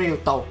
[0.00, 0.48] Trail Talk,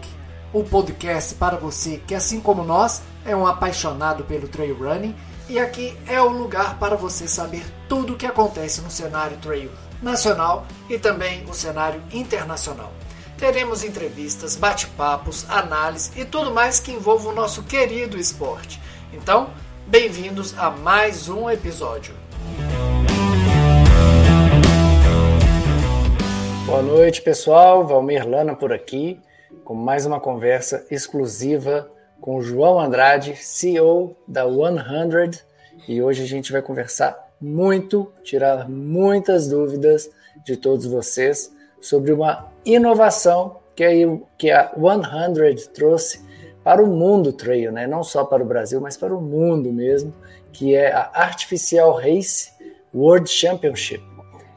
[0.54, 5.16] o podcast para você que, assim como nós, é um apaixonado pelo trail running
[5.50, 9.72] e aqui é o lugar para você saber tudo o que acontece no cenário trail
[10.04, 12.92] nacional e também o cenário internacional.
[13.40, 18.80] Teremos entrevistas, bate-papos, análise e tudo mais que envolva o nosso querido esporte.
[19.12, 19.50] Então,
[19.88, 22.14] bem-vindos a mais um episódio.
[26.68, 27.88] Boa noite, pessoal.
[27.88, 29.20] Valmir Lana por aqui,
[29.70, 35.44] com mais uma conversa exclusiva com o João Andrade, CEO da 100.
[35.88, 40.10] E hoje a gente vai conversar muito, tirar muitas dúvidas
[40.44, 43.92] de todos vocês sobre uma inovação que a,
[44.40, 46.26] que a 100 trouxe
[46.64, 47.86] para o mundo trail, né?
[47.86, 50.12] não só para o Brasil, mas para o mundo mesmo,
[50.52, 52.50] que é a Artificial Race
[52.92, 54.04] World Championship.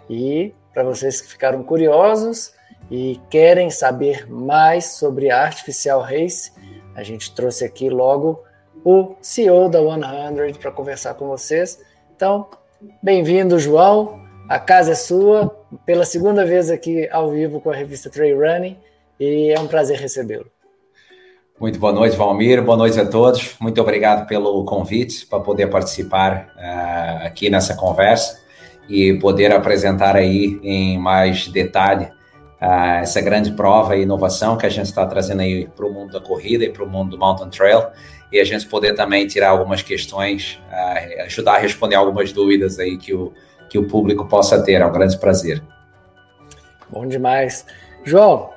[0.09, 2.55] E para vocês que ficaram curiosos
[2.93, 6.52] e querem saber mais sobre a Artificial Race,
[6.95, 8.43] a gente trouxe aqui logo
[8.84, 11.80] o CEO da 100 para conversar com vocês.
[12.15, 12.49] Então,
[13.02, 14.21] bem-vindo, João.
[14.46, 15.49] A casa é sua,
[15.87, 18.76] pela segunda vez aqui ao vivo com a revista Trail Running,
[19.18, 20.51] e é um prazer recebê-lo.
[21.59, 22.62] Muito boa noite, Valmir.
[22.62, 23.56] Boa noite a todos.
[23.59, 28.43] Muito obrigado pelo convite para poder participar uh, aqui nessa conversa
[28.87, 32.10] e poder apresentar aí em mais detalhe
[32.63, 36.13] uh, essa grande prova e inovação que a gente está trazendo aí para o mundo
[36.13, 37.88] da corrida e para o mundo do mountain trail
[38.30, 42.96] e a gente poder também tirar algumas questões, uh, ajudar a responder algumas dúvidas aí
[42.96, 43.33] que o,
[43.68, 44.80] que o público possa ter.
[44.80, 45.63] É um grande prazer.
[46.88, 47.66] Bom demais.
[48.05, 48.51] João,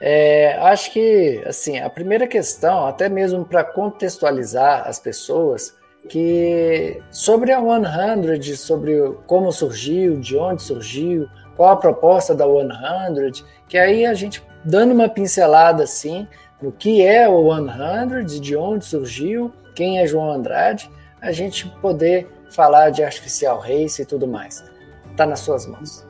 [0.00, 5.76] é, acho que assim a primeira questão, até mesmo para contextualizar as pessoas,
[6.08, 11.28] que sobre a 100, sobre como surgiu, de onde surgiu,
[11.60, 16.26] qual a proposta da 100, que aí a gente dando uma pincelada assim
[16.58, 20.90] no que é o 100, de onde surgiu, quem é João Andrade,
[21.20, 24.64] a gente poder falar de artificial race e tudo mais.
[25.10, 26.06] Está nas suas mãos.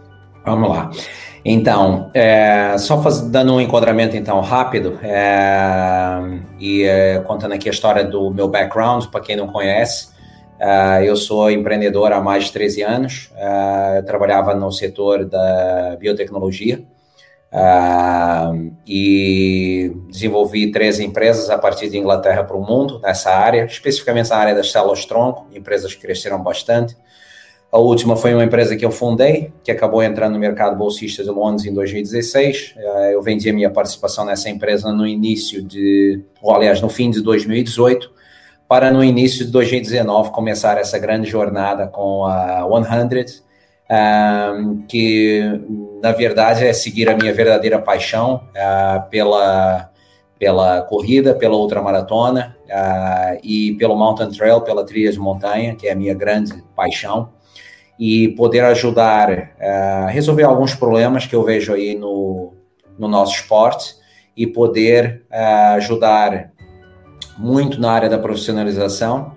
[0.46, 0.88] Vamos lá.
[1.44, 7.72] Então, é, só faz, dando um enquadramento então rápido é, e é, contando aqui a
[7.72, 10.10] história do meu background, para quem não conhece,
[10.60, 13.32] é, eu sou empreendedor há mais de 13 anos,
[13.96, 16.84] eu trabalhava no setor da biotecnologia
[17.50, 17.60] é,
[18.86, 24.36] e desenvolvi três empresas a partir de Inglaterra para o mundo nessa área, especificamente na
[24.36, 26.96] área das células-tronco, empresas que cresceram bastante.
[27.72, 31.30] A última foi uma empresa que eu fundei, que acabou entrando no mercado bolsista de
[31.30, 32.74] Londres em 2016.
[32.76, 37.10] Eh, eu vendi a minha participação nessa empresa no início de, ou aliás, no fim
[37.10, 38.10] de 2018,
[38.70, 43.42] para no início de 2019 começar essa grande jornada com a 100,
[43.90, 45.42] um, que
[46.00, 49.90] na verdade é seguir a minha verdadeira paixão uh, pela,
[50.38, 55.90] pela corrida, pela ultramaratona uh, e pelo mountain trail, pela trilha de montanha, que é
[55.90, 57.30] a minha grande paixão
[57.98, 62.54] e poder ajudar a uh, resolver alguns problemas que eu vejo aí no,
[62.96, 63.96] no nosso esporte
[64.36, 66.52] e poder uh, ajudar
[67.36, 69.34] muito na área da profissionalização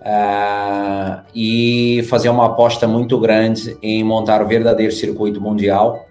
[0.00, 6.06] uh, e fazer uma aposta muito grande em montar o verdadeiro circuito mundial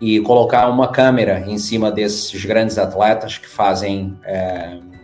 [0.00, 4.94] e colocar uma câmera em cima desses grandes atletas que fazem uh,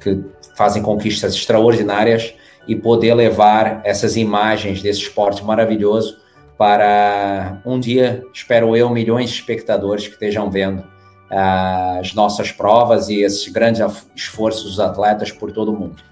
[0.00, 0.22] que
[0.56, 2.34] fazem conquistas extraordinárias
[2.66, 6.18] e poder levar essas imagens desse esporte maravilhoso
[6.56, 10.93] para um dia, espero eu, milhões de espectadores que estejam vendo
[11.36, 13.80] as nossas provas e esses grandes
[14.14, 16.02] esforços dos atletas por todo o mundo.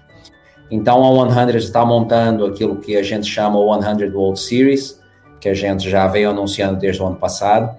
[0.69, 4.99] Então, a 100 está montando aquilo que a gente chama o 100 World Series,
[5.39, 7.75] que a gente já veio anunciando desde o ano passado.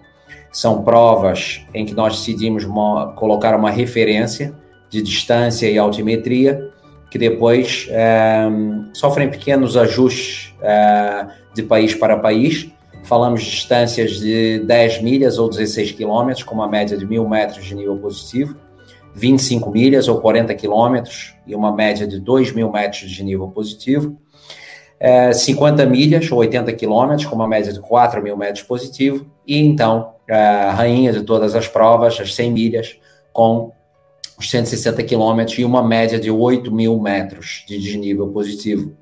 [0.52, 4.54] São provas em que nós decidimos uma, colocar uma referência
[4.88, 6.70] de distância e altimetria
[7.14, 8.48] que depois é,
[8.92, 12.68] sofrem pequenos ajustes é, de país para país.
[13.04, 17.64] Falamos de distâncias de 10 milhas ou 16 quilômetros, com uma média de 1.000 metros
[17.64, 18.56] de nível positivo,
[19.14, 24.18] 25 milhas ou 40 quilômetros e uma média de 2.000 metros de nível positivo,
[24.98, 30.14] é, 50 milhas ou 80 quilômetros, com uma média de 4.000 metros positivo, e então
[30.28, 32.98] a rainha de todas as provas, as 100 milhas,
[33.34, 33.70] com
[34.38, 38.96] os 160 quilômetros e uma média de 8 mil metros de desnível positivo.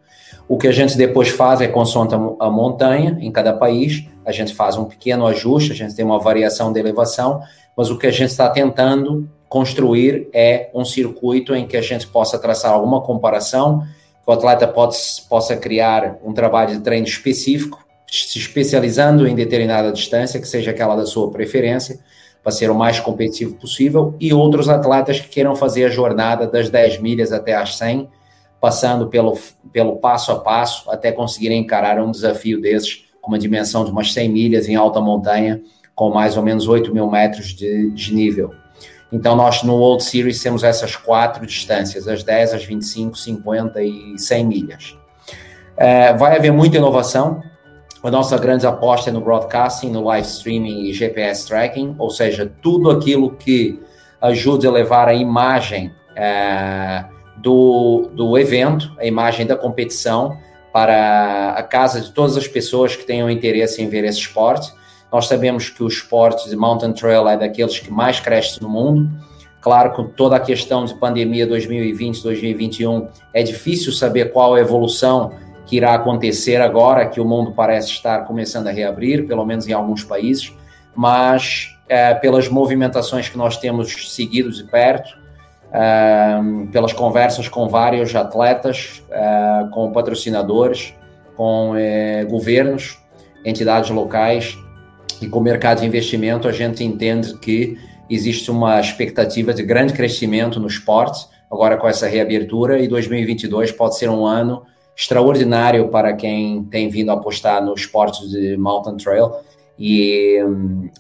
[0.53, 4.55] O que a gente depois faz é consoante a montanha em cada país, a gente
[4.55, 7.41] faz um pequeno ajuste, a gente tem uma variação de elevação,
[7.75, 12.07] mas o que a gente está tentando construir é um circuito em que a gente
[12.07, 14.95] possa traçar alguma comparação, que o atleta pode,
[15.27, 20.95] possa criar um trabalho de treino específico, se especializando em determinada distância, que seja aquela
[20.95, 21.99] da sua preferência,
[22.43, 26.69] para ser o mais competitivo possível, e outros atletas que queiram fazer a jornada das
[26.69, 28.07] 10 milhas até as 100,
[28.63, 29.37] passando pelo,
[29.73, 34.13] pelo passo a passo até conseguirem encarar um desafio desses com uma dimensão de umas
[34.13, 35.61] 100 milhas em alta montanha,
[35.97, 38.55] com mais ou menos 8 mil metros de desnível.
[39.11, 44.17] Então, nós no World Series temos essas quatro distâncias, as 10, as 25, 50 e
[44.17, 44.97] 100 milhas.
[45.77, 47.43] É, vai haver muita inovação.
[48.01, 52.51] A nossa grande aposta é no broadcasting, no live streaming e GPS tracking, ou seja,
[52.63, 53.81] tudo aquilo que
[54.21, 57.05] ajude a levar a imagem é,
[57.43, 60.39] do, do evento, a imagem da competição,
[60.73, 64.73] para a casa de todas as pessoas que tenham interesse em ver esse esporte.
[65.13, 69.11] Nós sabemos que o esporte de mountain trail é daqueles que mais cresce no mundo.
[69.61, 75.33] Claro, com toda a questão de pandemia 2020, 2021, é difícil saber qual a evolução
[75.67, 79.73] que irá acontecer agora que o mundo parece estar começando a reabrir, pelo menos em
[79.73, 80.53] alguns países,
[80.95, 85.22] mas é, pelas movimentações que nós temos seguido de perto,
[86.71, 90.95] pelas conversas com vários atletas, uh, com patrocinadores,
[91.35, 92.99] com uh, governos,
[93.45, 94.59] entidades locais
[95.21, 97.79] e com o mercado de investimento, a gente entende que
[98.11, 103.97] existe uma expectativa de grande crescimento no esporte, agora com essa reabertura, e 2022 pode
[103.97, 104.63] ser um ano
[104.95, 109.33] extraordinário para quem tem vindo apostar no esporte de mountain trail.
[109.79, 110.39] E,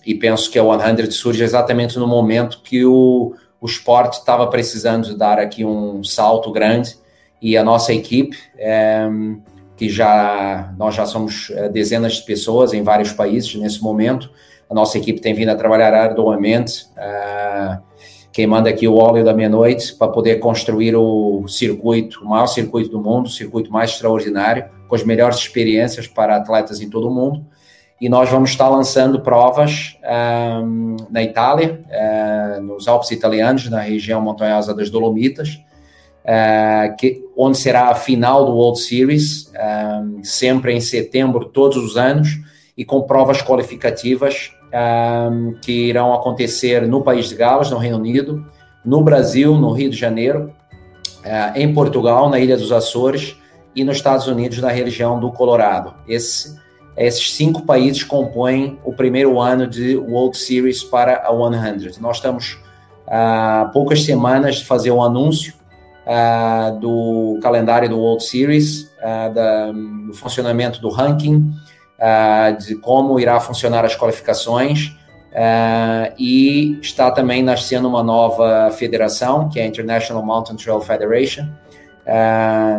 [0.05, 5.05] e penso que a 100 surge exatamente no momento que o, o esporte estava precisando
[5.05, 6.97] de dar aqui um salto grande
[7.41, 9.09] e a nossa equipe, é,
[9.77, 14.31] que já nós já somos eh, dezenas de pessoas em vários países nesse momento,
[14.69, 17.79] a nossa equipe tem vindo a trabalhar arduamente, é,
[18.33, 23.01] queimando aqui o óleo da meia-noite para poder construir o circuito, o maior circuito do
[23.01, 27.47] mundo, o circuito mais extraordinário, com as melhores experiências para atletas em todo o mundo
[28.03, 29.97] e nós vamos estar lançando provas
[30.65, 35.61] um, na Itália, uh, nos Alpes italianos, na região montanhosa das Dolomitas,
[36.25, 39.53] uh, que, onde será a final do World Series,
[40.03, 42.41] um, sempre em setembro, todos os anos,
[42.77, 44.51] e com provas qualificativas
[45.31, 48.45] um, que irão acontecer no País de Gales, no Reino Unido,
[48.85, 50.53] no Brasil, no Rio de Janeiro,
[51.21, 53.37] uh, em Portugal, na Ilha dos Açores,
[53.77, 55.95] e nos Estados Unidos, na região do Colorado.
[56.09, 56.61] Esse
[56.97, 62.01] esses cinco países compõem o primeiro ano de World Series para a 100.
[62.01, 62.59] Nós estamos
[63.07, 65.55] há uh, poucas semanas de fazer o um anúncio
[66.07, 71.51] uh, do calendário do World Series, uh, da, do funcionamento do ranking,
[72.67, 74.93] de como irá funcionar as qualificações.
[76.19, 81.47] e está também nascendo uma nova federação, que é a International Mountain Trail Federation.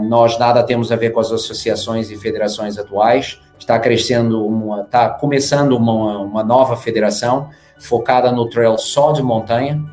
[0.10, 5.10] nós nada temos a ver com as associações e federações atuais está crescendo uma, está
[5.10, 7.50] começando uma, uma nova federação
[7.80, 9.84] focada no trail só de montanha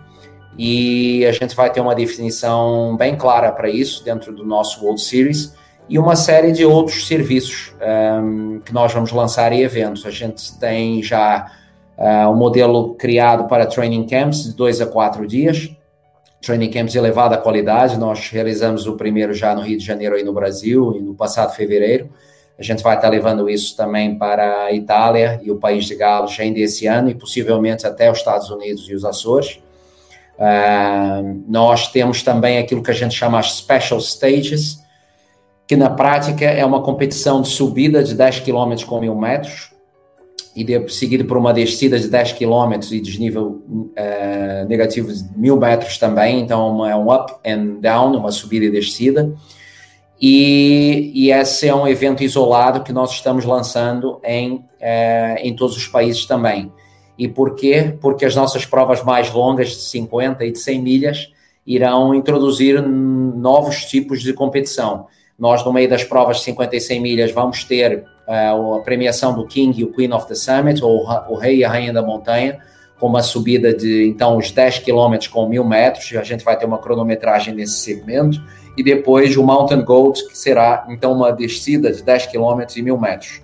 [0.58, 5.00] e a gente vai ter uma definição bem clara para isso dentro do nosso World
[5.00, 5.54] Series
[5.88, 10.06] e uma série de outros serviços um, ehm, que nós vamos lançar em eventos.
[10.06, 11.50] A gente tem já
[11.98, 15.68] uh, um modelo criado para training camps de dois a quatro dias,
[16.40, 17.98] training camps de elevada qualidade.
[17.98, 21.54] Nós realizamos o primeiro já no Rio de Janeiro e no Brasil e no passado
[21.54, 22.08] fevereiro.
[22.60, 26.38] A gente vai estar levando isso também para a Itália e o País de Gales
[26.38, 29.58] ainda esse ano e possivelmente até os Estados Unidos e os Açores.
[30.38, 34.78] Uh, nós temos também aquilo que a gente chama as Special Stages,
[35.66, 39.72] que na prática é uma competição de subida de 10 km com mil metros
[40.54, 45.56] e de, seguido por uma descida de 10 km e desnível uh, negativo de mil
[45.56, 49.32] metros também, então é um up and down, uma subida e descida.
[50.20, 55.74] E, e, esse é um evento isolado que nós estamos lançando em, é, em todos
[55.76, 56.70] os países também.
[57.18, 57.96] E por quê?
[58.00, 61.32] Porque as nossas provas mais longas, de 50 e de 100 milhas,
[61.66, 65.06] irão introduzir novos tipos de competição.
[65.38, 69.34] Nós, no meio das provas de 50 e 100 milhas, vamos ter uh, a premiação
[69.34, 72.02] do King e o Queen of the Summit, ou o Rei e a Rainha da
[72.02, 72.58] Montanha,
[72.98, 76.12] com uma subida de, então, os 10 quilômetros com mil metros.
[76.14, 78.42] A gente vai ter uma cronometragem nesse segmento
[78.76, 82.98] e depois o Mountain Gold, que será então uma descida de 10 km e 1000
[82.98, 83.42] metros.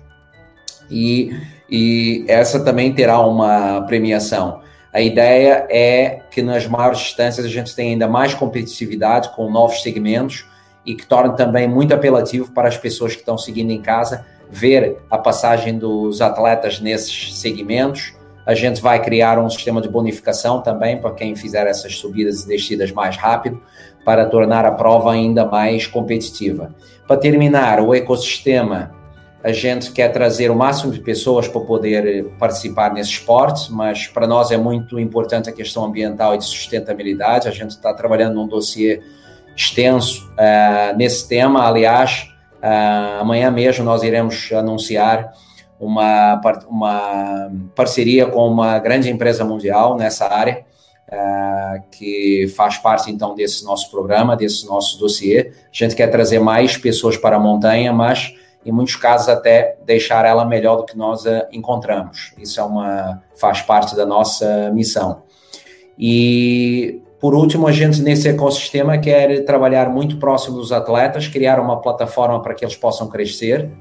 [0.89, 1.31] E,
[1.69, 4.61] e essa também terá uma premiação.
[4.93, 9.81] A ideia é que nas maiores distâncias a gente tenha ainda mais competitividade com novos
[9.81, 10.45] segmentos
[10.85, 14.97] e que torne também muito apelativo para as pessoas que estão seguindo em casa ver
[15.11, 18.13] a passagem dos atletas nesses segmentos.
[18.45, 22.47] A gente vai criar um sistema de bonificação também para quem fizer essas subidas e
[22.47, 23.61] descidas mais rápido
[24.07, 26.73] para tornar a prova ainda mais competitiva.
[27.05, 28.95] Para terminar, o ecossistema
[29.43, 34.25] a gente quer trazer o máximo de pessoas para poder participar nesse esporte, mas para
[34.25, 37.49] nós é muito importante a questão ambiental e de sustentabilidade.
[37.49, 39.01] A gente está trabalhando num dossiê
[39.53, 41.67] extenso uh, nesse tema.
[41.67, 42.29] Aliás,
[42.63, 45.33] uh, amanhã mesmo nós iremos anunciar
[45.77, 50.65] uma, uma parceria com uma grande empresa mundial nessa área,
[51.09, 55.51] uh, que faz parte então desse nosso programa, desse nosso dossiê.
[55.51, 58.33] A gente quer trazer mais pessoas para a montanha, mas
[58.65, 62.33] em muitos casos até deixar ela melhor do que nós a encontramos.
[62.37, 65.23] Isso é uma faz parte da nossa missão.
[65.97, 71.81] E por último, a gente nesse ecossistema quer trabalhar muito próximo dos atletas, criar uma
[71.81, 73.71] plataforma para que eles possam crescer,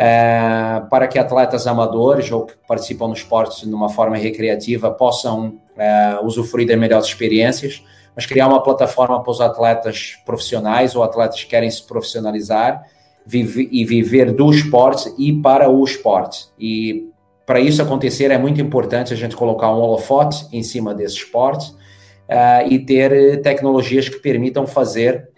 [0.00, 5.56] é, para que atletas amadores ou que participam no esporte de uma forma recreativa possam
[5.76, 7.82] é, usufruir das melhores experiências,
[8.14, 12.80] mas criar uma plataforma para os atletas profissionais ou atletas que querem se profissionalizar
[13.26, 16.46] vive, e viver do esporte e para o esporte.
[16.56, 17.08] E
[17.44, 21.72] para isso acontecer é muito importante a gente colocar um holofote em cima desse esporte
[21.72, 25.28] uh, e ter tecnologias que permitam fazer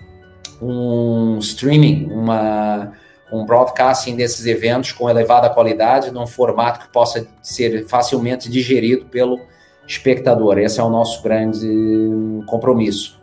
[0.61, 2.93] um streaming, uma,
[3.33, 9.39] um broadcasting desses eventos com elevada qualidade, num formato que possa ser facilmente digerido pelo
[9.87, 10.59] espectador.
[10.59, 11.69] Esse é o nosso grande
[12.47, 13.21] compromisso.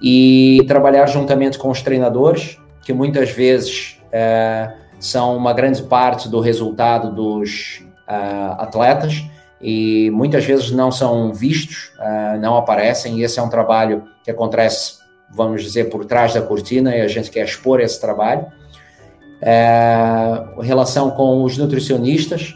[0.00, 6.40] E trabalhar juntamente com os treinadores, que muitas vezes é, são uma grande parte do
[6.40, 9.24] resultado dos uh, atletas
[9.60, 14.30] e muitas vezes não são vistos, uh, não aparecem, e esse é um trabalho que
[14.30, 14.98] acontece,
[15.30, 18.46] vamos dizer, por trás da cortina e a gente quer expor esse trabalho.
[19.40, 22.54] É, relação com os nutricionistas,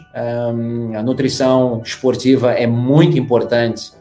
[0.53, 3.91] um, a nutrição esportiva é muito importante,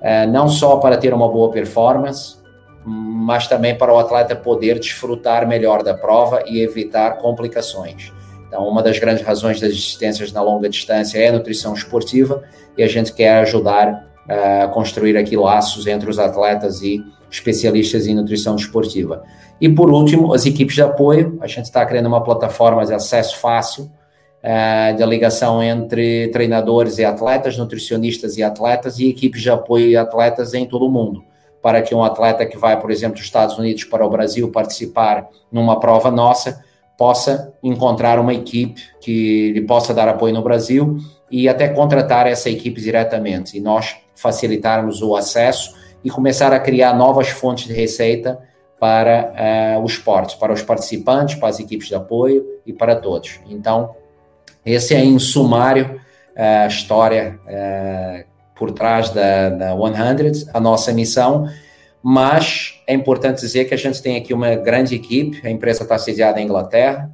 [0.00, 2.36] é, não só para ter uma boa performance,
[2.84, 8.12] mas também para o atleta poder desfrutar melhor da prova e evitar complicações.
[8.46, 12.42] Então, uma das grandes razões das existências na longa distância é a nutrição esportiva
[12.76, 18.14] e a gente quer ajudar a construir aqui laços entre os atletas e especialistas em
[18.14, 19.22] nutrição esportiva.
[19.60, 21.38] E por último, as equipes de apoio.
[21.40, 27.04] A gente está criando uma plataforma de acesso fácil uh, de ligação entre treinadores e
[27.04, 31.24] atletas, nutricionistas e atletas e equipes de apoio e atletas em todo o mundo
[31.62, 35.28] para que um atleta que vai, por exemplo, dos Estados Unidos para o Brasil participar
[35.52, 36.64] numa prova nossa
[36.96, 40.98] possa encontrar uma equipe que lhe possa dar apoio no Brasil
[41.30, 46.94] e até contratar essa equipe diretamente e nós facilitarmos o acesso e começar a criar
[46.94, 48.38] novas fontes de receita
[48.78, 53.40] para uh, o esporte, para os participantes, para as equipes de apoio e para todos.
[53.48, 53.94] Então,
[54.64, 56.00] esse é em sumário
[56.34, 61.46] a história uh, por trás da, da 100, a nossa missão,
[62.02, 65.98] mas é importante dizer que a gente tem aqui uma grande equipe, a empresa está
[65.98, 67.10] sediada em Inglaterra,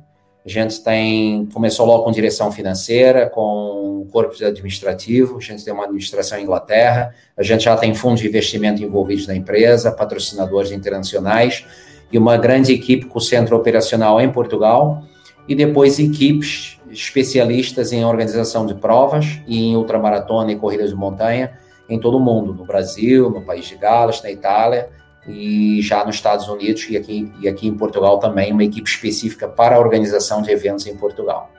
[0.47, 5.83] a gente tem, começou logo com direção financeira, com corpo administrativo, a gente tem uma
[5.83, 11.67] administração em Inglaterra, a gente já tem fundos de investimento envolvidos na empresa, patrocinadores internacionais
[12.13, 15.03] e uma grande equipe com centro operacional em Portugal
[15.49, 21.59] e depois equipes especialistas em organização de provas e em ultramaratona e corridas de montanha
[21.89, 24.91] em todo o mundo, no Brasil, no país de Gales, na Itália
[25.29, 29.49] e já nos Estados Unidos e aqui, e aqui em Portugal também, uma equipe específica
[29.49, 31.51] para a organização de eventos em Portugal.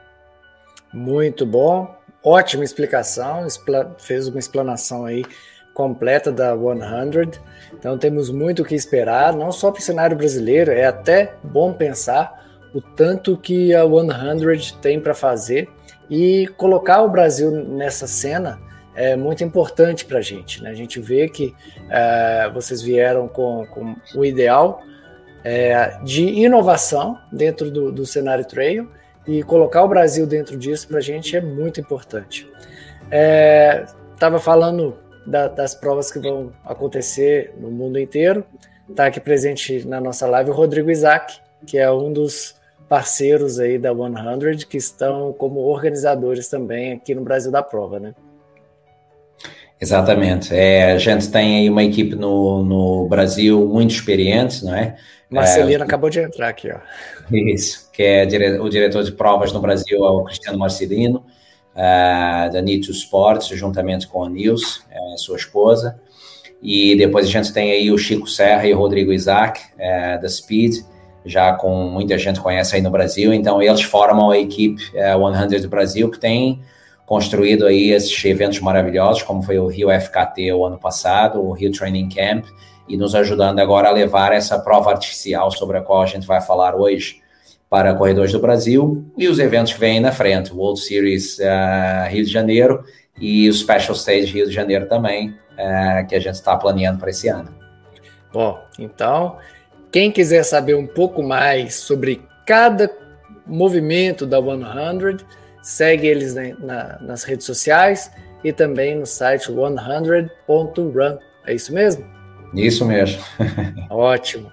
[0.94, 3.46] Muito bom, ótima explicação,
[3.98, 5.24] fez uma explanação aí
[5.74, 7.40] completa da 100.
[7.74, 11.74] Então temos muito o que esperar, não só para o cenário brasileiro, é até bom
[11.74, 15.70] pensar o tanto que a 100 tem para fazer
[16.10, 18.60] e colocar o Brasil nessa cena
[18.98, 20.62] é muito importante para a gente.
[20.64, 20.72] Né?
[20.72, 21.56] A gente vê que
[21.88, 24.82] é, vocês vieram com, com o ideal
[25.44, 28.90] é, de inovação dentro do, do, cenário trail
[29.28, 32.50] e colocar o Brasil dentro disso para a gente é muito importante.
[34.14, 38.44] Estava é, falando da, das provas que vão acontecer no mundo inteiro.
[38.90, 42.56] Está aqui presente na nossa live o Rodrigo Isaac, que é um dos
[42.90, 48.16] parceiros aí da 100 que estão como organizadores também aqui no Brasil da prova, né?
[49.80, 50.54] Exatamente.
[50.54, 54.98] É, a gente tem aí uma equipe no, no Brasil muito experiente, não é?
[55.30, 56.78] Marcelino é, acabou de entrar aqui, ó.
[57.32, 61.26] Isso, que é dire, o diretor de provas no Brasil, é o Cristiano Marcelino,
[61.76, 66.00] uh, da Nito Sports, juntamente com a Nils, a sua esposa.
[66.64, 70.30] E depois a gente tem aí o Chico Serra e o Rodrigo Isaac, uh, da
[70.30, 70.78] Speed,
[71.26, 73.34] já com muita gente conhece aí no Brasil.
[73.34, 76.62] Então, eles formam a equipe é, 100 do Brasil, que tem
[77.08, 81.72] construído aí esses eventos maravilhosos, como foi o Rio FKT o ano passado, o Rio
[81.72, 82.46] Training Camp,
[82.86, 86.42] e nos ajudando agora a levar essa prova artificial sobre a qual a gente vai
[86.42, 87.22] falar hoje
[87.70, 92.10] para corredores do Brasil e os eventos que vêm na frente, o World Series uh,
[92.10, 92.84] Rio de Janeiro
[93.20, 97.10] e o Special Stage Rio de Janeiro também, uh, que a gente está planeando para
[97.10, 97.56] esse ano.
[98.34, 99.38] Bom, então,
[99.90, 102.92] quem quiser saber um pouco mais sobre cada
[103.46, 105.26] movimento da 100,
[105.68, 108.10] segue eles na, na, nas redes sociais
[108.42, 111.18] e também no site 100.run.
[111.46, 112.06] É isso mesmo?
[112.54, 113.22] Isso mesmo.
[113.92, 114.50] Ótimo.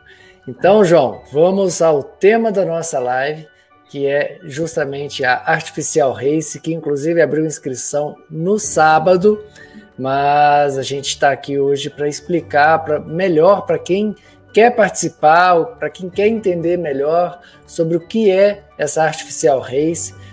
[0.48, 3.46] Então, João, vamos ao tema da nossa live,
[3.88, 9.40] que é justamente a Artificial Race, que inclusive abriu inscrição no sábado,
[9.96, 14.16] mas a gente está aqui hoje para explicar pra, melhor para quem
[14.52, 20.23] quer participar, para quem quer entender melhor sobre o que é essa Artificial Race.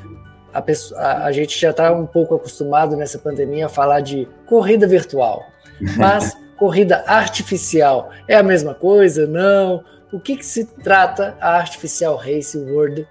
[0.53, 4.27] A, pessoa, a, a gente já está um pouco acostumado nessa pandemia a falar de
[4.45, 5.43] corrida virtual,
[5.97, 9.25] mas corrida artificial é a mesma coisa?
[9.25, 9.83] Não?
[10.11, 13.07] o que, que se trata a Artificial Race World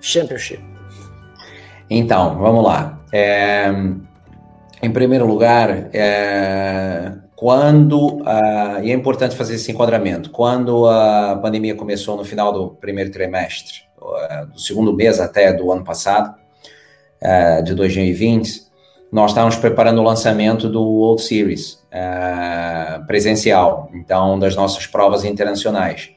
[0.00, 0.62] Championship?
[1.90, 3.00] Então, vamos lá.
[3.12, 3.68] É,
[4.82, 11.74] em primeiro lugar, é, quando, uh, e é importante fazer esse enquadramento, quando a pandemia
[11.74, 16.34] começou no final do primeiro trimestre, uh, do segundo mês até do ano passado,
[17.22, 18.68] uh, de 2020,
[19.10, 26.10] nós estávamos preparando o lançamento do World Series, uh, presencial, então das nossas provas internacionais.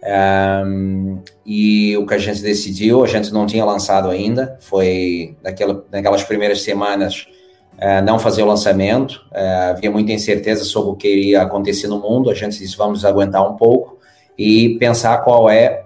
[0.00, 5.84] Um, e o que a gente decidiu, a gente não tinha lançado ainda, foi naquela,
[5.90, 7.26] naquelas primeiras semanas
[7.74, 11.98] uh, não fazer o lançamento, uh, havia muita incerteza sobre o que iria acontecer no
[11.98, 13.98] mundo, a gente disse vamos aguentar um pouco
[14.38, 15.84] e pensar qual é,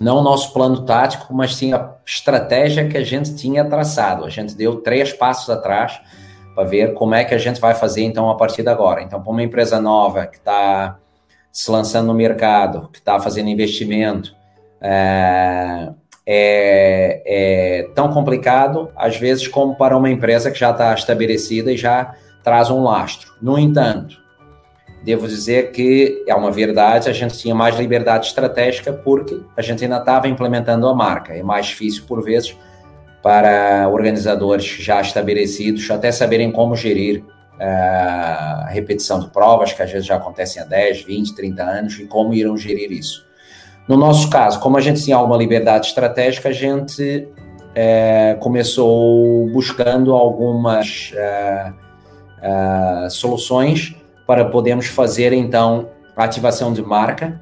[0.00, 4.24] não o nosso plano tático, mas sim a estratégia que a gente tinha traçado.
[4.24, 6.00] A gente deu três passos atrás
[6.54, 9.02] para ver como é que a gente vai fazer então a partir de agora.
[9.02, 10.98] Então, para uma empresa nova que está
[11.52, 14.34] se lançando no mercado, que está fazendo investimento,
[14.80, 15.90] é,
[16.24, 21.76] é, é, tão complicado, às vezes, como para uma empresa que já está estabelecida e
[21.76, 22.14] já
[22.44, 23.32] traz um lastro.
[23.40, 24.20] No entanto,
[25.02, 29.84] devo dizer que é uma verdade, a gente tinha mais liberdade estratégica porque a gente
[29.84, 31.34] ainda estava implementando a marca.
[31.34, 32.56] É mais difícil, por vezes,
[33.22, 37.24] para organizadores já estabelecidos até saberem como gerir
[37.60, 42.06] a repetição de provas, que às vezes já acontecem há 10, 20, 30 anos, e
[42.06, 43.26] como irão gerir isso.
[43.88, 50.14] No nosso caso, como a gente tinha alguma liberdade estratégica, a gente uh, começou buscando
[50.14, 51.12] algumas
[52.44, 53.97] uh, soluções
[54.28, 57.40] para podermos fazer, então, a ativação de marca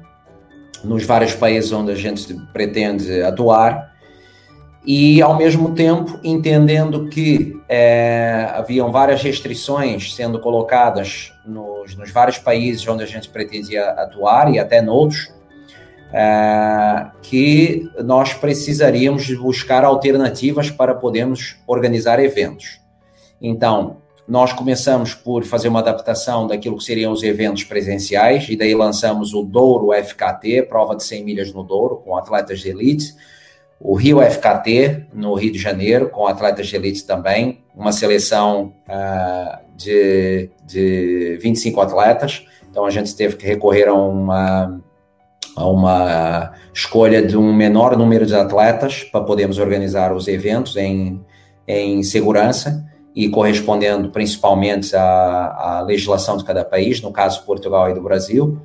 [0.85, 3.91] nos vários países onde a gente pretende atuar
[4.85, 12.37] e, ao mesmo tempo, entendendo que é, haviam várias restrições sendo colocadas nos, nos, vários
[12.37, 15.29] países onde a gente pretendia atuar e até noutros,
[16.13, 22.79] é, que nós precisaríamos buscar alternativas para podermos organizar eventos.
[23.41, 23.97] Então,
[24.27, 29.33] nós começamos por fazer uma adaptação daquilo que seriam os eventos presenciais, e daí lançamos
[29.33, 33.15] o Douro FKT, prova de 100 milhas no Douro, com atletas de elite.
[33.79, 39.59] O Rio FKT, no Rio de Janeiro, com atletas de elite também, uma seleção uh,
[39.77, 42.45] de, de 25 atletas.
[42.69, 44.81] Então a gente teve que recorrer a uma,
[45.55, 51.23] a uma escolha de um menor número de atletas para podermos organizar os eventos em,
[51.67, 52.83] em segurança
[53.17, 58.61] e correspondendo principalmente à, à legislação de cada país, no caso Portugal e do Brasil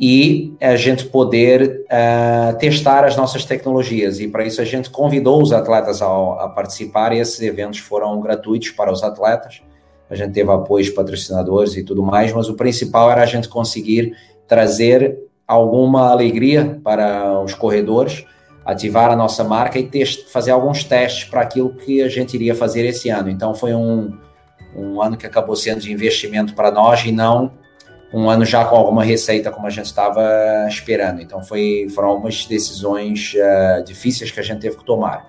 [0.00, 4.18] e a gente poder uh, testar as nossas tecnologias.
[4.18, 8.18] E para isso a gente convidou os atletas a, a, participar e esses eventos foram
[8.18, 9.60] gratuitos para os atletas.
[10.08, 13.46] A gente teve apoio de patrocinadores e tudo mais, mas o principal era a gente
[13.46, 14.16] conseguir
[14.48, 18.24] trazer alguma alegria para os corredores,
[18.70, 22.54] ativar a nossa marca e test, fazer alguns testes para aquilo que a gente iria
[22.54, 23.28] fazer esse ano.
[23.30, 24.16] Então foi um,
[24.74, 27.52] um ano que acabou sendo de investimento para nós e não
[28.12, 30.22] um ano já com alguma receita como a gente estava
[30.68, 31.20] esperando.
[31.20, 35.28] Então foi, foram algumas decisões uh, difíceis que a gente teve que tomar.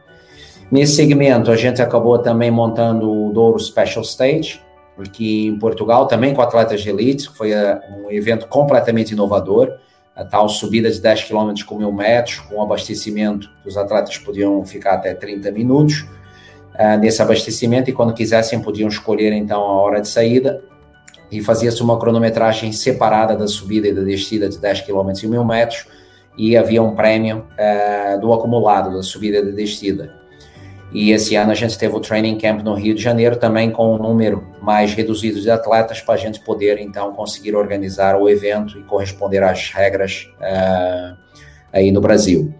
[0.71, 4.61] Nesse segmento, a gente acabou também montando o Douro Special Stage,
[4.97, 9.77] aqui em Portugal, também com atletas de elite, foi uh, um evento completamente inovador,
[10.29, 15.13] tal subida de 10 km com mil metros, com abastecimento, os atletas podiam ficar até
[15.13, 16.05] 30 minutos
[16.75, 20.61] uh, nesse abastecimento e quando quisessem podiam escolher então a hora de saída
[21.31, 25.45] e fazia-se uma cronometragem separada da subida e da descida de 10 km e 1.000
[25.45, 25.87] metros
[26.37, 30.20] e havia um prémio uh, do acumulado da subida e da descida.
[30.93, 33.95] E esse ano a gente teve o training camp no Rio de Janeiro também com
[33.95, 38.77] um número mais reduzido de atletas para a gente poder então conseguir organizar o evento
[38.77, 41.17] e corresponder às regras uh,
[41.71, 42.53] aí no Brasil.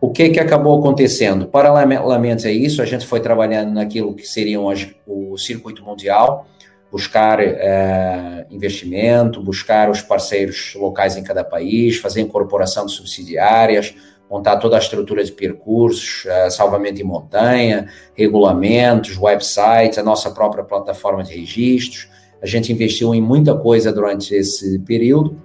[0.00, 1.46] O que, que acabou acontecendo?
[1.46, 6.46] Paralelamente a isso, a gente foi trabalhando naquilo que seriam as, o circuito mundial,
[6.92, 13.94] buscar é, investimento, buscar os parceiros locais em cada país, fazer incorporação de subsidiárias,
[14.30, 20.64] montar toda a estrutura de percursos, é, salvamento em montanha, regulamentos, websites, a nossa própria
[20.64, 22.08] plataforma de registros.
[22.42, 25.40] A gente investiu em muita coisa durante esse período.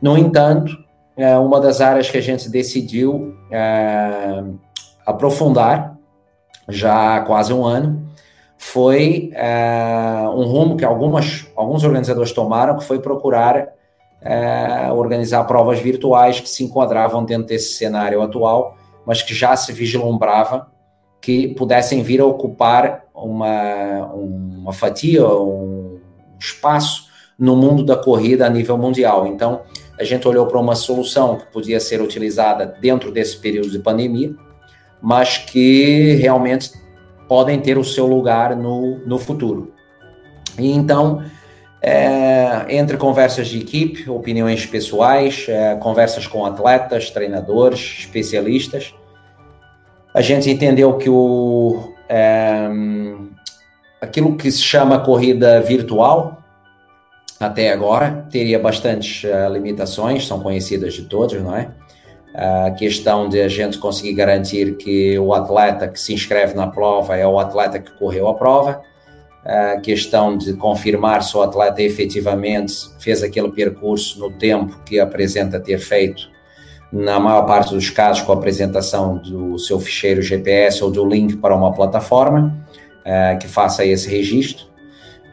[0.00, 0.76] No entanto,
[1.16, 4.42] é uma das áreas que a gente decidiu é,
[5.06, 5.96] aprofundar
[6.68, 8.04] já há quase um ano
[8.64, 9.30] foi
[10.34, 13.73] um rumo que algumas, alguns organizadores tomaram, que foi procurar
[14.24, 19.72] é, organizar provas virtuais que se enquadravam dentro desse cenário atual, mas que já se
[19.72, 20.72] vislumbrava
[21.20, 25.98] que pudessem vir a ocupar uma, uma fatia, um
[26.38, 27.08] espaço
[27.38, 29.26] no mundo da corrida a nível mundial.
[29.26, 29.62] Então,
[29.98, 34.34] a gente olhou para uma solução que podia ser utilizada dentro desse período de pandemia,
[35.00, 36.72] mas que realmente
[37.28, 39.72] podem ter o seu lugar no, no futuro.
[40.58, 41.22] E então,
[41.86, 48.94] é, entre conversas de equipe, opiniões pessoais, é, conversas com atletas, treinadores, especialistas,
[50.14, 52.70] a gente entendeu que o, é,
[54.00, 56.38] aquilo que se chama corrida virtual,
[57.38, 61.68] até agora, teria bastantes uh, limitações, são conhecidas de todos, não é?
[62.34, 67.16] A questão de a gente conseguir garantir que o atleta que se inscreve na prova
[67.16, 68.82] é o atleta que correu a prova,
[69.44, 75.60] a questão de confirmar se o atleta efetivamente fez aquele percurso no tempo que apresenta
[75.60, 76.30] ter feito,
[76.90, 81.36] na maior parte dos casos com a apresentação do seu ficheiro GPS ou do link
[81.36, 82.66] para uma plataforma
[83.00, 84.66] uh, que faça esse registro.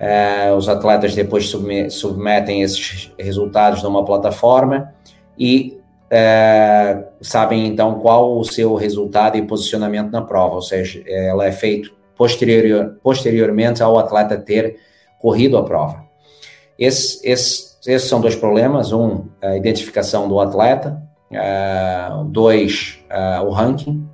[0.02, 1.54] Uh, os atletas depois
[1.90, 4.92] submetem esses resultados numa plataforma
[5.38, 11.46] e uh, sabem então qual o seu resultado e posicionamento na prova, ou seja, ela
[11.46, 14.78] é feita posterior, posteriormente ao atleta ter
[15.18, 16.04] corrido a prova.
[16.78, 23.00] Esse, esse, esses são dois problemas: um, a identificação do atleta, uh, dois,
[23.44, 24.08] o ranking,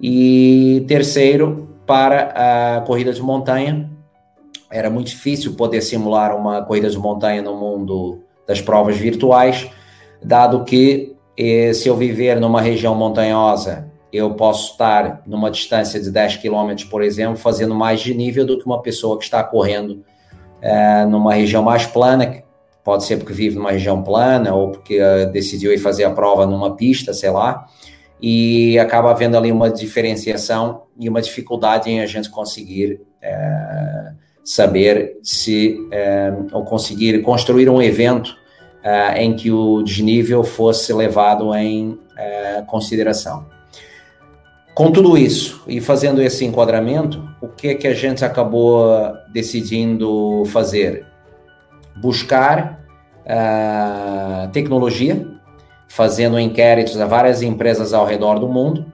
[0.00, 3.88] e terceiro, para a corrida de montanha
[4.68, 9.70] era muito difícil poder simular uma corrida de montanha no mundo das provas virtuais,
[10.20, 16.10] dado que eh, se eu viver numa região montanhosa, eu posso estar numa distância de
[16.10, 20.04] 10 km, por exemplo, fazendo mais de nível do que uma pessoa que está correndo
[20.60, 22.42] eh, numa região mais plana,
[22.84, 26.46] pode ser porque vive numa região plana ou porque uh, decidiu ir fazer a prova
[26.46, 27.66] numa pista, sei lá,
[28.20, 35.18] e acaba havendo ali uma diferenciação e uma dificuldade em a gente conseguir uh, saber
[35.22, 38.36] se é, ou conseguir construir um evento
[38.82, 43.46] é, em que o desnível fosse levado em é, consideração.
[44.74, 48.90] Com tudo isso e fazendo esse enquadramento, o que é que a gente acabou
[49.30, 51.06] decidindo fazer?
[51.96, 52.80] Buscar
[53.26, 55.26] uh, tecnologia,
[55.88, 58.86] fazendo inquéritos a várias empresas ao redor do mundo,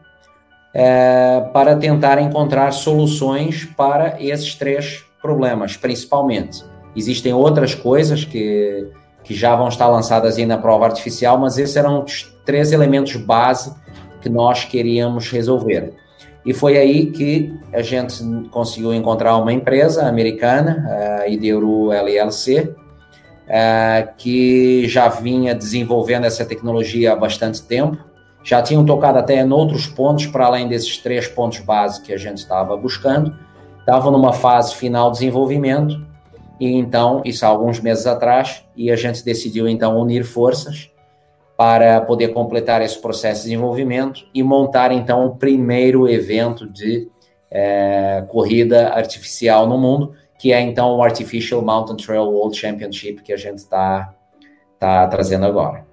[0.74, 6.64] uh, para tentar encontrar soluções para esses três problemas, principalmente.
[6.96, 8.88] Existem outras coisas que,
[9.22, 13.14] que já vão estar lançadas aí na prova artificial, mas esses eram os três elementos
[13.14, 13.72] base
[14.20, 15.94] que nós queríamos resolver.
[16.44, 20.86] E foi aí que a gente conseguiu encontrar uma empresa americana,
[21.20, 22.74] a Ideuru LLC,
[24.16, 27.98] que já vinha desenvolvendo essa tecnologia há bastante tempo,
[28.42, 32.16] já tinham tocado até em outros pontos, para além desses três pontos básicos que a
[32.16, 33.36] gente estava buscando,
[33.80, 36.06] estavam numa fase final de desenvolvimento,
[36.58, 40.90] e então, isso há alguns meses atrás, e a gente decidiu então unir forças
[41.58, 47.10] para poder completar esse processo de desenvolvimento e montar então o primeiro evento de
[47.50, 53.32] é, corrida artificial no mundo, que é então o Artificial Mountain Trail World Championship que
[53.32, 54.14] a gente está
[54.78, 55.84] tá trazendo agora.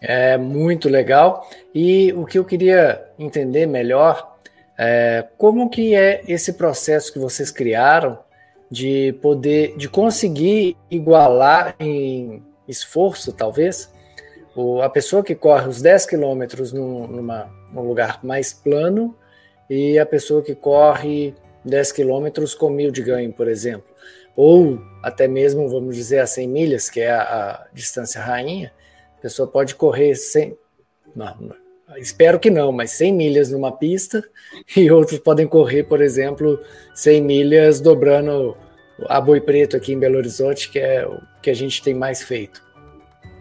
[0.00, 1.50] É muito legal.
[1.74, 4.36] E o que eu queria entender melhor
[4.78, 8.20] é, como que é esse processo que vocês criaram
[8.70, 13.92] de poder, de conseguir igualar em esforço, talvez,
[14.56, 19.16] o, a pessoa que corre os 10 quilômetros num, numa, num lugar mais plano
[19.68, 23.86] e a pessoa que corre 10 quilômetros com mil de ganho, por exemplo.
[24.36, 28.72] Ou até mesmo, vamos dizer, a 100 milhas, que é a, a distância rainha,
[29.18, 30.56] a pessoa pode correr 100,
[31.14, 31.54] não,
[31.96, 34.24] Espero que não, mas 100 milhas numa pista
[34.76, 36.58] e outros podem correr, por exemplo,
[36.94, 38.56] 100 milhas dobrando
[39.06, 42.22] a Boi Preto aqui em Belo Horizonte, que é o que a gente tem mais
[42.22, 42.63] feito.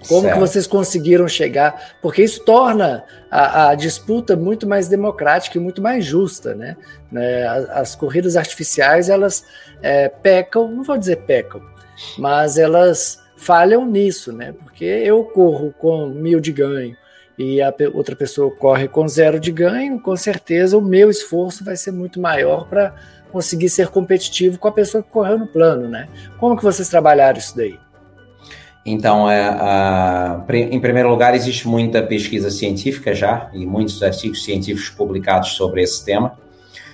[0.08, 0.34] Como certo.
[0.34, 1.96] que vocês conseguiram chegar?
[2.02, 6.76] Porque isso torna a, a, disputa muito mais democrática e muito mais justa, né?
[7.12, 9.46] né as, as, corridas artificiais, elas
[9.82, 11.62] é, pecam, não vou dizer pecam,
[12.18, 14.54] mas elas falham nisso, né?
[14.63, 16.96] Porque eu corro com mil de ganho
[17.38, 21.76] e a outra pessoa corre com zero de ganho, com certeza o meu esforço vai
[21.76, 22.94] ser muito maior para
[23.32, 26.08] conseguir ser competitivo com a pessoa que correu no plano, né?
[26.38, 27.80] Como que vocês trabalharam isso daí?
[28.86, 34.89] Então, é, a, em primeiro lugar, existe muita pesquisa científica já e muitos artigos científicos
[34.89, 36.38] publicados sobre esse tema,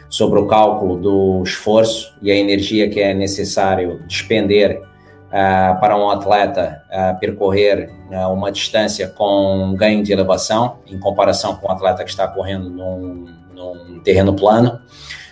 [0.07, 6.09] sobre o cálculo do esforço e a energia que é necessário despender uh, para um
[6.11, 12.03] atleta uh, percorrer uh, uma distância com ganho de elevação, em comparação com um atleta
[12.03, 13.25] que está correndo num,
[13.55, 14.79] num terreno plano,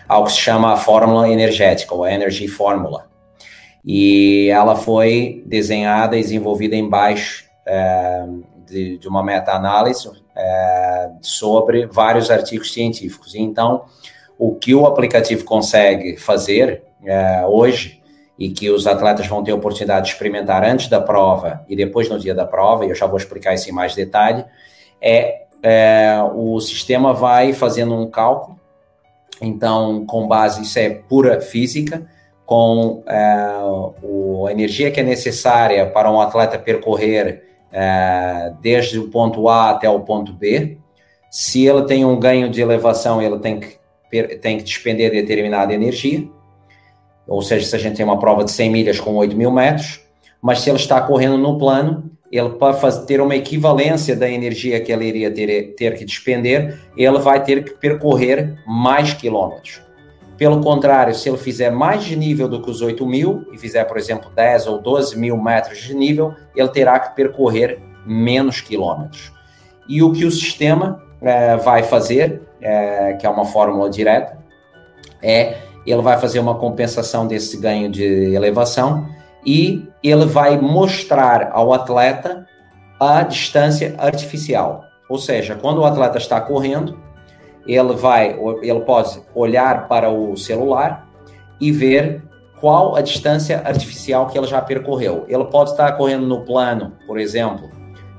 [0.07, 3.06] algo que se chama a fórmula energética, ou Energy Formula
[3.85, 8.25] e ela foi desenhada e desenvolvida embaixo é,
[8.65, 13.35] de, de, uma meta-análise é, sobre vários artigos científicos.
[13.35, 13.85] Então,
[14.37, 18.01] o que o aplicativo consegue fazer é, hoje
[18.37, 22.07] e que os atletas vão ter a oportunidade de experimentar antes da prova e depois
[22.09, 24.45] no dia da prova, e eu já vou explicar isso em mais detalhe,
[25.01, 28.57] é, é o sistema vai fazendo um cálculo,
[29.41, 32.07] então, com base, isso é pura física,
[32.47, 33.19] com é,
[34.47, 39.89] a energia que é necessária para um atleta percorrer é, desde o ponto A até
[39.89, 40.77] o ponto B.
[41.29, 43.77] Se ele tem um ganho de elevação, ele tem que,
[44.37, 46.25] tem que despender determinada energia.
[47.27, 49.99] Ou seja, se a gente tem uma prova de 100 milhas com 8 mil metros,
[50.41, 54.93] mas se ele está correndo no plano, ele para ter uma equivalência da energia que
[54.93, 59.85] ele iria ter, ter que despender, ele vai ter que percorrer mais quilômetros.
[60.37, 63.83] Pelo contrário, se ele fizer mais de nível do que os 8 mil e fizer,
[63.85, 69.31] por exemplo, 10 ou 12 mil metros de nível, ele terá que percorrer menos quilômetros.
[69.89, 74.37] E o que o sistema é, vai fazer, é, que é uma fórmula direta,
[75.23, 79.07] é ele vai fazer uma compensação desse ganho de elevação
[79.45, 82.45] e ele vai mostrar ao atleta
[82.99, 84.83] a distância artificial.
[85.09, 86.99] Ou seja, quando o atleta está correndo,
[87.67, 91.07] ele vai, ele pode olhar para o celular
[91.59, 92.23] e ver
[92.59, 95.25] qual a distância artificial que ele já percorreu.
[95.27, 97.69] Ele pode estar correndo no plano, por exemplo,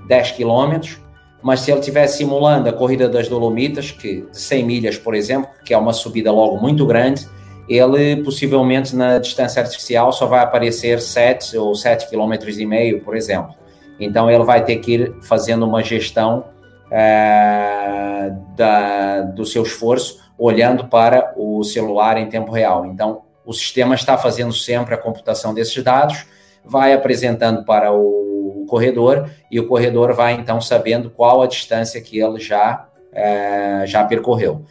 [0.07, 1.01] 10 quilômetros,
[1.43, 5.51] mas se ele estiver simulando a corrida das Dolomitas, que de 100 milhas, por exemplo,
[5.65, 7.29] que é uma subida logo muito grande,
[7.69, 13.17] ele possivelmente na distância artificial só vai aparecer 7 ou 7 quilômetros e meio, por
[13.17, 13.55] exemplo.
[14.01, 16.45] Então ele vai ter que ir fazendo uma gestão
[16.91, 22.87] é, da, do seu esforço olhando para o celular em tempo real.
[22.87, 26.27] Então, o sistema está fazendo sempre a computação desses dados,
[26.65, 32.21] vai apresentando para o corredor e o corredor vai então sabendo qual a distância que
[32.21, 34.65] ele já, é, já percorreu.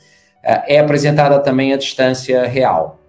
[0.43, 2.99] É, é apresentada também a distância real.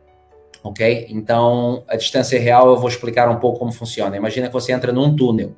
[0.65, 1.07] Ok?
[1.11, 4.17] Então, a distância real eu vou explicar um pouco como funciona.
[4.17, 5.55] Imagina que você entra num túnel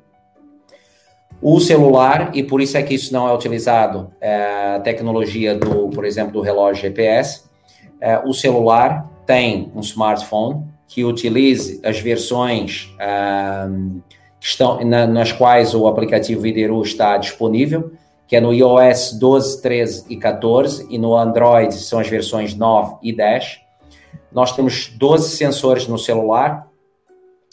[1.41, 5.89] o celular, e por isso é que isso não é utilizado, é, a tecnologia do,
[5.89, 7.43] por exemplo, do relógio GPS,
[7.99, 13.67] é, o celular tem um smartphone que utilize as versões é,
[14.39, 17.91] que estão, na, nas quais o aplicativo Videru está disponível,
[18.27, 22.95] que é no iOS 12, 13 e 14, e no Android são as versões 9
[23.01, 23.61] e 10.
[24.31, 26.67] Nós temos 12 sensores no celular,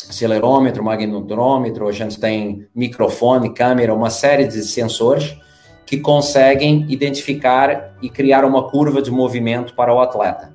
[0.08, 5.36] acelerômetro, magnetômetro, a gente tem microfone, câmera, uma série de sensores
[5.84, 10.54] que conseguem identificar e criar uma curva de movimento para o atleta.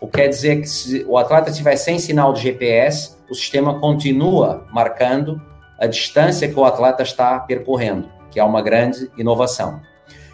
[0.00, 3.80] O que quer dizer que se o atleta estiver sem sinal de GPS, o sistema
[3.80, 5.40] continua marcando
[5.78, 9.80] a distância que o atleta está percorrendo, que é uma grande inovação.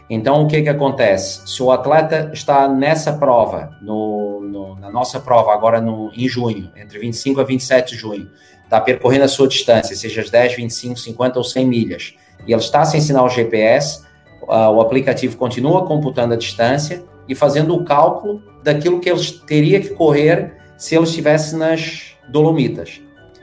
[0.09, 1.49] Então, o que, que acontece?
[1.49, 6.73] Se o atleta está nessa prova, no, no, na nossa prova, agora no, em junho,
[6.77, 8.29] entre 25 a 27 de junho,
[8.71, 12.15] está percorrendo a sua distância, seja as 10, 25, 50 ou 100 milhas,
[12.47, 14.05] e ele está sem sinal GPS,
[14.43, 19.81] uh, o aplicativo continua computando a distância e fazendo o cálculo daquilo que ele teria
[19.81, 23.03] que correr se ele estivesse nas Dolomitas.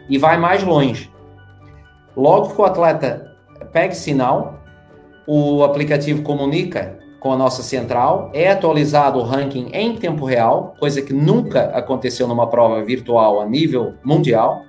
[0.10, 1.12] E vai mais longe.
[2.16, 3.36] Logo que o atleta
[3.74, 4.64] pega sinal,
[5.28, 11.02] o aplicativo comunica com a nossa central, é atualizado o ranking em tempo real, coisa
[11.02, 14.64] que nunca aconteceu numa prova virtual a nível mundial.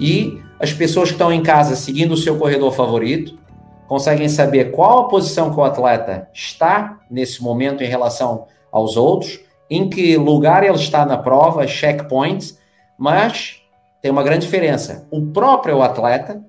[0.00, 3.38] E as pessoas que estão em casa seguindo o seu corredor favorito
[3.86, 9.40] conseguem saber qual a posição que o atleta está nesse momento em relação aos outros,
[9.68, 12.58] em que lugar ele está na prova, checkpoints,
[12.96, 13.62] mas
[14.00, 15.06] tem uma grande diferença.
[15.10, 16.42] O próprio atleta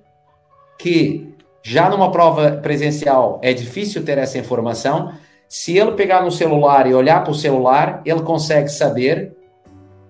[0.77, 1.31] que
[1.63, 5.13] Já numa prova presencial é difícil ter essa informação.
[5.47, 9.35] Se ele pegar no celular e olhar para o celular, ele consegue saber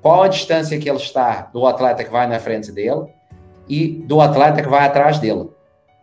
[0.02, 3.06] qual a distância que ele está do atleta que vai na frente dele
[3.72, 5.50] e do atleta que vai atrás dele.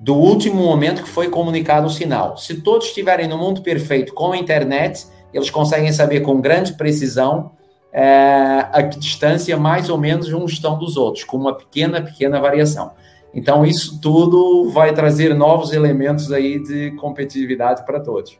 [0.01, 2.39] Do último momento que foi comunicado o sinal.
[2.39, 7.53] Se todos estiverem no mundo perfeito com a internet, eles conseguem saber com grande precisão
[7.93, 12.93] é, a distância mais ou menos uns estão dos outros, com uma pequena, pequena variação.
[13.35, 18.39] Então, isso tudo vai trazer novos elementos aí de competitividade para todos.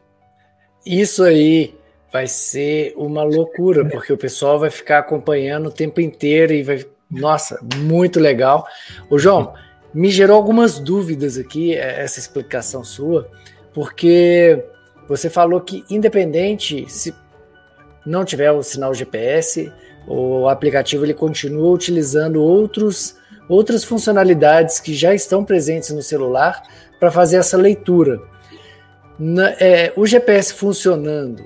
[0.83, 1.75] Isso aí
[2.11, 6.85] vai ser uma loucura, porque o pessoal vai ficar acompanhando o tempo inteiro e vai.
[7.09, 8.67] Nossa, muito legal.
[9.09, 9.53] O João,
[9.93, 13.29] me gerou algumas dúvidas aqui, é, essa explicação sua,
[13.73, 14.63] porque
[15.07, 17.13] você falou que, independente se
[18.05, 19.71] não tiver o sinal GPS,
[20.07, 23.15] o aplicativo ele continua utilizando outros,
[23.47, 26.61] outras funcionalidades que já estão presentes no celular
[26.99, 28.21] para fazer essa leitura.
[29.17, 31.43] Na, é, o GPS funcionando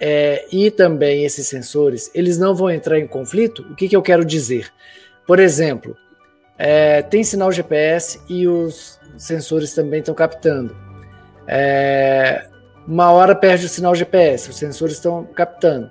[0.00, 3.62] é, e também esses sensores, eles não vão entrar em conflito?
[3.70, 4.72] O que, que eu quero dizer?
[5.26, 5.96] Por exemplo,
[6.56, 10.76] é, tem sinal GPS e os sensores também estão captando.
[11.46, 12.46] É,
[12.86, 15.90] uma hora perde o sinal GPS, os sensores estão captando.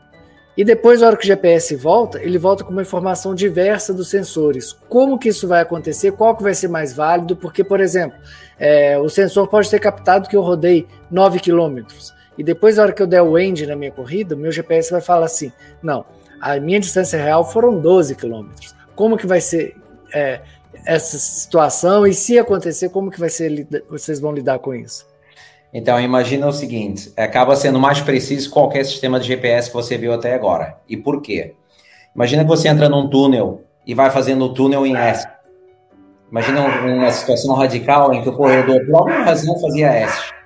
[0.58, 4.10] E depois, na hora que o GPS volta, ele volta com uma informação diversa dos
[4.10, 4.74] sensores.
[4.89, 6.13] Como que isso vai acontecer?
[6.13, 7.36] Qual que vai ser mais válido?
[7.36, 8.17] Porque, por exemplo,
[8.58, 12.16] é, o sensor pode ter captado que eu rodei 9 quilômetros.
[12.38, 15.02] E depois, na hora que eu der o end na minha corrida, meu GPS vai
[15.02, 16.06] falar assim: não,
[16.39, 18.76] a minha distância real foram 12 quilômetros.
[18.95, 19.76] Como que vai ser
[20.13, 20.41] é,
[20.86, 22.06] essa situação?
[22.06, 23.67] E se acontecer, como que vai ser?
[23.89, 25.08] Vocês vão lidar com isso?
[25.73, 30.13] Então, imagina o seguinte: acaba sendo mais preciso qualquer sistema de GPS que você viu
[30.13, 30.78] até agora.
[30.88, 31.56] E por quê?
[32.15, 35.28] Imagina que você entra num túnel e vai fazendo o túnel em S.
[36.32, 40.37] Imagina uma situação radical em que o corredor, por alguma razão, fazia S.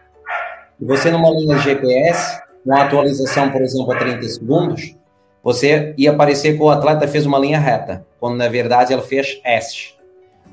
[0.81, 4.95] E você, numa linha GPS, uma atualização, por exemplo, a 30 segundos,
[5.43, 9.39] você ia aparecer que o atleta fez uma linha reta, quando na verdade ele fez
[9.43, 9.93] S.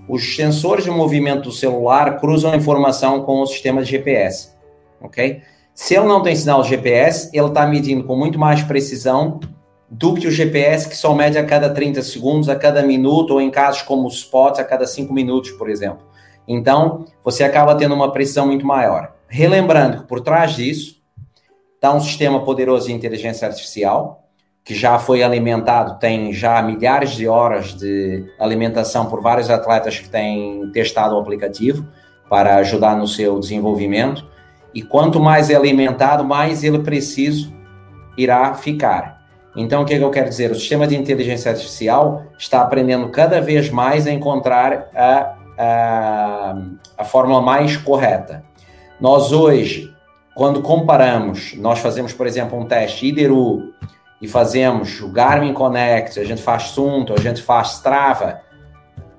[0.09, 4.59] Os sensores de movimento do celular cruzam a informação com o sistema de GPS
[5.01, 5.43] ok?
[5.75, 9.41] Se ele não tem sinal GPS, ele está medindo com muito mais precisão
[9.89, 13.41] do que o GPS que só mede a cada 30 segundos, a cada minuto, ou
[13.41, 16.07] em casos como o Spot, a cada 5 minutos, por exemplo.
[16.47, 19.15] Então, você acaba tendo uma precisão muito maior.
[19.29, 20.97] Relembrando que por trás disso
[21.75, 24.25] está um sistema poderoso de inteligência artificial,
[24.65, 30.09] que já foi alimentado, tem já milhares de horas de alimentação por vários atletas que
[30.09, 31.87] têm testado o aplicativo
[32.29, 34.27] para ajudar no seu desenvolvimento.
[34.75, 37.53] E quanto mais é alimentado, mais ele preciso
[38.17, 39.19] irá ficar.
[39.57, 40.51] Então, o que, é que eu quero dizer?
[40.51, 46.55] O sistema de inteligência artificial está aprendendo cada vez mais a encontrar a, a,
[46.99, 48.45] a fórmula mais correta.
[49.01, 49.95] Nós hoje,
[50.35, 53.73] quando comparamos, nós fazemos, por exemplo, um teste IDERU
[54.21, 58.41] e fazemos o Garmin Connect, a gente faz Sunto, a gente faz Strava,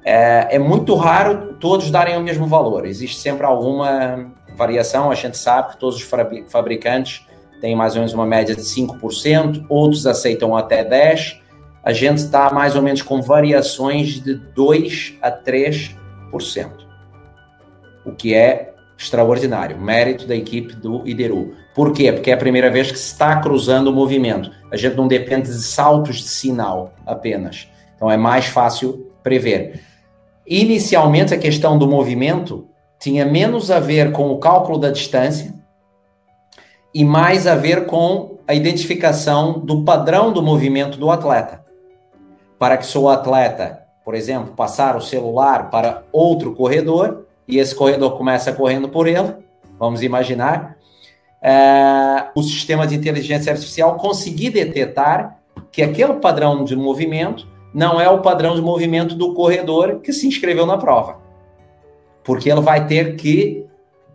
[0.04, 2.86] é, é muito raro todos darem o mesmo valor.
[2.86, 6.10] Existe sempre alguma variação, a gente sabe que todos os
[6.50, 7.26] fabricantes
[7.62, 11.40] têm mais ou menos uma média de 5%, outros aceitam até 10%,
[11.82, 15.96] a gente está mais ou menos com variações de 2% a 3%,
[18.06, 18.69] o que é
[19.00, 21.56] extraordinário, mérito da equipe do IDERU.
[21.74, 22.12] Por quê?
[22.12, 24.52] Porque é a primeira vez que está cruzando o movimento.
[24.70, 27.70] A gente não depende de saltos de sinal apenas.
[27.96, 29.82] Então é mais fácil prever.
[30.46, 32.68] Inicialmente, a questão do movimento
[33.00, 35.54] tinha menos a ver com o cálculo da distância
[36.94, 41.64] e mais a ver com a identificação do padrão do movimento do atleta.
[42.58, 48.18] Para que o atleta, por exemplo, passar o celular para outro corredor e esse corredor
[48.18, 49.34] começa correndo por ele,
[49.78, 50.78] vamos imaginar,
[51.42, 55.40] é, o sistema de inteligência artificial conseguir detectar
[55.72, 60.28] que aquele padrão de movimento não é o padrão de movimento do corredor que se
[60.28, 61.30] inscreveu na prova
[62.30, 63.66] porque ela vai ter que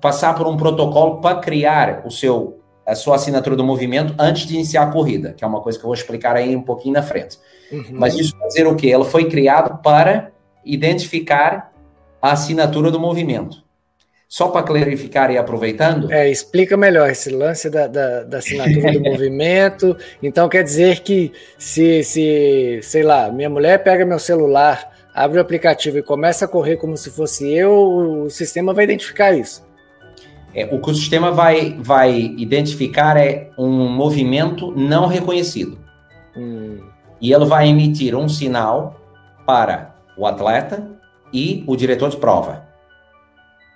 [0.00, 4.54] passar por um protocolo para criar o seu a sua assinatura do movimento antes de
[4.54, 7.02] iniciar a corrida, que é uma coisa que eu vou explicar aí um pouquinho na
[7.02, 7.38] frente.
[7.72, 7.82] Uhum.
[7.92, 8.90] Mas isso quer dizer o quê?
[8.90, 10.30] Ela foi criada para
[10.64, 11.72] identificar
[12.24, 13.62] a assinatura do movimento.
[14.26, 16.10] Só para clarificar e aproveitando.
[16.10, 19.94] É, explica melhor esse lance da, da, da assinatura do movimento.
[20.22, 25.42] Então quer dizer que se, se, sei lá, minha mulher pega meu celular abre o
[25.42, 29.62] aplicativo e começa a correr como se fosse eu, o sistema vai identificar isso.
[30.54, 35.78] É, o que o sistema vai, vai identificar é um movimento não reconhecido.
[36.34, 36.80] Hum.
[37.20, 38.98] E ele vai emitir um sinal
[39.46, 40.93] para o atleta
[41.34, 42.62] e o diretor de prova.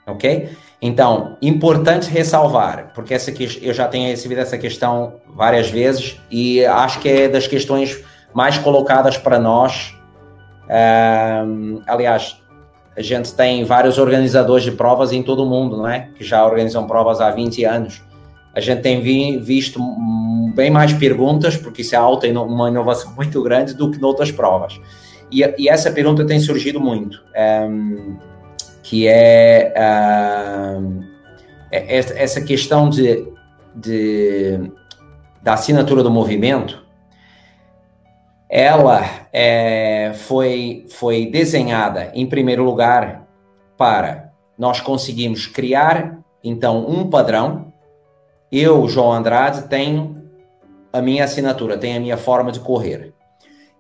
[0.07, 0.49] Ok?
[0.81, 6.65] Então, importante ressalvar, porque essa que eu já tenho recebido essa questão várias vezes e
[6.65, 8.03] acho que é das questões
[8.33, 9.95] mais colocadas para nós.
[11.45, 12.41] Um, aliás,
[12.97, 16.11] a gente tem vários organizadores de provas em todo o mundo, não é?
[16.15, 18.03] Que já organizam provas há 20 anos.
[18.55, 19.81] A gente tem vi, visto
[20.55, 24.81] bem mais perguntas, porque isso é alta uma inovação muito grande do que noutras provas.
[25.31, 27.23] E, e essa pergunta tem surgido muito,
[27.71, 28.17] um,
[28.83, 29.75] que é,
[30.79, 31.03] um,
[31.71, 33.27] é, essa questão de,
[33.75, 34.71] de,
[35.43, 36.87] da assinatura do movimento,
[38.49, 43.29] ela é, foi, foi desenhada, em primeiro lugar,
[43.77, 47.73] para nós conseguirmos criar, então, um padrão.
[48.51, 50.19] Eu, João Andrade, tenho
[50.93, 53.13] a minha assinatura, tenho a minha forma de correr.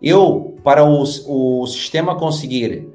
[0.03, 2.89] Eu, para o, o sistema conseguir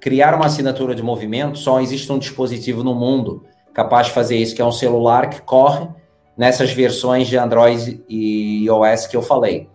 [0.00, 4.54] criar uma assinatura de movimento, só existe um dispositivo no mundo capaz de fazer isso,
[4.54, 5.88] que é um celular que corre
[6.36, 9.68] nessas versões de Android e iOS que eu falei.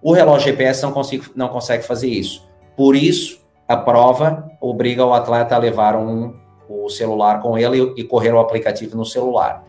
[0.00, 2.48] O relógio GPS não, consigo, não consegue fazer isso.
[2.76, 6.34] Por isso, a prova obriga o atleta a levar um,
[6.68, 9.64] o celular com ele e correr o aplicativo no celular.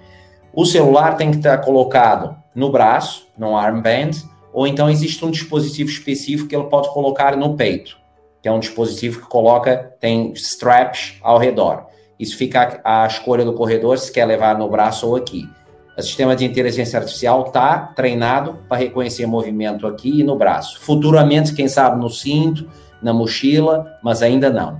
[0.53, 4.11] O celular tem que estar colocado no braço, no armband,
[4.53, 7.97] ou então existe um dispositivo específico que ele pode colocar no peito,
[8.41, 11.87] que é um dispositivo que coloca, tem straps ao redor.
[12.19, 15.49] Isso fica a escolha do corredor se quer levar no braço ou aqui.
[15.97, 20.79] O sistema de inteligência artificial está treinado para reconhecer movimento aqui e no braço.
[20.81, 22.67] Futuramente, quem sabe, no cinto,
[23.01, 24.79] na mochila, mas ainda não.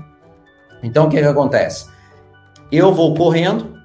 [0.81, 1.87] Então, o que, que acontece?
[2.71, 3.77] Eu vou correndo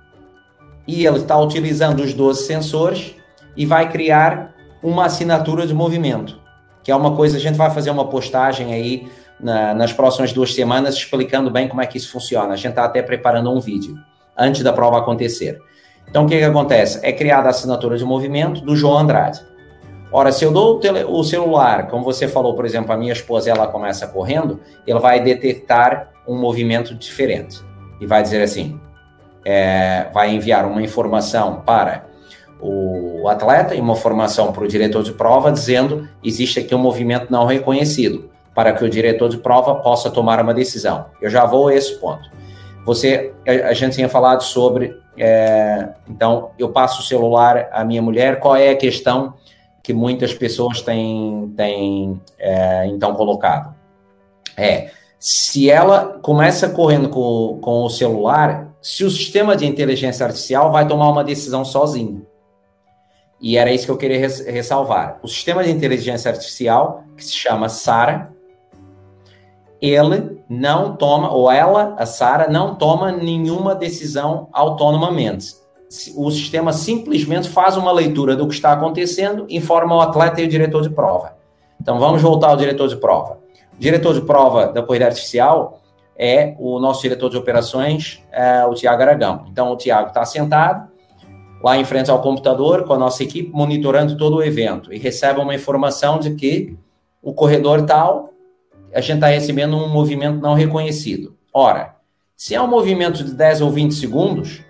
[0.87, 3.15] e ele está utilizando os 12 sensores
[3.57, 6.41] e vai criar uma assinatura de movimento,
[6.83, 9.09] que é uma coisa, a gente vai fazer uma postagem aí
[9.41, 12.53] na, nas próximas duas semanas explicando bem como é que isso funciona.
[12.53, 13.97] A gente está até preparando um vídeo
[14.37, 15.59] antes da prova acontecer.
[16.09, 17.01] Então, o que, que acontece?
[17.03, 19.41] É criada a assinatura de movimento do João Andrade.
[20.11, 23.13] Ora, se eu dou o, tele, o, celular, como você falou, por exemplo, a minha
[23.13, 27.61] esposa, ela começa correndo, ele vai detectar um movimento diferente
[28.01, 28.81] e vai dizer assim,
[29.45, 32.08] é, vai enviar uma informação para
[32.61, 37.31] o atleta e uma informação para o diretor de prova dizendo existe aqui um movimento
[37.31, 41.07] não reconhecido para que o diretor de prova possa tomar uma decisão.
[41.23, 42.29] Eu já vou a esse ponto.
[42.85, 48.39] Você, a gente tinha falado sobre é, então, eu passo o celular à minha mulher.
[48.39, 49.35] Qual é a questão
[49.83, 53.75] que muitas pessoas têm, têm é, então colocado?
[54.57, 60.71] É, se ela começa correndo com, com o celular, se o sistema de inteligência artificial
[60.71, 62.25] vai tomar uma decisão sozinho.
[63.41, 65.19] E era isso que eu queria ressalvar.
[65.23, 68.33] O sistema de inteligência artificial, que se chama SARA,
[69.81, 75.55] ele não toma, ou ela, a Sara, não toma nenhuma decisão autonomamente.
[76.17, 80.49] O sistema simplesmente faz uma leitura do que está acontecendo, informa o atleta e o
[80.49, 81.37] diretor de prova.
[81.81, 83.39] Então vamos voltar ao diretor de prova.
[83.75, 85.81] O diretor de prova da corrida artificial
[86.17, 89.47] é o nosso diretor de operações, é, o Tiago Aragão.
[89.51, 90.89] Então o Tiago está sentado
[91.63, 95.41] lá em frente ao computador com a nossa equipe monitorando todo o evento e recebe
[95.41, 96.77] uma informação de que
[97.23, 98.31] o corredor tal
[98.95, 101.37] a gente está recebendo um movimento não reconhecido.
[101.53, 101.97] Ora,
[102.37, 104.63] se é um movimento de 10 ou 20 segundos,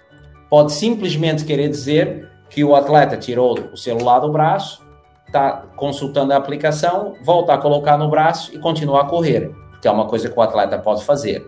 [0.50, 4.82] pode simplesmente querer dizer que o atleta tirou o celular do braço,
[5.26, 9.90] está consultando a aplicação, volta a colocar no braço e continua a correr, que é
[9.90, 11.46] uma coisa que o atleta pode fazer.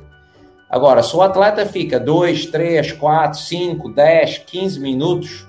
[0.70, 5.46] Agora, se o atleta fica 2, 3, 4, 5, 10, 15 minutos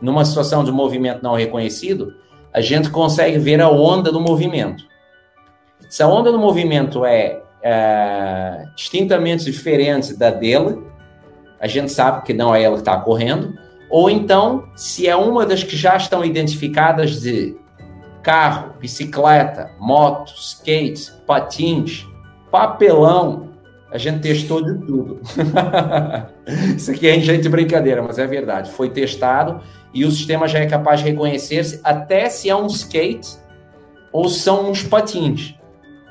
[0.00, 2.14] numa situação de movimento não reconhecido,
[2.52, 4.84] a gente consegue ver a onda do movimento.
[5.88, 10.80] Se a onda do movimento é, é distintamente diferente da dele,
[11.60, 13.52] a gente sabe que não é ela que está correndo,
[13.90, 17.56] ou então, se é uma das que já estão identificadas de
[18.22, 22.06] carro, bicicleta, moto, skate, patins,
[22.52, 23.49] papelão,
[23.92, 25.20] a gente testou de tudo.
[26.76, 28.70] Isso aqui é gente brincadeira, mas é verdade.
[28.70, 29.60] Foi testado
[29.92, 33.38] e o sistema já é capaz de reconhecer até se é um skate
[34.12, 35.54] ou são uns patins.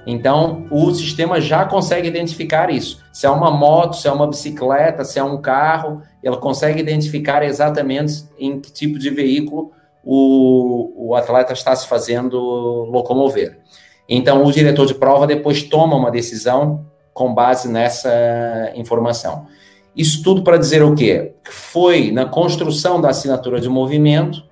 [0.06, 3.04] Então, o sistema já consegue identificar isso.
[3.14, 7.44] Se é uma moto, se é uma bicicleta, se é um carro, ela consegue identificar
[7.44, 9.72] exatamente em que tipo de veículo
[10.04, 12.38] o, o atleta está se fazendo
[12.90, 13.60] locomover.
[14.08, 19.48] Então, o diretor de prova depois toma uma decisão com base nessa informação.
[19.96, 21.34] Isso tudo para dizer o quê?
[21.44, 24.44] Que foi na construção da assinatura de movimento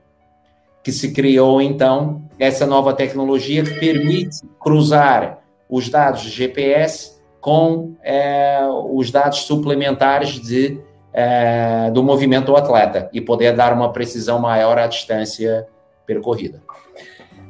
[0.84, 5.40] que se criou, então, essa nova tecnologia que permite cruzar
[5.70, 8.60] os dados de GPS com é,
[8.92, 10.80] os dados suplementares de
[11.14, 15.68] é, do movimento do atleta e poder dar uma precisão maior à distância
[16.06, 16.62] percorrida.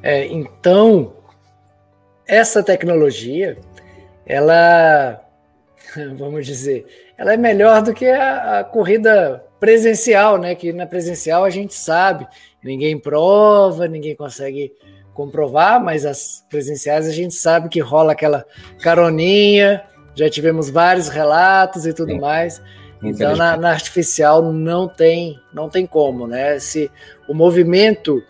[0.02, 1.14] É, então,
[2.26, 3.58] essa tecnologia,
[4.28, 5.22] ela,
[6.18, 6.86] vamos dizer,
[7.18, 10.54] ela é melhor do que a, a corrida presencial, né?
[10.54, 12.28] Que na presencial a gente sabe,
[12.64, 14.74] ninguém prova, ninguém consegue
[15.14, 18.46] comprovar, mas as presenciais a gente sabe que rola aquela
[18.82, 22.20] caroninha, já tivemos vários relatos e tudo Sim.
[22.20, 22.62] mais.
[23.02, 26.60] Então na, na, artificial não tem, não tem como, né?
[26.60, 26.92] Se
[27.28, 28.22] o movimento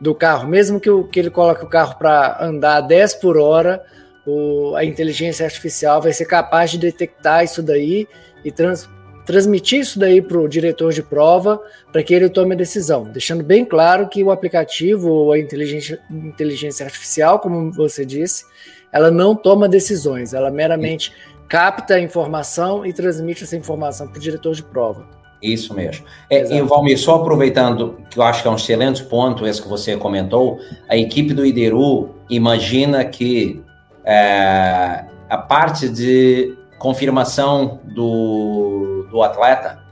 [0.00, 3.82] do carro, mesmo que, o, que ele coloque o carro para andar 10 por hora,
[4.26, 8.08] o, a inteligência artificial vai ser capaz de detectar isso daí
[8.44, 8.88] e trans,
[9.24, 11.60] transmitir isso daí para o diretor de prova
[11.92, 16.00] para que ele tome a decisão, deixando bem claro que o aplicativo ou a inteligência,
[16.10, 18.44] inteligência artificial, como você disse,
[18.92, 21.12] ela não toma decisões, ela meramente
[21.48, 25.06] capta a informação e transmite essa informação para o diretor de prova.
[25.42, 26.04] Isso mesmo.
[26.30, 29.68] É, e Valmir, só aproveitando, que eu acho que é um excelente ponto esse que
[29.68, 30.58] você comentou,
[30.88, 33.62] a equipe do Ideru imagina que
[34.06, 39.82] é, a parte de confirmação do, do atleta,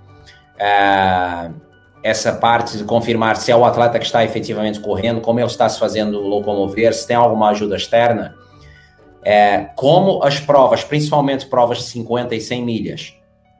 [0.56, 1.50] é,
[2.02, 5.68] essa parte de confirmar se é o atleta que está efetivamente correndo, como ele está
[5.68, 8.36] se fazendo locomover, se tem alguma ajuda externa,
[9.24, 13.14] é, como as provas, principalmente provas de 50 e 100 milhas,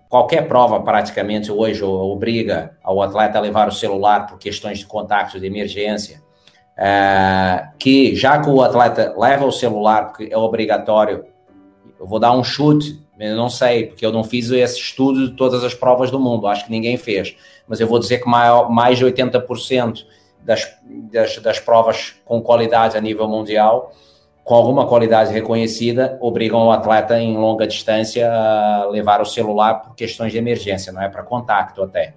[0.09, 5.41] qualquer prova praticamente hoje obriga ao atleta a levar o celular por questões de contacto
[5.41, 6.23] de emergência,
[6.77, 11.25] é, que já que o atleta leva o celular, porque é obrigatório,
[11.99, 15.37] eu vou dar um chute, eu não sei, porque eu não fiz esse estudo de
[15.37, 17.37] todas as provas do mundo, acho que ninguém fez,
[17.69, 20.05] mas eu vou dizer que maior, mais de 80%
[20.41, 20.77] das,
[21.13, 23.93] das, das provas com qualidade a nível mundial
[24.45, 29.95] com alguma qualidade reconhecida, obrigam o atleta em longa distância a levar o celular por
[29.95, 32.13] questões de emergência, não é para contato até.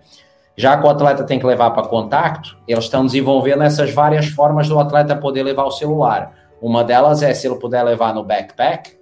[0.57, 4.67] Já que o atleta tem que levar para contato, eles estão desenvolvendo essas várias formas
[4.67, 6.33] do atleta poder levar o celular.
[6.59, 8.97] Uma delas é se ele puder levar no backpack.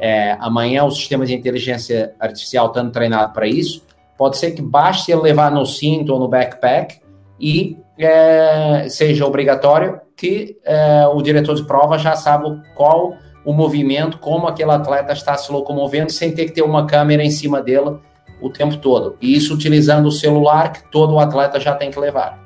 [0.00, 3.84] É, amanhã o sistema de inteligência artificial estando treinado para isso,
[4.16, 7.00] pode ser que baste ele levar no cinto ou no backpack
[7.40, 12.44] e é, seja obrigatório que é, o diretor de prova já sabe
[12.76, 13.14] qual
[13.44, 17.30] o movimento, como aquele atleta está se locomovendo, sem ter que ter uma câmera em
[17.30, 17.98] cima dele
[18.40, 19.16] o tempo todo.
[19.20, 22.38] E isso utilizando o celular que todo atleta já tem que levar.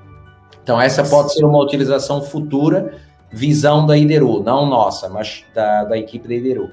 [0.63, 2.95] Então, essa pode ser uma utilização futura,
[3.31, 6.71] visão da Ideru, não nossa, mas da, da equipe da Ideru.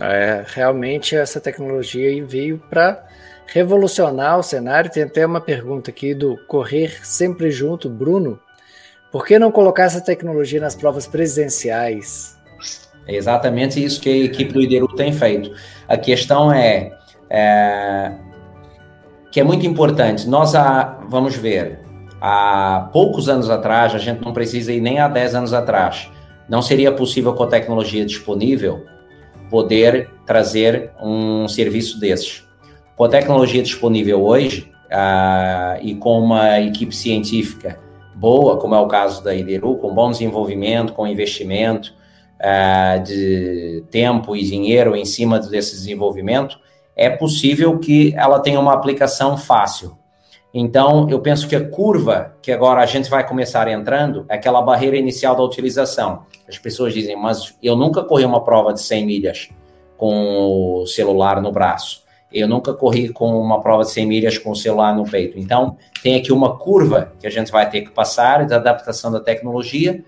[0.00, 3.04] É, realmente essa tecnologia veio para
[3.46, 4.90] revolucionar o cenário.
[4.90, 8.40] Tem até uma pergunta aqui do Correr Sempre Junto, Bruno.
[9.12, 12.38] Por que não colocar essa tecnologia nas provas presenciais?
[13.06, 15.52] É exatamente isso que a equipe do Ideru tem feito.
[15.88, 16.96] A questão é,
[17.30, 18.12] é
[19.30, 20.28] que é muito importante.
[20.28, 21.78] Nós, há, vamos ver,
[22.20, 26.10] há poucos anos atrás, a gente não precisa ir nem há 10 anos atrás,
[26.48, 28.84] não seria possível com a tecnologia disponível
[29.48, 32.44] poder trazer um serviço desses.
[32.96, 37.78] Com a tecnologia disponível hoje ah, e com uma equipe científica
[38.20, 41.94] boa, como é o caso da Ideru, com bom desenvolvimento, com investimento
[42.38, 46.58] uh, de tempo e dinheiro em cima desse desenvolvimento,
[47.00, 49.96] é possível que ela tenha uma aplicação fácil.
[50.52, 54.60] Então, eu penso que a curva que agora a gente vai começar entrando é aquela
[54.60, 56.26] barreira inicial da utilização.
[56.46, 59.48] As pessoas dizem, mas eu nunca corri uma prova de 100 milhas
[59.96, 62.02] com o celular no braço.
[62.30, 65.38] Eu nunca corri com uma prova de 100 milhas com o celular no peito.
[65.38, 69.20] Então, tem aqui uma curva que a gente vai ter que passar da adaptação da
[69.20, 70.04] tecnologia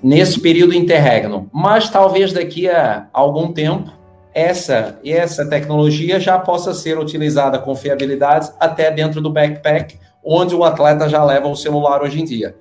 [0.00, 1.50] nesse período interregno.
[1.52, 4.01] Mas talvez daqui a algum tempo
[4.34, 10.64] essa essa tecnologia já possa ser utilizada com fiabilidade até dentro do backpack, onde o
[10.64, 12.56] atleta já leva o celular hoje em dia.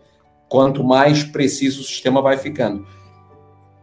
[0.49, 2.85] Quanto mais preciso o sistema vai ficando.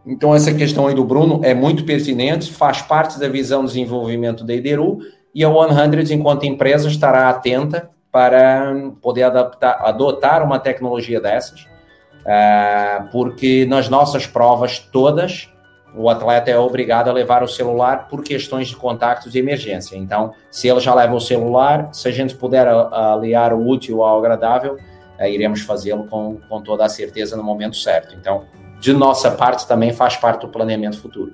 [0.05, 4.43] Então, essa questão aí do Bruno é muito pertinente, faz parte da visão de desenvolvimento
[4.43, 4.99] da Ideru,
[5.33, 13.07] e a 100, enquanto empresa, estará atenta para poder adaptar, adotar uma tecnologia dessas, uh,
[13.11, 15.49] porque nas nossas provas todas,
[15.95, 19.95] o atleta é obrigado a levar o celular por questões de contactos de emergência.
[19.95, 24.19] Então, se ele já leva o celular, se a gente puder aliar o útil ao
[24.19, 24.75] agradável,
[25.19, 28.15] uh, iremos fazê-lo com, com toda a certeza no momento certo.
[28.15, 28.45] Então,
[28.79, 31.33] de nossa parte também faz parte do planeamento futuro.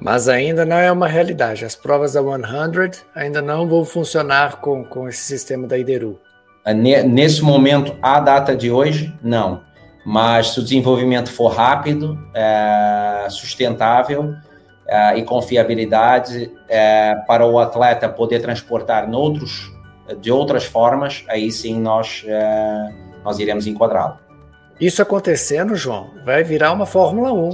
[0.00, 1.64] Mas ainda não é uma realidade.
[1.64, 6.18] As provas da 100 ainda não vão funcionar com, com esse sistema da IDERU.
[7.06, 9.62] Nesse momento, a data de hoje, não.
[10.04, 14.34] Mas se o desenvolvimento for rápido, é, sustentável
[14.86, 19.70] é, e com fiabilidade é, para o atleta poder transportar noutros
[20.20, 22.94] de outras formas, aí sim nós, uh,
[23.24, 24.18] nós iremos enquadrá-lo.
[24.80, 27.50] Isso acontecendo, João, vai virar uma Fórmula 1.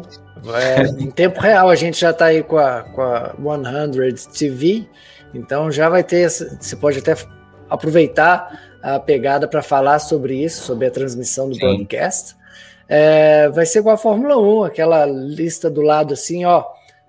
[0.55, 4.89] É, em tempo real, a gente já está aí com a, com a 100 TV,
[5.35, 6.31] então já vai ter.
[6.31, 7.17] Você pode até
[7.69, 11.61] aproveitar a pegada para falar sobre isso, sobre a transmissão do Sim.
[11.61, 12.36] broadcast.
[12.89, 16.65] É, vai ser igual a Fórmula 1, aquela lista do lado assim, ó.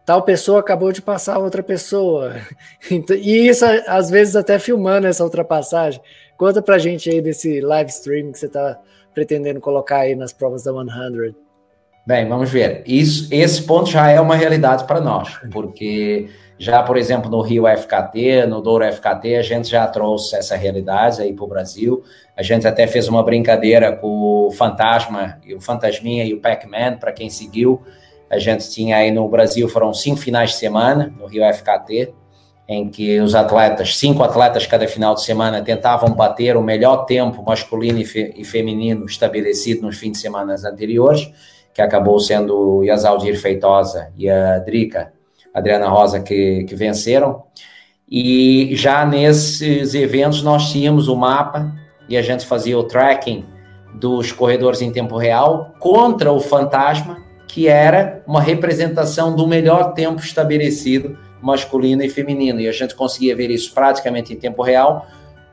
[0.06, 2.36] Tal pessoa acabou de passar outra pessoa.
[2.90, 6.02] Então, e isso, às vezes, até filmando essa ultrapassagem.
[6.38, 8.80] Conta pra gente aí desse live stream que você está
[9.14, 11.36] pretendendo colocar aí nas provas da 100.
[12.06, 12.84] Bem, vamos ver.
[12.86, 16.30] Isso, esse ponto já é uma realidade para nós, porque
[16.60, 21.22] já, por exemplo, no Rio FKT, no Douro FKT, a gente já trouxe essa realidade
[21.22, 22.04] aí para o Brasil.
[22.36, 26.98] A gente até fez uma brincadeira com o Fantasma, e o Fantasminha e o Pac-Man,
[26.98, 27.82] para quem seguiu.
[28.30, 32.14] A gente tinha aí no Brasil, foram cinco finais de semana no Rio FKT
[32.68, 37.42] em que os atletas, cinco atletas cada final de semana, tentavam bater o melhor tempo
[37.42, 41.32] masculino e, fe, e feminino estabelecido nos fins de semana anteriores,
[41.74, 45.14] que acabou sendo o Yasaldir Feitosa e a Drica,
[45.58, 47.44] Adriana Rosa, que, que venceram.
[48.10, 51.74] E já nesses eventos nós tínhamos o mapa
[52.08, 53.44] e a gente fazia o tracking
[53.96, 60.22] dos corredores em tempo real contra o fantasma, que era uma representação do melhor tempo
[60.22, 65.08] estabelecido masculino e feminino, e a gente conseguia ver isso praticamente em tempo real.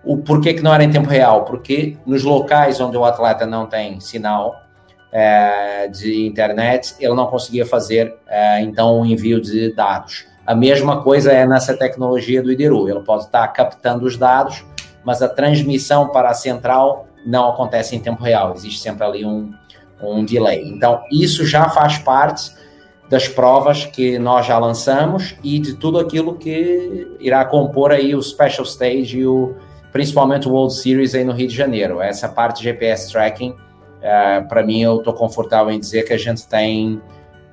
[0.05, 1.45] O porquê que não era em tempo real?
[1.45, 4.64] Porque nos locais onde o atleta não tem sinal
[5.15, 10.27] é, de internet, ele não conseguia fazer, é, então, o envio de dados.
[10.45, 14.67] A mesma coisa é nessa tecnologia do IDERU, ele pode estar captando os dados,
[15.05, 19.53] mas a transmissão para a central não acontece em tempo real, existe sempre ali um,
[20.03, 20.69] um delay.
[20.69, 22.51] Então, isso já faz parte
[23.09, 28.23] das provas que nós já lançamos e de tudo aquilo que irá compor aí o
[28.23, 29.55] Special Stage e o,
[29.93, 32.01] principalmente o World Series aí no Rio de Janeiro.
[32.01, 33.55] Essa parte de GPS tracking,
[34.05, 37.01] é, para mim, eu estou confortável em dizer que a gente tem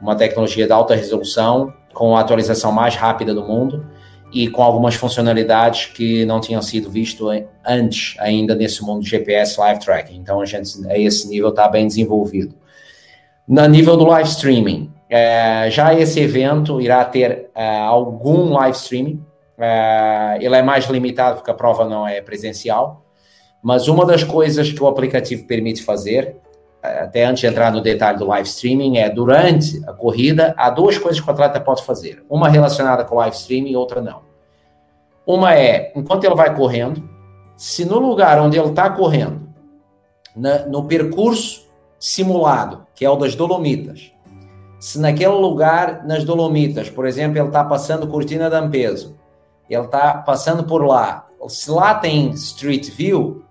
[0.02, 3.88] uma tecnologia de alta resolução com a atualização mais rápida do mundo
[4.34, 7.30] e com algumas funcionalidades que não tinham sido visto
[7.66, 10.18] antes ainda nesse mundo de GPS live tracking.
[10.18, 12.54] Então, a gente, a esse nível, está bem desenvolvido.
[13.48, 19.26] No nível do live streaming, é, já esse evento irá ter é, algum live streaming.
[20.40, 23.06] Ele é mais limitado porque a prova não é presencial.
[23.62, 26.36] Mas uma das coisas que o aplicativo permite fazer,
[26.82, 30.70] é, até antes de entrar no detalhe do live streaming, é durante a corrida, há
[30.70, 32.24] duas coisas que o atleta pode fazer.
[32.30, 34.22] Uma relacionada com o live streaming e outra não.
[35.26, 37.08] Uma é, enquanto ele vai correndo,
[37.56, 39.48] se no lugar onde ele está correndo,
[40.36, 44.12] na, no percurso simulado, que é o das Dolomitas,
[44.80, 49.16] se naquele lugar, nas Dolomitas, por exemplo, ele está passando Cortina d'Ampezzo,
[49.70, 53.44] ele está passando por lá, se lá tem Street View,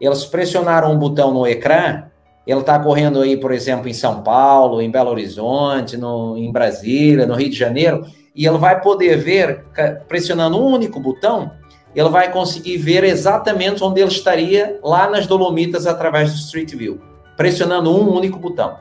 [0.00, 2.04] eles pressionaram um botão no ecrã,
[2.46, 7.26] ele está correndo aí, por exemplo, em São Paulo, em Belo Horizonte, no, em Brasília,
[7.26, 9.64] no Rio de Janeiro, e ele vai poder ver,
[10.06, 11.50] pressionando um único botão,
[11.94, 17.00] ele vai conseguir ver exatamente onde ele estaria lá nas Dolomitas através do Street View,
[17.36, 18.76] pressionando um único botão.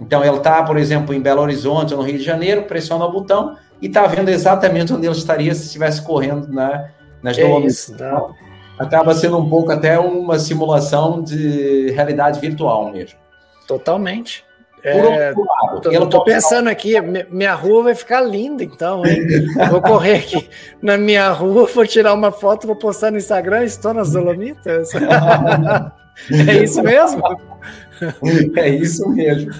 [0.00, 3.12] Então ele está, por exemplo, em Belo Horizonte ou no Rio de Janeiro, pressiona o
[3.12, 6.88] botão e está vendo exatamente onde ele estaria se estivesse correndo na,
[7.22, 7.90] nas Dolomitas.
[7.90, 8.34] Então,
[8.78, 13.18] acaba sendo um pouco até uma simulação de realidade virtual mesmo.
[13.66, 14.44] Totalmente.
[14.84, 16.94] É, lado, eu tô pensando aqui,
[17.28, 19.26] minha rua vai ficar linda, então, hein?
[19.68, 20.48] vou correr aqui
[20.80, 24.90] na minha rua, vou tirar uma foto, vou postar no Instagram, estou nas Dolomitas.
[26.30, 27.22] é isso mesmo?
[28.56, 29.50] É isso mesmo.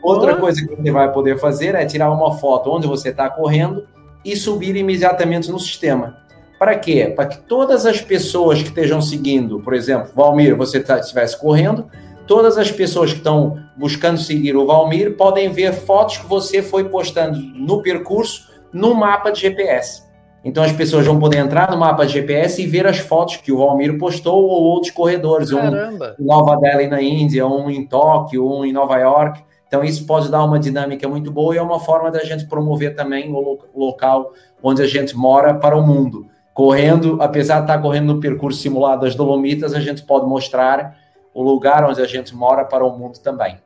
[0.00, 3.84] Outra coisa que você vai poder fazer é tirar uma foto onde você está correndo
[4.24, 6.16] e subir imediatamente no sistema.
[6.58, 7.12] Para quê?
[7.14, 11.86] Para que todas as pessoas que estejam seguindo, por exemplo, Valmir, você tá, estivesse correndo,
[12.26, 16.84] todas as pessoas que estão buscando seguir o Valmir podem ver fotos que você foi
[16.88, 20.02] postando no percurso no mapa de GPS.
[20.44, 23.58] Então as pessoas vão poder entrar no mapa GPS e ver as fotos que o
[23.58, 26.14] Valmir postou ou outros corredores, Caramba.
[26.18, 29.42] um em Nova Delhi na Índia, um em Tóquio, um em Nova York.
[29.66, 32.94] Então isso pode dar uma dinâmica muito boa e é uma forma da gente promover
[32.94, 34.32] também o local
[34.62, 36.26] onde a gente mora para o mundo.
[36.54, 40.96] Correndo, apesar de estar correndo no percurso simulado das Dolomitas, a gente pode mostrar
[41.34, 43.58] o lugar onde a gente mora para o mundo também.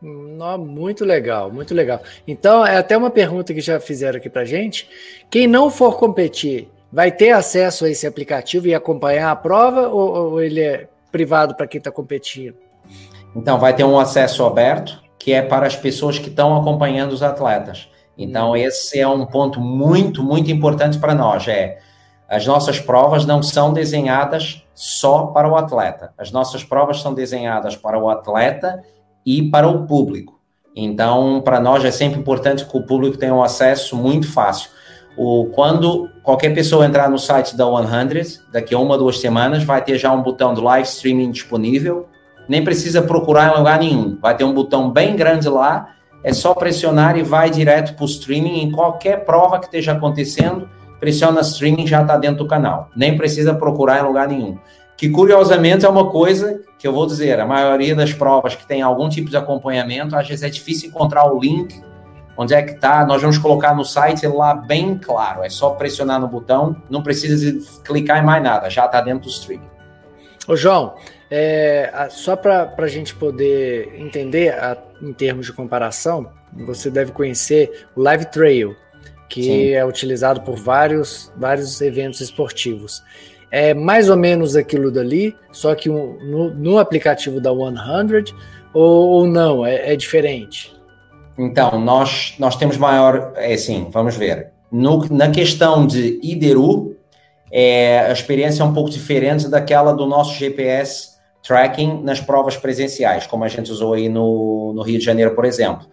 [0.00, 2.00] Não, muito legal, muito legal.
[2.26, 4.88] Então, é até uma pergunta que já fizeram aqui para gente.
[5.28, 10.32] Quem não for competir, vai ter acesso a esse aplicativo e acompanhar a prova ou,
[10.32, 12.54] ou ele é privado para quem está competindo?
[13.34, 17.22] Então, vai ter um acesso aberto que é para as pessoas que estão acompanhando os
[17.22, 17.90] atletas.
[18.16, 18.56] Então, hum.
[18.56, 21.46] esse é um ponto muito, muito importante para nós.
[21.46, 21.78] É
[22.30, 26.12] As nossas provas não são desenhadas só para o atleta.
[26.16, 28.80] As nossas provas são desenhadas para o atleta
[29.26, 30.38] e para o público.
[30.76, 34.70] Então, para nós é sempre importante que o público tenha um acesso muito fácil.
[35.16, 39.82] O, quando qualquer pessoa entrar no site da 100, daqui a uma, duas semanas, vai
[39.82, 42.06] ter já um botão de live streaming disponível.
[42.48, 44.16] Nem precisa procurar em lugar nenhum.
[44.22, 45.96] Vai ter um botão bem grande lá.
[46.22, 50.68] É só pressionar e vai direto para o streaming em qualquer prova que esteja acontecendo.
[51.00, 52.90] Pressiona streaming já está dentro do canal.
[52.94, 54.58] Nem precisa procurar em lugar nenhum.
[54.96, 58.82] Que curiosamente é uma coisa que eu vou dizer, a maioria das provas que tem
[58.82, 61.82] algum tipo de acompanhamento, às vezes é difícil encontrar o link
[62.40, 63.04] Onde é que está?
[63.04, 65.42] Nós vamos colocar no site lá bem claro.
[65.42, 69.28] É só pressionar no botão, não precisa clicar em mais nada, já está dentro do
[69.28, 69.60] stream.
[70.48, 70.94] Ô João,
[71.30, 77.86] é, só para a gente poder entender a, em termos de comparação, você deve conhecer
[77.94, 78.74] o Live Trail,
[79.30, 79.68] que Sim.
[79.70, 83.02] é utilizado por vários, vários eventos esportivos.
[83.50, 88.34] É mais ou menos aquilo dali, só que no, no aplicativo da 100
[88.74, 90.74] ou, ou não, é, é diferente?
[91.38, 93.32] Então, nós, nós temos maior.
[93.36, 94.50] É assim, vamos ver.
[94.70, 96.96] No, na questão de IDERU,
[97.50, 101.10] é, a experiência é um pouco diferente daquela do nosso GPS
[101.42, 105.44] tracking nas provas presenciais, como a gente usou aí no, no Rio de Janeiro, por
[105.44, 105.86] exemplo.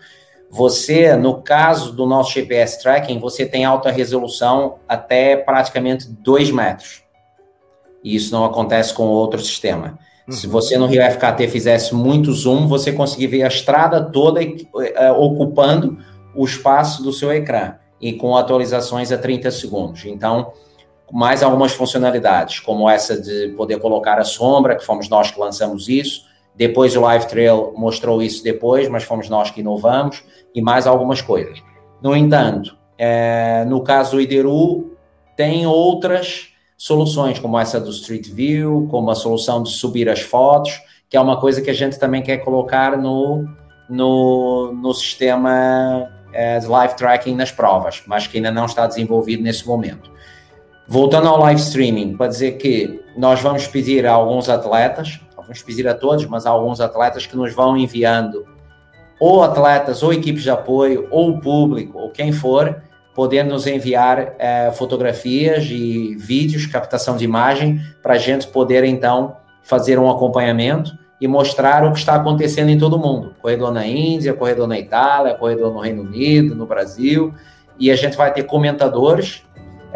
[0.50, 7.04] Você, no caso do nosso GPS tracking, você tem alta resolução até praticamente 2 metros.
[8.04, 10.00] E isso não acontece com outro sistema.
[10.30, 15.14] Se você no Rio FKT fizesse muito zoom, você conseguiria ver a estrada toda uh,
[15.18, 15.98] ocupando
[16.36, 20.04] o espaço do seu ecrã e com atualizações a 30 segundos.
[20.06, 20.52] Então,
[21.12, 25.88] mais algumas funcionalidades, como essa de poder colocar a sombra, que fomos nós que lançamos
[25.88, 26.26] isso.
[26.58, 30.24] Depois o Live Trail mostrou isso depois, mas fomos nós que inovamos,
[30.56, 31.62] e mais algumas coisas.
[32.02, 34.98] No entanto, é, no caso do Ideru,
[35.36, 40.80] tem outras soluções como essa do Street View, como a solução de subir as fotos,
[41.10, 43.48] que é uma coisa que a gente também quer colocar no,
[43.88, 49.44] no, no sistema é, de live tracking nas provas, mas que ainda não está desenvolvido
[49.44, 50.12] nesse momento.
[50.88, 55.88] Voltando ao live streaming, para dizer que nós vamos pedir a alguns atletas, vamos pedir
[55.88, 58.46] a todos, mas a alguns atletas que nos vão enviando
[59.20, 62.84] ou atletas, ou equipes de apoio, ou o público, ou quem for,
[63.16, 69.38] poder nos enviar é, fotografias e vídeos, captação de imagem, para a gente poder então
[69.64, 73.34] fazer um acompanhamento e mostrar o que está acontecendo em todo o mundo.
[73.42, 77.34] Corredor na Índia, corredor na Itália, corredor no Reino Unido, no Brasil.
[77.80, 79.44] E a gente vai ter comentadores,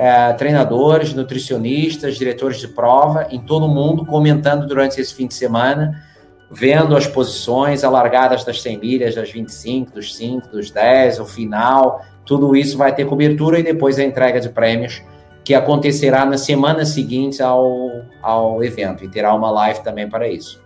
[0.01, 5.35] é, treinadores, nutricionistas, diretores de prova em todo o mundo comentando durante esse fim de
[5.35, 6.03] semana,
[6.49, 12.03] vendo as posições alargadas das 100 milhas, das 25, dos 5, dos 10, o final,
[12.25, 15.03] tudo isso vai ter cobertura e depois a entrega de prêmios,
[15.43, 17.91] que acontecerá na semana seguinte ao,
[18.23, 20.63] ao evento, e terá uma live também para isso.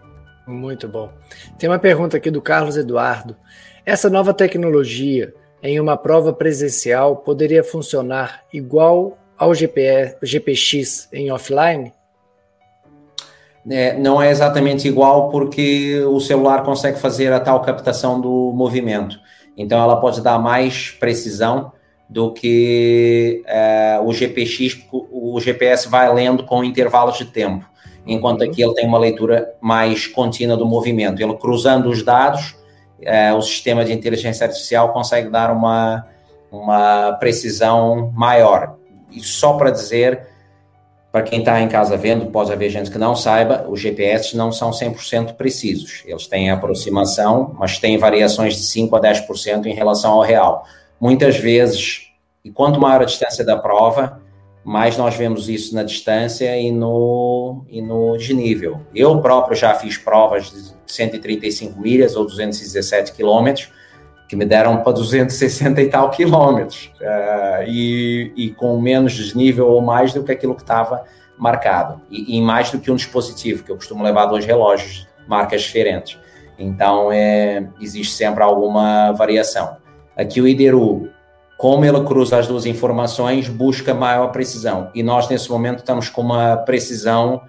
[0.48, 1.10] Muito bom.
[1.60, 3.36] Tem uma pergunta aqui do Carlos Eduardo.
[3.86, 11.92] Essa nova tecnologia em uma prova presencial poderia funcionar igual ao GPE, GPX em offline?
[13.70, 19.20] É, não é exatamente igual porque o celular consegue fazer a tal captação do movimento.
[19.58, 21.72] Então, ela pode dar mais precisão
[22.08, 27.66] do que é, o GPX, o GPS vai lendo com intervalos de tempo,
[28.06, 28.50] enquanto uhum.
[28.50, 31.22] aqui ele tem uma leitura mais contínua do movimento.
[31.22, 32.56] Ele cruzando os dados,
[33.02, 36.06] é, o sistema de inteligência artificial consegue dar uma,
[36.52, 38.75] uma precisão maior.
[39.16, 40.28] E só para dizer
[41.16, 44.52] para quem está em casa vendo, pode haver gente que não saiba, os GPS não
[44.52, 46.04] são 100% precisos.
[46.06, 50.66] Eles têm aproximação, mas têm variações de 5% a 10% em relação ao real.
[51.00, 52.10] Muitas vezes,
[52.44, 54.22] e quanto maior a distância da prova,
[54.62, 58.82] mais nós vemos isso na distância e no, e no desnível.
[58.94, 63.72] Eu próprio já fiz provas de 135 milhas ou 217 quilômetros,
[64.28, 69.82] que me deram para 260 e tal quilômetros, uh, e, e, com menos desnível ou
[69.82, 71.04] mais do que aquilo que estava
[71.38, 75.62] marcado, e, e, mais do que um dispositivo, que eu costumo levar dois relógios, marcas
[75.62, 76.18] diferentes.
[76.58, 79.78] Então, é, existe sempre alguma variação.
[80.16, 81.10] Aqui o IDERU,
[81.58, 86.22] como ele cruza as duas informações, busca maior precisão, e nós nesse momento estamos com
[86.22, 87.42] uma precisão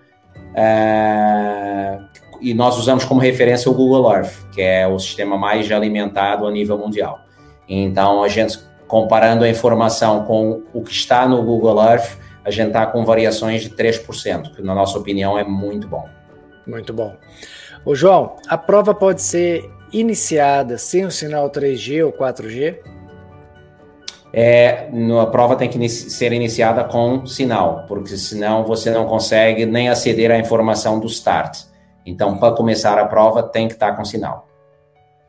[0.52, 2.04] uh,
[2.40, 6.50] e nós usamos como referência o Google Earth, que é o sistema mais alimentado a
[6.50, 7.20] nível mundial.
[7.68, 12.68] Então, a gente, comparando a informação com o que está no Google Earth, a gente
[12.68, 16.08] está com variações de 3%, que na nossa opinião é muito bom.
[16.66, 17.14] Muito bom.
[17.84, 22.78] Ô João, a prova pode ser iniciada sem o sinal 3G ou 4G?
[24.38, 29.88] é, a prova tem que ser iniciada com sinal, porque senão você não consegue nem
[29.88, 31.60] aceder à informação do start.
[32.06, 34.46] Então, para começar a prova, tem que estar com sinal.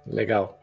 [0.05, 0.57] Legal.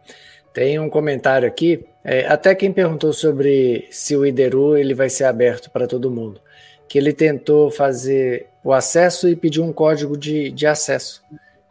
[0.52, 5.24] Tem um comentário aqui, é, até quem perguntou sobre se o IDERU ele vai ser
[5.24, 6.40] aberto para todo mundo,
[6.88, 11.24] que ele tentou fazer o acesso e pediu um código de, de acesso.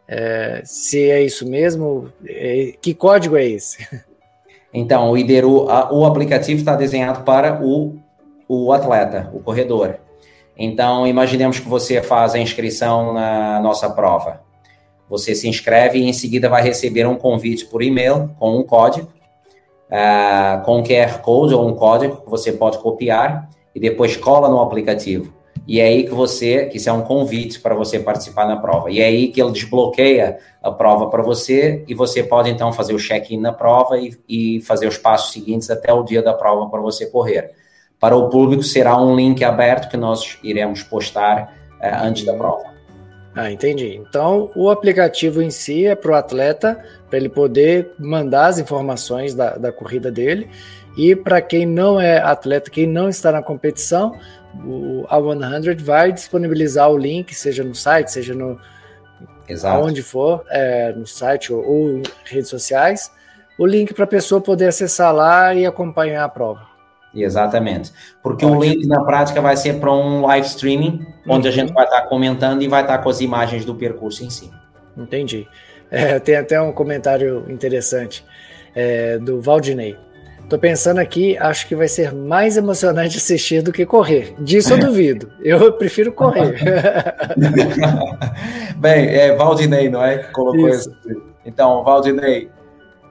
[0.06, 3.88] É, se é isso mesmo, é, que código é esse?
[4.76, 7.96] Então, o IDERU, a, o aplicativo está desenhado para o,
[8.48, 10.00] o atleta, o corredor.
[10.56, 14.42] Então, imaginemos que você faz a inscrição na nossa prova.
[15.08, 19.08] Você se inscreve e em seguida vai receber um convite por e-mail com um código,
[19.90, 24.48] uh, com um QR Code ou um código que você pode copiar e depois cola
[24.48, 25.32] no aplicativo.
[25.66, 28.90] E é aí que você, que isso é um convite para você participar na prova.
[28.90, 32.94] E é aí que ele desbloqueia a prova para você e você pode então fazer
[32.94, 36.68] o check-in na prova e, e fazer os passos seguintes até o dia da prova
[36.68, 37.52] para você correr.
[37.98, 42.74] Para o público será um link aberto que nós iremos postar uh, antes da prova.
[43.34, 43.96] Ah, entendi.
[43.96, 49.34] Então, o aplicativo em si é para o atleta, para ele poder mandar as informações
[49.34, 50.48] da, da corrida dele.
[50.96, 54.16] E para quem não é atleta, quem não está na competição,
[54.64, 58.60] o, a 100 vai disponibilizar o link, seja no site, seja no
[59.48, 59.84] Exato.
[59.84, 63.10] onde for, é, no site ou, ou em redes sociais,
[63.58, 66.73] o link para a pessoa poder acessar lá e acompanhar a prova.
[67.14, 67.92] Exatamente.
[68.22, 71.84] Porque o link na prática vai ser para um live streaming, onde a gente vai
[71.84, 74.50] estar comentando e vai estar com as imagens do percurso em si.
[74.96, 75.46] Entendi.
[75.90, 78.24] É, tem até um comentário interessante
[78.74, 79.96] é, do Valdinei.
[80.48, 84.34] Tô pensando aqui, acho que vai ser mais emocionante assistir do que correr.
[84.38, 85.30] Disso eu duvido.
[85.40, 86.60] Eu prefiro correr.
[88.76, 90.18] Bem, é Valdinei, não é?
[90.18, 90.94] Que colocou isso.
[91.06, 91.22] isso.
[91.46, 92.50] Então, Valdinei,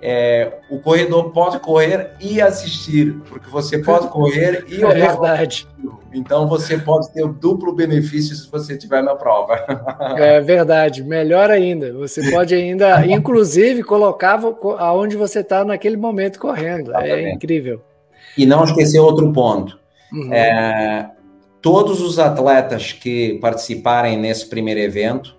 [0.06, 4.98] é, o corredor pode correr e assistir, porque você pode correr e é olhar.
[4.98, 5.66] É verdade.
[6.14, 9.56] Então você pode ter o duplo benefício se você estiver na prova.
[10.18, 11.94] É verdade, melhor ainda.
[11.94, 14.42] Você pode ainda, inclusive, colocar
[14.78, 16.94] aonde você está naquele momento correndo.
[16.94, 17.26] É Exatamente.
[17.26, 17.82] É incrível.
[18.38, 19.80] E não esquecer outro ponto.
[20.12, 20.34] Uhum.
[20.34, 21.10] É,
[21.62, 25.34] todos os atletas que participarem nesse primeiro evento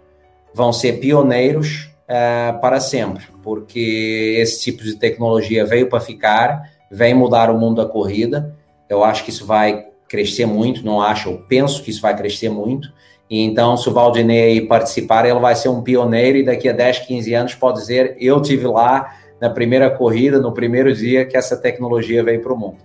[0.55, 7.15] vão ser pioneiros é, para sempre, porque esse tipo de tecnologia veio para ficar, vem
[7.15, 8.55] mudar o mundo da corrida.
[8.89, 12.49] Eu acho que isso vai crescer muito, não acho, eu penso que isso vai crescer
[12.49, 12.93] muito.
[13.29, 17.01] E então, se o Valdinei participar, ele vai ser um pioneiro e daqui a 10,
[17.01, 21.57] 15 anos pode dizer: eu tive lá na primeira corrida, no primeiro dia que essa
[21.57, 22.79] tecnologia veio para o mundo.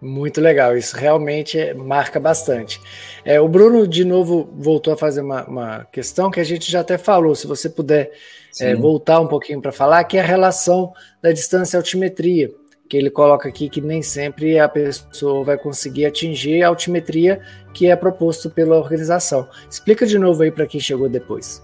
[0.00, 2.80] Muito legal, isso realmente marca bastante.
[3.24, 6.80] É, o Bruno, de novo, voltou a fazer uma, uma, questão que a gente já
[6.80, 7.34] até falou.
[7.34, 8.12] Se você puder
[8.60, 12.48] é, voltar um pouquinho para falar, que é a relação da distância altimetria,
[12.88, 17.40] que ele coloca aqui que nem sempre a pessoa vai conseguir atingir a altimetria
[17.74, 19.48] que é proposto pela organização.
[19.68, 21.60] Explica de novo aí para quem chegou depois.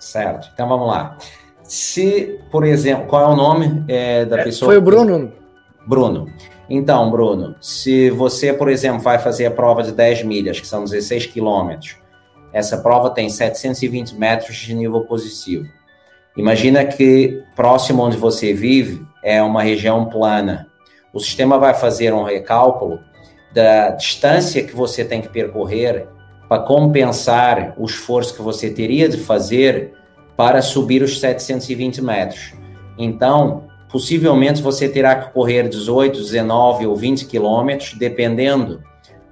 [0.00, 1.16] Certo, então vamos lá.
[1.62, 4.68] Se, por exemplo, qual é o nome é, da pessoa?
[4.68, 5.32] Foi o Bruno.
[5.86, 6.26] Bruno.
[6.68, 10.84] Então, Bruno, se você, por exemplo, vai fazer a prova de 10 milhas, que são
[10.84, 11.96] 16 quilômetros,
[12.52, 15.66] essa prova tem 720 metros de nível positivo.
[16.36, 20.68] Imagina que próximo onde você vive é uma região plana.
[21.12, 23.00] O sistema vai fazer um recálculo
[23.52, 26.06] da distância que você tem que percorrer
[26.48, 29.94] para compensar o esforço que você teria de fazer
[30.36, 32.52] para subir os 720 metros.
[32.96, 38.82] Então, possivelmente você terá que correr 18, 19 ou 20 quilômetros, dependendo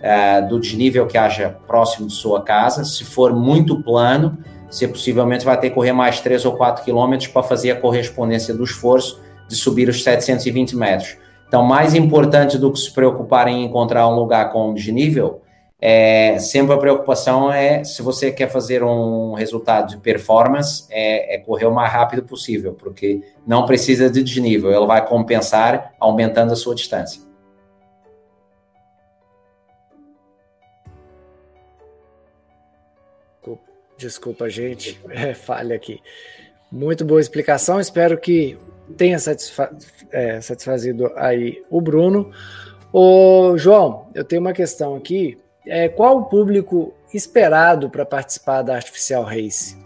[0.00, 2.84] uh, do desnível que haja próximo de sua casa.
[2.84, 4.38] Se for muito plano,
[4.70, 8.54] você possivelmente vai ter que correr mais 3 ou 4 quilômetros para fazer a correspondência
[8.54, 11.16] do esforço de subir os 720 metros.
[11.46, 15.42] Então, mais importante do que se preocupar em encontrar um lugar com desnível,
[15.78, 21.38] é, sempre a preocupação é, se você quer fazer um resultado de performance, é, é,
[21.38, 26.56] correr o mais rápido possível, porque não precisa de desnível, ele vai compensar aumentando a
[26.56, 27.26] sua distância.
[33.98, 36.00] Desculpa, gente, é falha aqui.
[36.70, 38.58] Muito boa explicação, espero que
[38.96, 39.74] tenha satisfa
[40.10, 42.30] é, satisfazido aí o Bruno.
[42.92, 48.74] Ô, João, eu tenho uma questão aqui é, qual o público esperado para participar da
[48.74, 49.76] Artificial Race?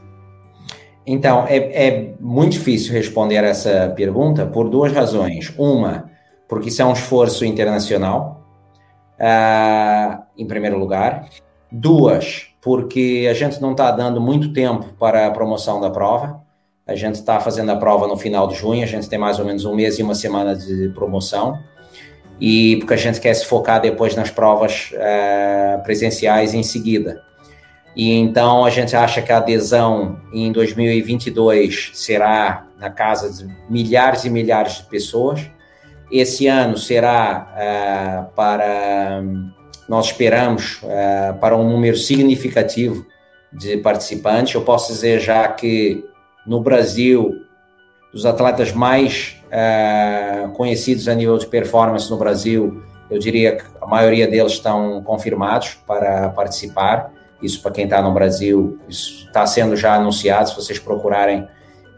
[1.07, 5.53] Então, é, é, muito difícil responder essa pergunta por duas razões.
[5.59, 6.11] Uma,
[6.49, 8.45] porque isso é um esforço internacional,
[9.19, 11.29] uh, em primeiro lugar.
[11.73, 16.43] Duas, porque a gente não está dando muito tempo para a promoção da prova.
[16.87, 19.45] A gente está fazendo a prova no final de junho, a gente tem mais ou
[19.45, 21.57] menos um mês e uma semana de promoção.
[22.41, 27.23] E porque a gente quer se focar depois nas provas uh, presenciais em seguida.
[27.95, 34.25] E então a gente acha que a adesão em 2022 será na casa de milhares
[34.25, 35.51] e milhares de pessoas.
[36.11, 39.23] Esse ano será uh, para,
[39.89, 43.05] nós esperamos, uh, para um número significativo
[43.53, 44.55] de participantes.
[44.55, 46.05] Eu posso dizer já que
[46.47, 47.35] no Brasil,
[48.13, 53.87] dos atletas mais uh, conhecidos a nível de performance no Brasil, eu diria que a
[53.87, 57.13] maioria deles estão confirmados para participar.
[57.43, 60.51] Isso para quem está no Brasil, isso está sendo já anunciado.
[60.51, 61.49] Se vocês procurarem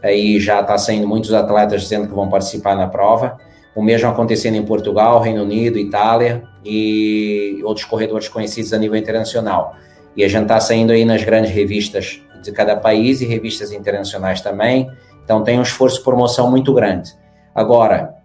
[0.01, 3.37] aí, já está saindo muitos atletas dizendo que vão participar na prova.
[3.75, 9.75] O mesmo acontecendo em Portugal, Reino Unido, Itália e outros corredores conhecidos a nível internacional.
[10.15, 14.41] E a gente está saindo aí nas grandes revistas de cada país e revistas internacionais
[14.41, 14.89] também.
[15.23, 17.13] Então tem um esforço de promoção muito grande.
[17.53, 18.15] Agora,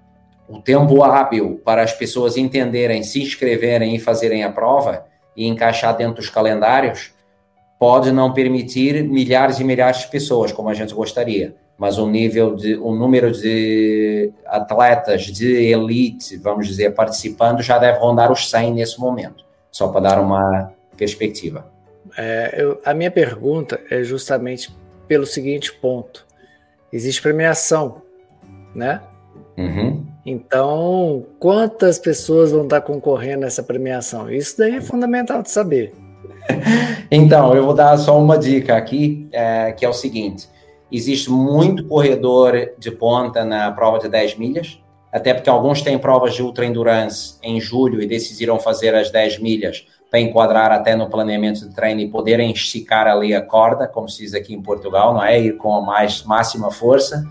[0.48, 5.04] o tempo hábil para as pessoas entenderem, se inscreverem e fazerem a prova
[5.36, 7.12] e encaixar dentro dos calendários
[7.78, 12.56] pode não permitir milhares e milhares de pessoas, como a gente gostaria, mas o nível
[12.56, 18.74] de, o número de atletas de elite, vamos dizer, participando já deve rondar os 100
[18.74, 21.70] nesse momento, só para dar uma perspectiva.
[22.16, 24.74] É, eu, a minha pergunta é justamente
[25.06, 26.26] pelo seguinte ponto:
[26.92, 28.02] existe premiação,
[28.74, 29.00] né?
[29.56, 30.06] Uhum.
[30.24, 34.30] Então, quantas pessoas vão estar concorrendo a essa premiação?
[34.30, 35.94] Isso daí é fundamental de saber.
[37.10, 40.48] então, eu vou dar só uma dica aqui, é, que é o seguinte:
[40.92, 44.78] existe muito corredor de ponta na prova de 10 milhas,
[45.10, 49.38] até porque alguns têm provas de ultra endurance em julho e decidiram fazer as 10
[49.38, 54.08] milhas para enquadrar até no planeamento de treino e poderem esticar ali a corda, como
[54.08, 55.38] se diz aqui em Portugal, não é?
[55.38, 57.24] Ir com a mais máxima força.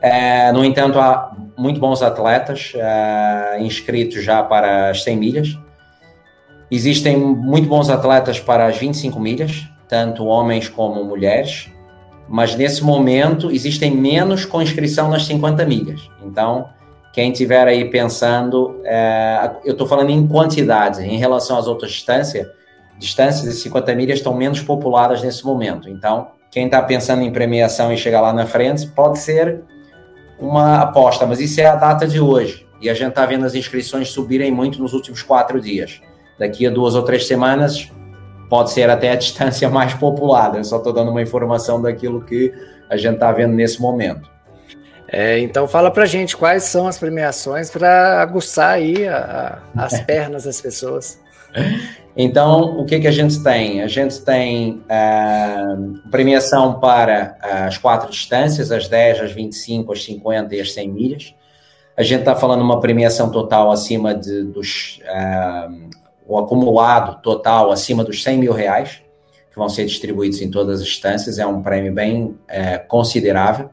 [0.00, 5.58] É, no entanto, há muito bons atletas é, inscritos já para as 100 milhas.
[6.70, 11.70] Existem muito bons atletas para as 25 milhas, tanto homens como mulheres,
[12.28, 16.08] mas nesse momento existem menos com inscrição nas 50 milhas.
[16.24, 16.68] Então,
[17.16, 22.46] quem estiver aí pensando, é, eu estou falando em quantidade, em relação às outras distâncias,
[22.98, 25.88] distâncias de 50 milhas estão menos populadas nesse momento.
[25.88, 29.62] Então, quem está pensando em premiação e chegar lá na frente, pode ser
[30.38, 32.66] uma aposta, mas isso é a data de hoje.
[32.82, 36.02] E a gente está vendo as inscrições subirem muito nos últimos quatro dias.
[36.38, 37.90] Daqui a duas ou três semanas,
[38.50, 40.58] pode ser até a distância mais populada.
[40.58, 42.52] Eu só estou dando uma informação daquilo que
[42.90, 44.35] a gente está vendo nesse momento.
[45.08, 50.00] É, então fala pra gente quais são as premiações para aguçar aí a, a, as
[50.04, 51.20] pernas das pessoas.
[52.16, 53.82] Então, o que, que a gente tem?
[53.82, 60.54] A gente tem uh, premiação para as quatro distâncias, as 10, as 25, as 50
[60.54, 61.34] e as 100 milhas.
[61.96, 65.00] A gente está falando uma premiação total acima de, dos.
[65.04, 65.90] Uh,
[66.28, 69.00] o acumulado total acima dos 100 mil reais,
[69.50, 71.38] que vão ser distribuídos em todas as distâncias.
[71.38, 73.70] É um prêmio bem uh, considerável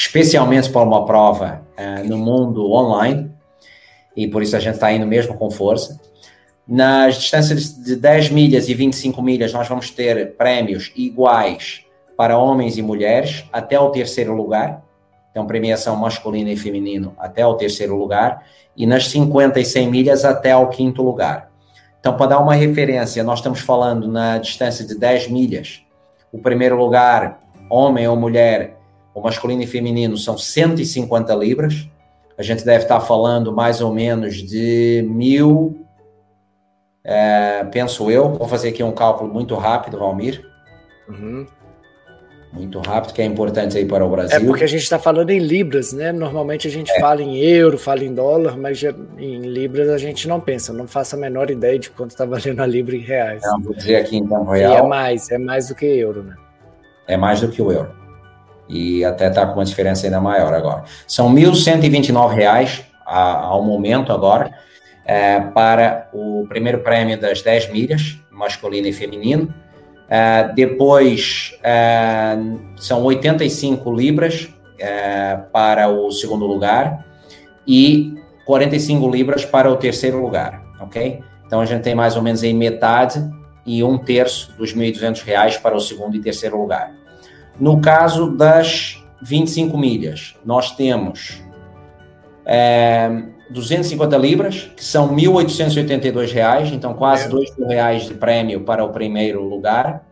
[0.00, 3.30] especialmente para uma prova uh, no mundo online,
[4.16, 6.00] e por isso a gente está indo mesmo com força.
[6.66, 11.84] Nas distâncias de 10 milhas e 25 milhas, nós vamos ter prémios iguais
[12.16, 14.82] para homens e mulheres até o terceiro lugar.
[15.30, 18.42] Então, premiação masculina e feminino até o terceiro lugar.
[18.74, 21.50] E nas 50 e 100 milhas até o quinto lugar.
[22.00, 25.82] Então, para dar uma referência, nós estamos falando na distância de 10 milhas.
[26.32, 28.79] O primeiro lugar, homem ou mulher,
[29.14, 31.88] o masculino e feminino são 150 libras.
[32.38, 35.86] A gente deve estar falando mais ou menos de mil,
[37.04, 38.32] é, penso eu.
[38.32, 40.42] Vou fazer aqui um cálculo muito rápido, Valmir.
[41.08, 41.46] Uhum.
[42.52, 44.36] Muito rápido, que é importante aí para o Brasil.
[44.36, 46.10] É porque a gente está falando em libras, né?
[46.10, 46.98] Normalmente a gente é.
[46.98, 50.72] fala em euro, fala em dólar, mas em libras a gente não pensa.
[50.72, 53.42] Não faço a menor ideia de quanto está valendo a libra em reais.
[53.44, 54.72] Não, vou dizer aqui tempo real.
[54.72, 56.34] E é mais, é mais do que euro, né?
[57.06, 57.99] É mais do que o euro
[58.70, 60.84] e até está com uma diferença ainda maior agora.
[61.06, 64.50] São R$ 1.129 ao momento agora
[65.04, 69.52] é, para o primeiro prêmio das 10 milhas, masculino e feminino.
[70.08, 72.36] É, depois é,
[72.76, 74.48] são 85 libras
[74.78, 77.04] é, para o segundo lugar
[77.66, 78.14] e
[78.46, 81.20] 45 libras para o terceiro lugar, ok?
[81.44, 83.20] Então a gente tem mais ou menos aí metade
[83.66, 86.99] e um terço dos 1.200 reais para o segundo e terceiro lugar.
[87.60, 91.42] No caso das 25 milhas, nós temos
[92.46, 97.28] é, 250 libras, que são 1.882 reais, então quase é.
[97.28, 100.06] 2 mil reais de prêmio para o primeiro lugar,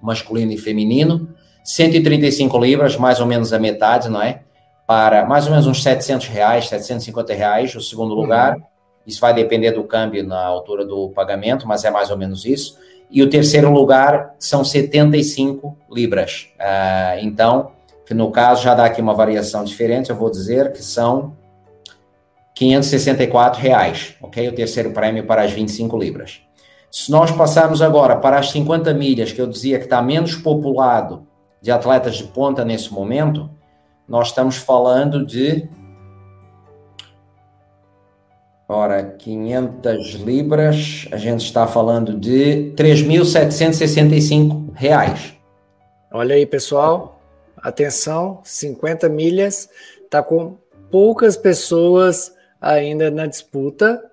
[0.00, 1.28] masculino e feminino.
[1.62, 4.40] 135 libras, mais ou menos a metade, não é?
[4.86, 8.22] Para mais ou menos uns 700 reais, 750 reais o segundo uhum.
[8.22, 8.56] lugar.
[8.56, 8.62] Uhum.
[9.06, 12.78] Isso vai depender do câmbio na altura do pagamento, mas é mais ou menos isso.
[13.10, 16.48] E o terceiro lugar são 75 libras.
[16.58, 17.72] Uh, então,
[18.06, 21.36] que no caso já dá aqui uma variação diferente, eu vou dizer que são
[22.54, 24.48] 564 reais, ok?
[24.48, 26.40] O terceiro prêmio para as 25 libras.
[26.90, 31.26] Se nós passarmos agora para as 50 milhas, que eu dizia que está menos populado
[31.60, 33.50] de atletas de ponta nesse momento,
[34.08, 35.68] nós estamos falando de.
[38.70, 45.32] Ora, 500 libras, a gente está falando de 3.765 reais.
[46.12, 47.18] Olha aí, pessoal,
[47.56, 49.70] atenção, 50 milhas,
[50.04, 50.58] está com
[50.90, 54.04] poucas pessoas ainda na disputa,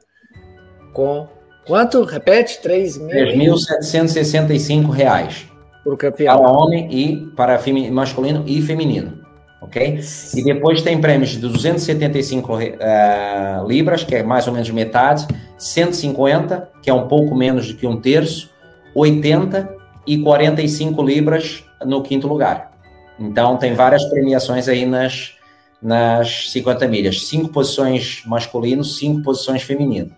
[0.93, 1.27] com
[1.67, 2.05] quanto?
[2.05, 5.47] Repete, 3.765 reais.
[5.83, 6.37] Para o campeão.
[6.37, 7.59] Para homem e para
[7.91, 9.24] masculino e feminino.
[9.65, 9.99] Ok?
[10.35, 15.25] E depois tem prêmios de 275 uh, eh, libras, que é mais ou menos metade,
[15.57, 18.51] 150, que é um pouco menos do que um terço,
[18.93, 22.71] 80 e 45 libras no quinto lugar.
[23.19, 25.33] Então tem várias premiações aí nas,
[25.81, 27.25] nas 50 milhas.
[27.25, 30.11] Cinco posições masculino, cinco posições feminino.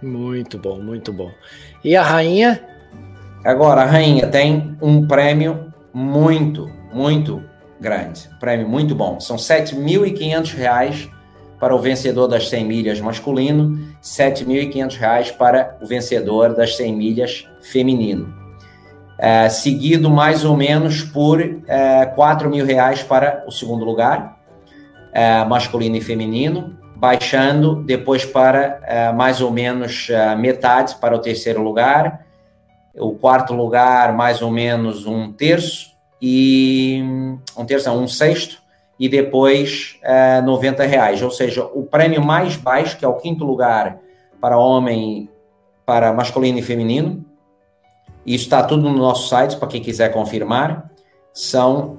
[0.00, 1.30] Muito bom, muito bom.
[1.84, 2.64] E a rainha?
[3.44, 7.42] Agora, a rainha tem um prêmio muito, muito
[7.80, 8.28] grande.
[8.40, 9.20] prêmio muito bom.
[9.20, 11.10] São R$ 7.500
[11.58, 17.48] para o vencedor das 100 milhas masculino, R$ 7.500 para o vencedor das 100 milhas
[17.60, 18.34] feminino.
[19.18, 24.38] É, seguido mais ou menos por é, 4 mil reais para o segundo lugar,
[25.12, 31.18] é, masculino e feminino, baixando depois para é, mais ou menos é, metade para o
[31.18, 32.24] terceiro lugar,
[32.94, 37.02] o quarto lugar, mais ou menos um terço, e
[37.56, 38.60] um terço, um sexto,
[38.98, 41.22] e depois é, 90 reais.
[41.22, 43.98] Ou seja, o prêmio mais baixo, que é o quinto lugar
[44.40, 45.28] para homem,
[45.86, 47.24] para masculino e feminino,
[48.26, 50.90] isso está tudo no nosso site, para quem quiser confirmar,
[51.32, 51.98] são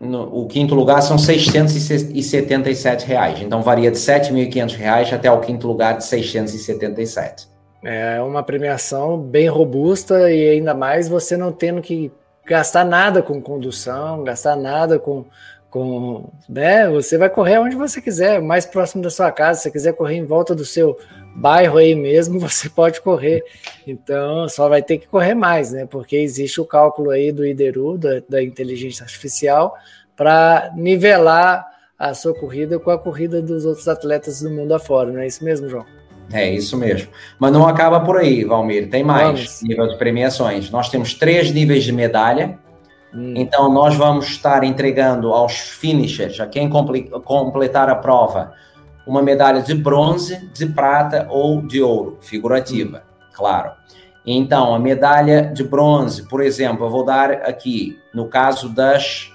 [0.00, 3.40] no, o quinto lugar são 677 reais.
[3.40, 7.48] Então varia de 7.500 reais até o quinto lugar de 677.
[7.84, 12.10] É uma premiação bem robusta e ainda mais você não tendo que
[12.46, 15.24] gastar nada com condução, gastar nada com,
[15.68, 16.88] com, né?
[16.88, 19.58] Você vai correr onde você quiser, mais próximo da sua casa.
[19.58, 20.96] Se você quiser correr em volta do seu
[21.34, 23.42] bairro aí mesmo, você pode correr.
[23.86, 25.86] Então, só vai ter que correr mais, né?
[25.86, 29.76] Porque existe o cálculo aí do IDERU, da, da inteligência artificial,
[30.16, 31.66] para nivelar
[31.98, 35.42] a sua corrida com a corrida dos outros atletas do mundo afora, não é isso
[35.42, 35.86] mesmo, João?
[36.32, 37.08] É isso mesmo.
[37.38, 38.90] Mas não acaba por aí, Valmir.
[38.90, 39.62] Tem mais vamos.
[39.62, 40.70] nível de premiações.
[40.70, 42.58] Nós temos três níveis de medalha.
[43.14, 43.34] Hum.
[43.36, 48.52] Então, nós vamos estar entregando aos finishers, a quem completar a prova,
[49.06, 53.26] uma medalha de bronze, de prata ou de ouro, figurativa, hum.
[53.32, 53.70] claro.
[54.26, 59.30] Então, a medalha de bronze, por exemplo, eu vou dar aqui, no caso das,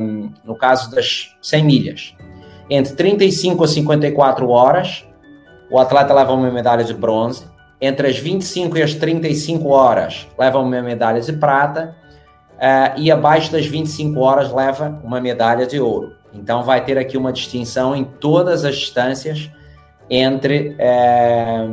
[0.00, 2.16] um, no caso das 100 milhas.
[2.68, 5.06] Entre 35 a 54 horas,
[5.70, 7.44] o atleta leva uma medalha de bronze.
[7.80, 11.94] Entre as 25 e as 35 horas, leva uma medalha de prata.
[12.56, 16.12] Uh, e abaixo das 25 horas, leva uma medalha de ouro.
[16.34, 19.50] Então, vai ter aqui uma distinção em todas as distâncias
[20.10, 21.64] entre é,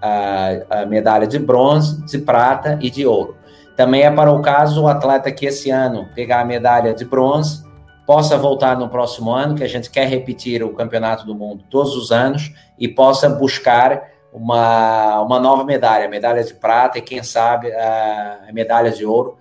[0.00, 3.36] a, a, medalha de bronze, de prata e de ouro.
[3.76, 7.64] Também é para o caso o atleta que esse ano pegar a medalha de bronze
[8.10, 11.94] possa voltar no próximo ano, que a gente quer repetir o campeonato do mundo todos
[11.94, 17.70] os anos e possa buscar uma, uma nova medalha, medalha de prata e quem sabe
[17.70, 19.38] a, a medalha de ouro,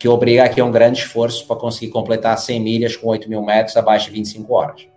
[0.00, 3.40] que obriga aqui a um grande esforço para conseguir completar 100 milhas com 8 mil
[3.40, 4.88] metros abaixo de 25 horas.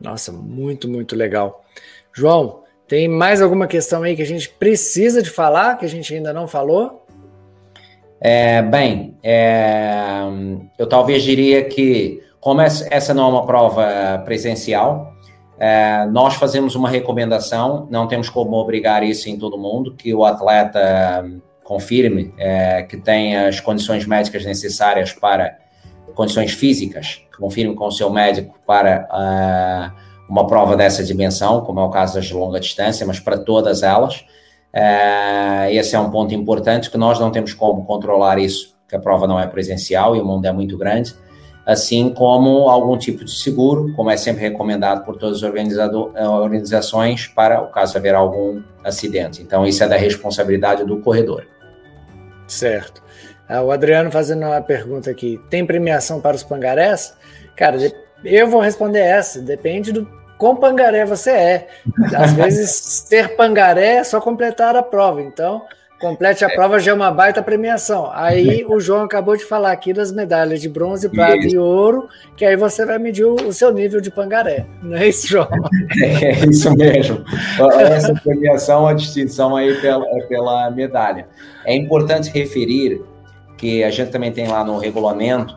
[0.00, 1.64] Nossa, muito, muito legal.
[2.12, 6.14] João, tem mais alguma questão aí que a gente precisa de falar, que a gente
[6.14, 7.04] ainda não falou?
[8.20, 10.20] É, bem, é,
[10.78, 15.14] eu talvez diria que como essa não é uma prova presencial,
[15.58, 20.26] é, nós fazemos uma recomendação, não temos como obrigar isso em todo mundo, que o
[20.26, 21.24] atleta
[21.62, 25.56] confirme é, que tem as condições médicas necessárias para
[26.14, 31.82] condições físicas, confirme com o seu médico para uh, uma prova dessa dimensão, como é
[31.82, 34.22] o caso das de longa distância, mas para todas elas.
[35.70, 39.26] Esse é um ponto importante que nós não temos como controlar isso, que a prova
[39.26, 41.14] não é presencial e o mundo é muito grande
[41.66, 45.50] assim como algum tipo de seguro, como é sempre recomendado por todas as
[46.14, 49.42] eh, organizações, para o caso haver algum acidente.
[49.42, 51.46] Então, isso é da responsabilidade do corredor.
[52.46, 53.02] Certo.
[53.48, 57.14] Ah, o Adriano fazendo uma pergunta aqui: tem premiação para os pangarés?
[57.56, 57.78] Cara,
[58.24, 59.40] eu vou responder essa.
[59.40, 60.06] Depende do
[60.38, 61.68] com pangaré você é.
[62.14, 65.22] Às vezes, ser pangaré é só completar a prova.
[65.22, 65.62] Então,
[66.04, 66.54] complete a é.
[66.54, 68.10] prova já é uma baita premiação.
[68.12, 71.56] Aí o João acabou de falar aqui das medalhas de bronze, prata isso.
[71.56, 74.66] e ouro, que aí você vai medir o, seu nível de pangaré.
[74.82, 75.48] Não é isso, João?
[76.02, 77.24] É, é isso mesmo.
[77.78, 81.28] Essa premiação, a distinção aí pela, é pela medalha.
[81.64, 83.00] É importante referir
[83.56, 85.56] que a gente também tem lá no regulamento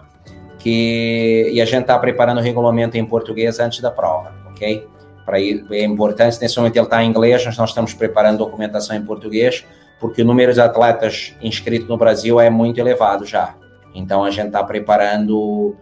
[0.60, 4.88] que e a gente está preparando o regulamento em português antes da prova, ok?
[5.26, 9.66] Para é importante nesse momento ele está em inglês, nós estamos preparando documentação em português
[10.00, 13.56] porque o número de atletas inscritos no Brasil é muito elevado já.
[13.94, 15.76] Então a gente está preparando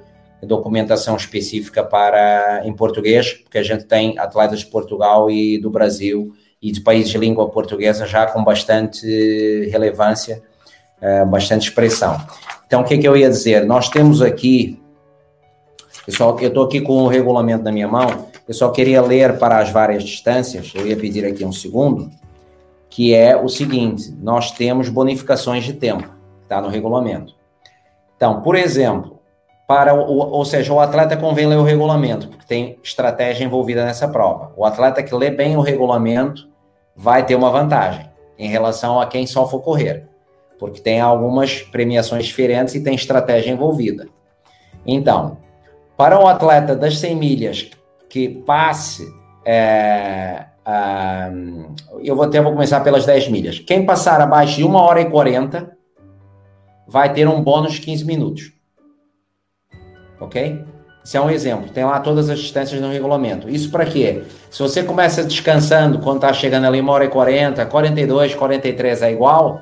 [0.46, 6.34] documentação específica para em português, porque a gente tem atletas de Portugal e do Brasil
[6.62, 10.42] e de países de língua portuguesa já com bastante relevância,
[11.02, 12.20] eh, bastante expressão.
[12.66, 13.66] Então o que, é que eu ia dizer?
[13.66, 14.80] Nós temos aqui,
[16.06, 19.60] pessoal, eu estou aqui com o regulamento na minha mão, eu só queria ler para
[19.60, 22.10] as várias distâncias, eu ia pedir aqui um segundo
[22.96, 26.10] que é o seguinte: nós temos bonificações de tempo,
[26.42, 27.36] está no regulamento.
[28.16, 29.20] Então, por exemplo,
[29.68, 34.08] para o, ou seja, o atleta convém ler o regulamento, porque tem estratégia envolvida nessa
[34.08, 34.54] prova.
[34.56, 36.48] O atleta que lê bem o regulamento
[36.96, 38.10] vai ter uma vantagem
[38.40, 40.08] em relação a quem só for correr,
[40.58, 44.08] porque tem algumas premiações diferentes e tem estratégia envolvida.
[44.86, 45.38] Então,
[45.98, 47.70] para o atleta das 100 milhas
[48.08, 49.06] que passe
[49.46, 50.46] é,
[52.02, 53.60] eu vou até vou começar pelas 10 milhas.
[53.60, 55.76] Quem passar abaixo de 1 hora e 40
[56.88, 58.54] vai ter um bônus de 15 minutos.
[60.20, 60.64] Ok?
[61.04, 61.70] Isso é um exemplo.
[61.70, 63.48] Tem lá todas as distâncias no regulamento.
[63.48, 64.24] Isso para quê?
[64.50, 69.12] Se você começa descansando quando está chegando ali 1 hora e 40, 42, 43 é
[69.12, 69.62] igual,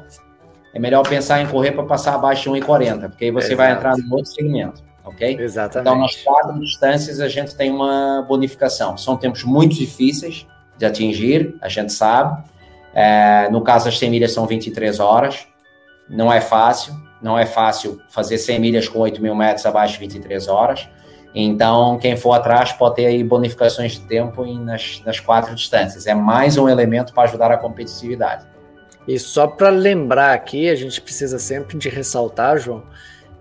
[0.74, 3.54] é melhor pensar em correr para passar abaixo de 1 e 40, porque aí você
[3.54, 3.58] Exato.
[3.58, 4.82] vai entrar no outro segmento.
[5.04, 5.38] Ok?
[5.38, 5.90] Exatamente.
[5.90, 8.98] Então, nas quatro distâncias, a gente tem uma bonificação.
[8.98, 10.48] São tempos muito difíceis,
[10.78, 12.44] de atingir, a gente sabe.
[12.94, 15.48] É, no caso, as 100 milhas são 23 horas.
[16.10, 20.00] Não é fácil, não é fácil fazer 100 milhas com 8 mil metros abaixo de
[20.00, 20.88] 23 horas.
[21.36, 26.06] Então, quem for atrás pode ter aí bonificações de tempo nas, nas quatro distâncias.
[26.06, 28.46] É mais um elemento para ajudar a competitividade.
[29.08, 32.84] E só para lembrar aqui, a gente precisa sempre de ressaltar, João,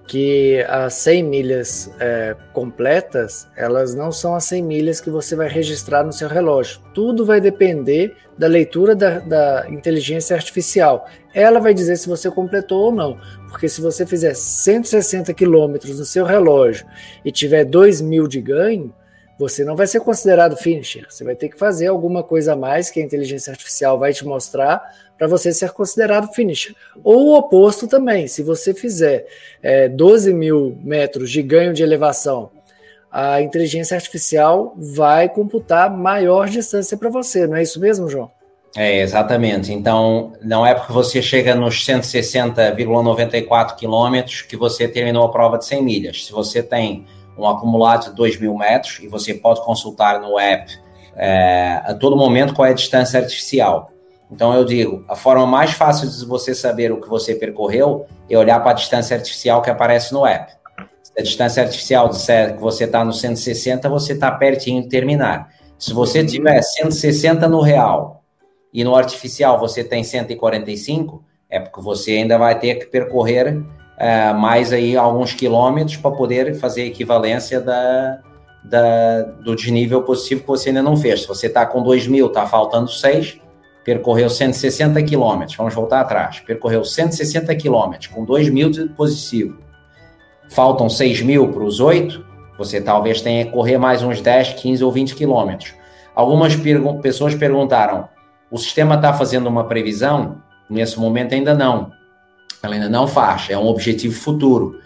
[0.07, 5.49] que as 100 milhas é, completas, elas não são as 100 milhas que você vai
[5.49, 6.81] registrar no seu relógio.
[6.93, 11.09] Tudo vai depender da leitura da, da inteligência artificial.
[11.33, 13.19] Ela vai dizer se você completou ou não.
[13.49, 16.87] Porque se você fizer 160 quilômetros no seu relógio
[17.25, 18.93] e tiver 2 mil de ganho,
[19.39, 21.07] você não vai ser considerado finisher.
[21.09, 24.25] Você vai ter que fazer alguma coisa a mais que a inteligência artificial vai te
[24.25, 24.83] mostrar
[25.23, 26.75] para você ser considerado finisher.
[27.05, 29.25] Ou o oposto também, se você fizer
[29.63, 32.51] é, 12 mil metros de ganho de elevação,
[33.09, 38.33] a inteligência artificial vai computar maior distância para você, não é isso mesmo, João?
[38.77, 39.73] É, exatamente.
[39.73, 45.67] Então, não é porque você chega nos 160,94 quilômetros que você terminou a prova de
[45.67, 46.27] 100 milhas.
[46.27, 47.07] Se você tem
[47.39, 50.69] um acumulado de 2 mil metros, e você pode consultar no app
[51.15, 53.93] é, a todo momento qual é a distância artificial.
[54.33, 58.39] Então eu digo, a forma mais fácil de você saber o que você percorreu é
[58.39, 60.53] olhar para a distância artificial que aparece no app.
[61.03, 65.51] Se a distância artificial disser que você está no 160, você está pertinho de terminar.
[65.79, 68.25] Se você tiver 160 no real
[68.73, 73.63] e no artificial você tem 145, é porque você ainda vai ter que percorrer
[73.99, 78.19] é, mais aí alguns quilômetros para poder fazer a equivalência da,
[78.65, 81.23] da, do desnível positivo que você ainda não fez.
[81.23, 83.43] Se você está com 2 mil, está faltando 6,
[83.85, 89.59] percorreu 160 quilômetros, vamos voltar atrás, percorreu 160 quilômetros com 2 mil de positivo,
[90.51, 92.25] faltam 6 mil para os 8,
[92.57, 95.75] você talvez tenha que correr mais uns 10, 15 ou 20 quilômetros.
[96.15, 96.55] Algumas
[97.01, 98.09] pessoas perguntaram,
[98.51, 100.43] o sistema está fazendo uma previsão?
[100.69, 101.91] Nesse momento ainda não.
[102.63, 104.79] Ela ainda não faz, é um objetivo futuro.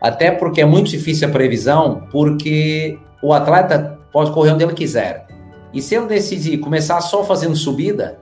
[0.00, 5.26] Até porque é muito difícil a previsão, porque o atleta pode correr onde ele quiser.
[5.72, 8.18] E se ele decidir começar só fazendo subida,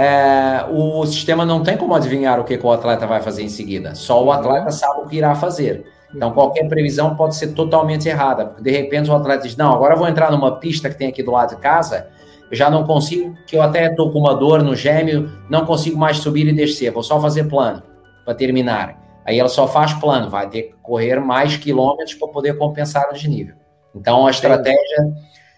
[0.00, 3.48] é, o sistema não tem como adivinhar o que, que, o atleta vai fazer em
[3.48, 3.96] seguida.
[3.96, 5.86] Só o atleta sabe o que irá fazer.
[6.14, 8.46] Então, qualquer previsão pode ser totalmente errada.
[8.46, 11.08] Porque, de repente, o atleta diz: Não, agora eu vou entrar numa pista que tem
[11.08, 12.06] aqui do lado de casa,
[12.48, 15.98] eu já não consigo, que eu até estou com uma dor no gêmeo, não consigo
[15.98, 17.82] mais subir e descer, vou só fazer plano
[18.24, 18.96] para terminar.
[19.26, 23.14] Aí ela só faz plano, vai ter que correr mais quilômetros para poder compensar o
[23.14, 23.56] desnível.
[23.92, 25.12] Então, a estratégia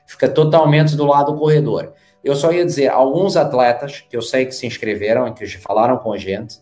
[0.06, 1.92] fica totalmente do lado do corredor.
[2.22, 5.96] Eu só ia dizer, alguns atletas que eu sei que se inscreveram e que falaram
[5.96, 6.58] com a gente,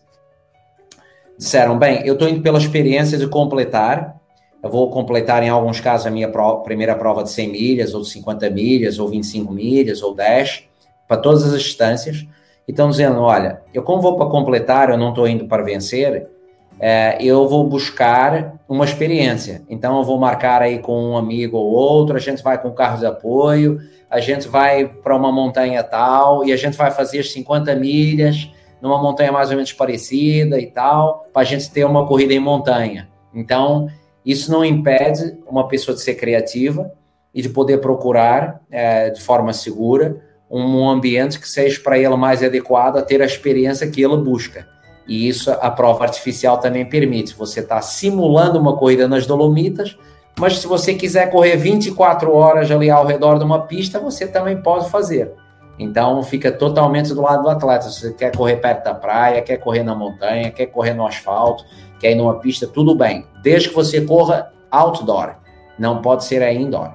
[1.37, 4.19] disseram, bem, eu estou indo pela experiência de completar,
[4.61, 8.01] eu vou completar em alguns casos a minha prova, primeira prova de 100 milhas, ou
[8.01, 10.65] de 50 milhas, ou 25 milhas, ou 10,
[11.07, 12.27] para todas as distâncias.
[12.67, 16.27] E estão dizendo, olha, eu como vou para completar, eu não estou indo para vencer,
[16.79, 19.63] é, eu vou buscar uma experiência.
[19.69, 22.99] Então, eu vou marcar aí com um amigo ou outro, a gente vai com carro
[22.99, 23.79] de apoio,
[24.09, 28.51] a gente vai para uma montanha tal, e a gente vai fazer as 50 milhas
[28.81, 32.39] numa montanha mais ou menos parecida e tal, para a gente ter uma corrida em
[32.39, 33.09] montanha.
[33.33, 33.87] Então,
[34.25, 36.91] isso não impede uma pessoa de ser criativa
[37.33, 42.41] e de poder procurar é, de forma segura um ambiente que seja para ela mais
[42.41, 44.67] adequado a ter a experiência que ela busca.
[45.07, 47.35] E isso a prova artificial também permite.
[47.35, 49.97] Você está simulando uma corrida nas Dolomitas,
[50.39, 54.61] mas se você quiser correr 24 horas ali ao redor de uma pista, você também
[54.61, 55.33] pode fazer.
[55.77, 57.89] Então fica totalmente do lado do atleta.
[57.89, 61.65] Se você quer correr perto da praia, quer correr na montanha, quer correr no asfalto,
[61.99, 63.27] quer ir numa pista, tudo bem.
[63.43, 65.35] Desde que você corra outdoor.
[65.77, 66.93] Não pode ser indoor.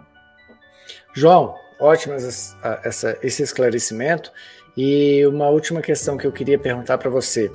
[1.15, 4.33] João, ótimo essa, esse esclarecimento.
[4.77, 7.53] E uma última questão que eu queria perguntar para você.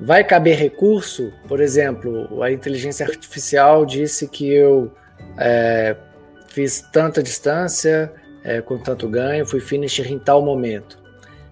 [0.00, 1.32] Vai caber recurso?
[1.46, 4.90] Por exemplo, a inteligência artificial disse que eu
[5.38, 5.96] é,
[6.48, 8.12] fiz tanta distância
[8.44, 10.98] é, com tanto ganho, fui finisher em tal momento.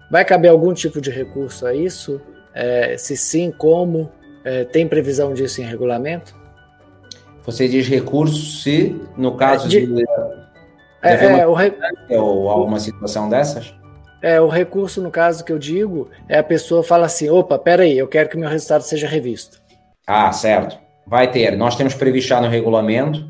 [0.09, 2.21] Vai caber algum tipo de recurso a isso?
[2.53, 4.11] É, se sim, como?
[4.43, 6.35] É, tem previsão disso em regulamento?
[7.45, 10.03] Você diz recurso se, no caso de, de,
[11.01, 11.73] é, é, o re...
[12.09, 13.73] ou alguma situação dessas?
[14.21, 17.97] É, o recurso, no caso que eu digo, é a pessoa fala assim: opa, peraí,
[17.97, 19.59] eu quero que meu resultado seja revisto.
[20.05, 20.77] Ah, certo.
[21.07, 21.57] Vai ter.
[21.57, 23.27] Nós temos previsto já no regulamento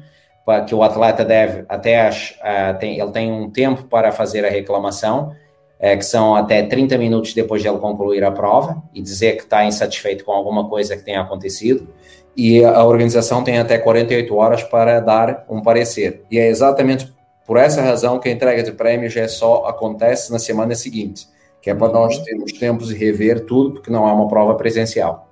[0.67, 5.35] que o atleta deve até uh, tem, ele tem um tempo para fazer a reclamação,
[5.79, 9.43] uh, que são até 30 minutos depois de ele concluir a prova e dizer que
[9.43, 11.87] está insatisfeito com alguma coisa que tenha acontecido.
[12.35, 16.23] E a organização tem até 48 horas para dar um parecer.
[16.31, 17.11] E é exatamente
[17.45, 21.27] por essa razão que a entrega de prêmios já só acontece na semana seguinte,
[21.61, 21.93] que é para uhum.
[21.93, 25.27] nós termos tempos de rever tudo, porque não é uma prova presencial.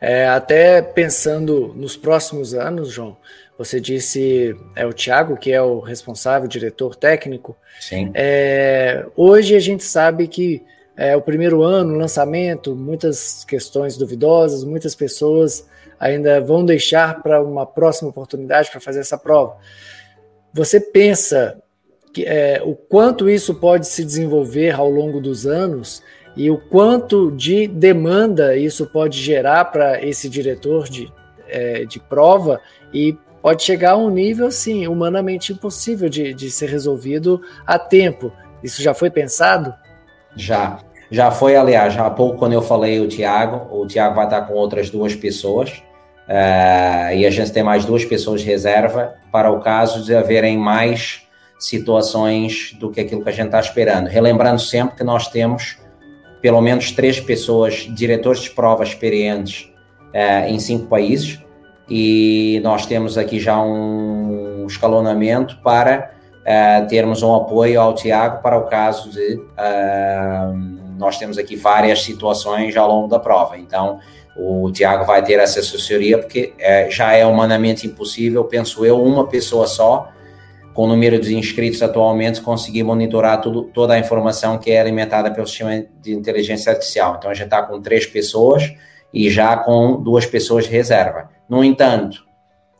[0.00, 3.18] É, até pensando nos próximos anos, João,
[3.60, 7.54] você disse é o Thiago que é o responsável, o diretor técnico.
[7.78, 8.10] Sim.
[8.14, 10.62] É, hoje a gente sabe que
[10.96, 15.68] é o primeiro ano, lançamento, muitas questões duvidosas, muitas pessoas
[15.98, 19.58] ainda vão deixar para uma próxima oportunidade para fazer essa prova.
[20.54, 21.62] Você pensa
[22.14, 26.02] que, é, o quanto isso pode se desenvolver ao longo dos anos
[26.34, 31.12] e o quanto de demanda isso pode gerar para esse diretor de,
[31.46, 32.58] é, de prova
[32.90, 38.32] e pode chegar a um nível assim humanamente impossível de, de ser resolvido a tempo.
[38.62, 39.74] Isso já foi pensado?
[40.36, 40.78] Já.
[41.10, 44.54] Já foi, aliás, há pouco quando eu falei o Tiago, o Tiago vai estar com
[44.54, 45.82] outras duas pessoas
[46.30, 50.56] Uh, e a gente tem mais duas pessoas de reserva para o caso de haverem
[50.56, 51.26] mais
[51.58, 54.06] situações do que aquilo que a gente está esperando.
[54.06, 55.78] Relembrando sempre que nós temos
[56.40, 59.72] pelo menos três pessoas, diretores de prova experientes
[60.14, 61.40] uh, em cinco países,
[61.90, 68.56] e nós temos aqui já um escalonamento para uh, termos um apoio ao Tiago para
[68.56, 69.42] o caso de.
[70.96, 73.58] nós temos aqui várias situações ao longo da prova.
[73.58, 73.98] Então,
[74.36, 79.26] o Tiago vai ter essa assessoria, porque é, já é humanamente impossível, penso eu, uma
[79.26, 80.08] pessoa só,
[80.72, 85.30] com o número de inscritos atualmente, conseguir monitorar tudo, toda a informação que é alimentada
[85.32, 87.16] pelo sistema de inteligência artificial.
[87.18, 88.72] Então, a gente está com três pessoas
[89.12, 91.30] e já com duas pessoas de reserva.
[91.48, 92.24] No entanto,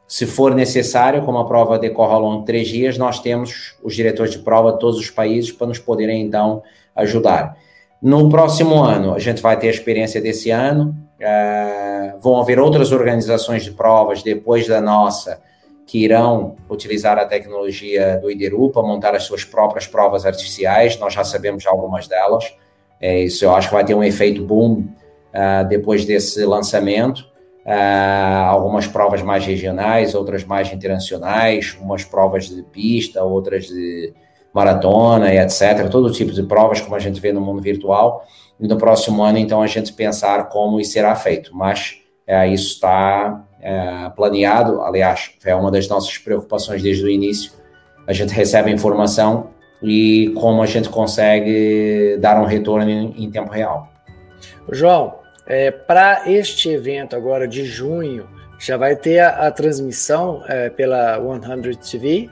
[0.06, 3.94] se for necessário, como a prova decorre ao longo de três dias, nós temos os
[3.94, 6.62] diretores de prova de todos os países para nos poderem, então,
[6.96, 7.56] ajudar.
[8.02, 12.92] No próximo ano, a gente vai ter a experiência desse ano, Uh, vão haver outras
[12.92, 15.38] organizações de provas depois da nossa
[15.86, 20.98] que irão utilizar a tecnologia do IDERU para montar as suas próprias provas artificiais.
[20.98, 22.54] Nós já sabemos algumas delas.
[22.98, 24.86] É, isso eu acho que vai ter um efeito boom
[25.34, 27.28] uh, depois desse lançamento.
[27.64, 34.12] Uh, algumas provas mais regionais, outras mais internacionais, umas provas de pista, outras de
[34.52, 35.88] maratona e etc.
[35.90, 38.24] Todo tipo de provas, como a gente vê no mundo virtual
[38.58, 41.54] e no próximo ano, então, a gente pensar como isso será feito.
[41.54, 47.52] Mas é, isso está é, planeado, aliás, é uma das nossas preocupações desde o início.
[48.06, 49.50] A gente recebe informação
[49.82, 53.88] e como a gente consegue dar um retorno em, em tempo real.
[54.70, 55.19] João,
[55.50, 61.18] é, para este evento agora de junho, já vai ter a, a transmissão é, pela
[61.18, 62.30] 100 TV,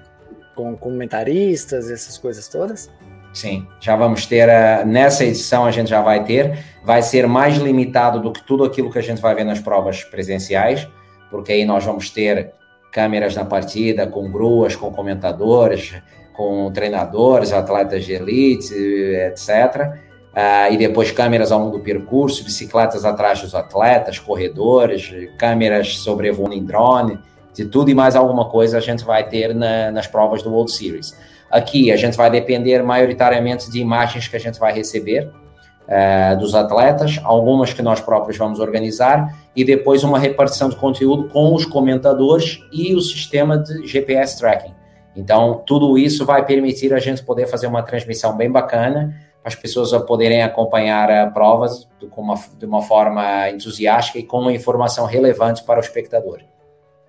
[0.55, 2.89] com comentaristas, essas coisas todas?
[3.35, 7.57] Sim, já vamos ter, uh, nessa edição a gente já vai ter, vai ser mais
[7.57, 10.89] limitado do que tudo aquilo que a gente vai ver nas provas presenciais,
[11.29, 12.53] porque aí nós vamos ter
[12.93, 16.01] câmeras na partida, com gruas, com comentadores,
[16.35, 20.08] com treinadores, atletas de elite, etc.
[20.39, 26.55] Uh, e depois câmeras ao longo do percurso, bicicletas atrás dos atletas, corredores, câmeras sobrevoando
[26.55, 27.19] em drone,
[27.53, 30.71] de tudo e mais alguma coisa a gente vai ter na, nas provas do World
[30.71, 31.19] Series.
[31.51, 36.55] Aqui a gente vai depender maioritariamente de imagens que a gente vai receber uh, dos
[36.55, 41.65] atletas, algumas que nós próprios vamos organizar e depois uma repartição de conteúdo com os
[41.65, 44.79] comentadores e o sistema de GPS tracking.
[45.17, 49.17] Então, tudo isso vai permitir a gente poder fazer uma transmissão bem bacana,
[49.49, 55.07] as pessoas poderem acompanhar uh, provas de uma, de uma forma entusiástica e com informação
[55.07, 56.41] relevante para o espectador.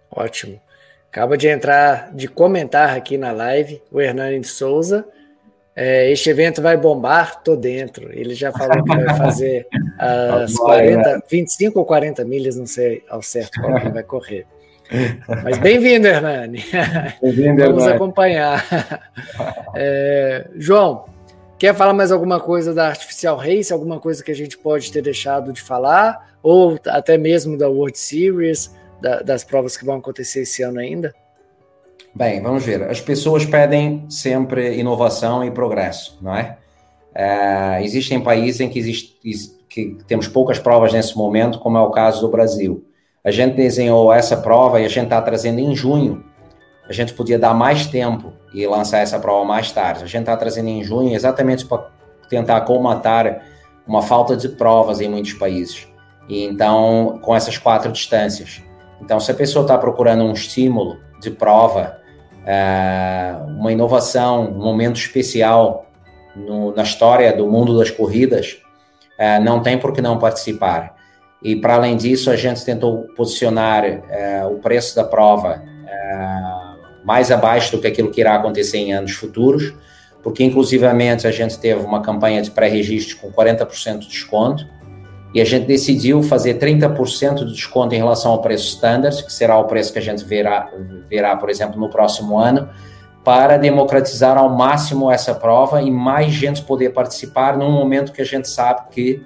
[0.09, 0.59] Ótimo.
[1.11, 5.05] Acaba de entrar, de comentar aqui na live, o Hernani de Souza.
[5.75, 8.11] É, este evento vai bombar, tô dentro.
[8.11, 9.67] Ele já falou que vai fazer
[9.97, 14.45] as 40, 25 ou 40 milhas, não sei ao certo qual que vai correr.
[15.43, 16.63] Mas bem-vindo, Hernani.
[17.21, 17.95] Bem-vindo, Vamos Hernani.
[17.95, 18.65] acompanhar.
[19.75, 21.05] É, João,
[21.59, 23.71] quer falar mais alguma coisa da Artificial Race?
[23.71, 26.37] Alguma coisa que a gente pode ter deixado de falar?
[26.41, 28.71] Ou até mesmo da World Series?
[29.01, 31.13] da, das provas que vão acontecer esse ano ainda?
[32.13, 32.83] Bem, vamos ver.
[32.83, 36.57] As pessoas pedem sempre inovação e progresso, não é?
[37.13, 39.17] é existem países em que, existe,
[39.69, 42.83] que temos poucas provas nesse momento, como é o caso do Brasil.
[43.23, 46.23] A gente desenhou essa prova e a gente está trazendo em junho.
[46.89, 50.03] A gente podia dar mais tempo e lançar essa prova mais tarde.
[50.03, 51.87] A gente está trazendo em junho exatamente para
[52.27, 53.43] tentar colmatar
[53.85, 55.87] uma falta de provas em muitos países.
[56.27, 58.63] E então, com essas quatro distâncias.
[58.99, 61.99] Então, se a pessoa está procurando um estímulo de prova,
[62.43, 65.85] é, uma inovação, um momento especial
[66.35, 68.57] no, na história do mundo das corridas,
[69.15, 70.95] é, não tem por que não participar.
[71.43, 75.61] E, para além disso, a gente tentou posicionar é, o preço da prova
[77.03, 79.73] mais abaixo do que aquilo que irá acontecer em anos futuros,
[80.21, 84.67] porque, inclusivamente, a gente teve uma campanha de pré-registro com 40% de desconto,
[85.33, 89.57] e a gente decidiu fazer 30% de desconto em relação ao preço standard, que será
[89.59, 90.71] o preço que a gente verá,
[91.07, 92.69] verá, por exemplo, no próximo ano,
[93.23, 98.25] para democratizar ao máximo essa prova e mais gente poder participar num momento que a
[98.25, 99.23] gente sabe que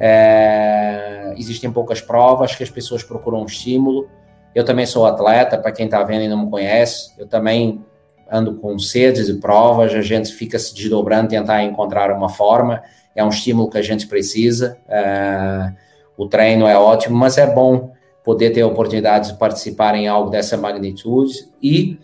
[0.00, 4.08] é, existem poucas provas, que as pessoas procuram um estímulo.
[4.54, 7.84] Eu também sou atleta, para quem está vendo e não me conhece, eu também
[8.30, 12.82] ando com sede de provas, a gente fica se desdobrando, tentar encontrar uma forma
[13.14, 14.78] é um estímulo que a gente precisa.
[14.88, 15.72] É,
[16.16, 17.92] o treino é ótimo, mas é bom
[18.24, 21.98] poder ter a oportunidade de participar em algo dessa magnitude e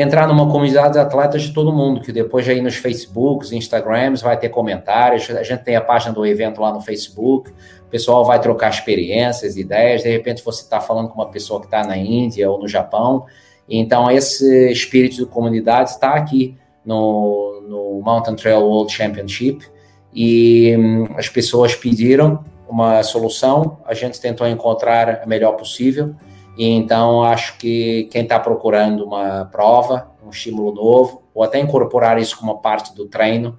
[0.00, 4.38] entrar numa comunidade de atletas de todo mundo, que depois aí nos Facebooks, Instagrams vai
[4.38, 8.40] ter comentários, a gente tem a página do evento lá no Facebook, o pessoal vai
[8.40, 12.48] trocar experiências, ideias, de repente você está falando com uma pessoa que está na Índia
[12.48, 13.26] ou no Japão,
[13.68, 19.66] então esse espírito de comunidade está aqui no, no Mountain Trail World Championship,
[20.14, 26.14] e hum, as pessoas pediram uma solução, a gente tentou encontrar a melhor possível,
[26.58, 32.18] e então acho que quem está procurando uma prova, um estímulo novo, ou até incorporar
[32.18, 33.56] isso como parte do treino,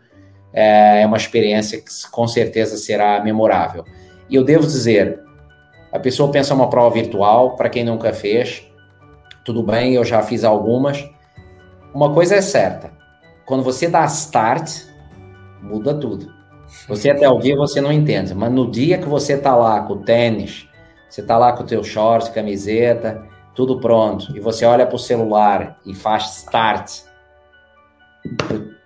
[0.51, 3.85] é, é uma experiência que com certeza será memorável.
[4.29, 5.17] E eu devo dizer,
[5.93, 8.69] a pessoa pensa uma prova virtual, para quem nunca fez,
[9.45, 11.09] tudo bem, eu já fiz algumas.
[11.93, 12.91] Uma coisa é certa,
[13.45, 14.69] quando você dá start,
[15.61, 16.27] muda tudo.
[16.89, 19.93] Você até o dia você não entende, mas no dia que você tá lá com
[19.93, 20.68] o tênis,
[21.09, 23.23] você tá lá com o teu short, camiseta,
[23.55, 27.01] tudo pronto, e você olha para o celular e faz start,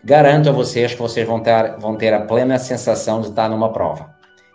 [0.03, 3.71] garanto a vocês que vocês vão ter, vão ter a plena sensação de estar numa
[3.71, 4.13] prova.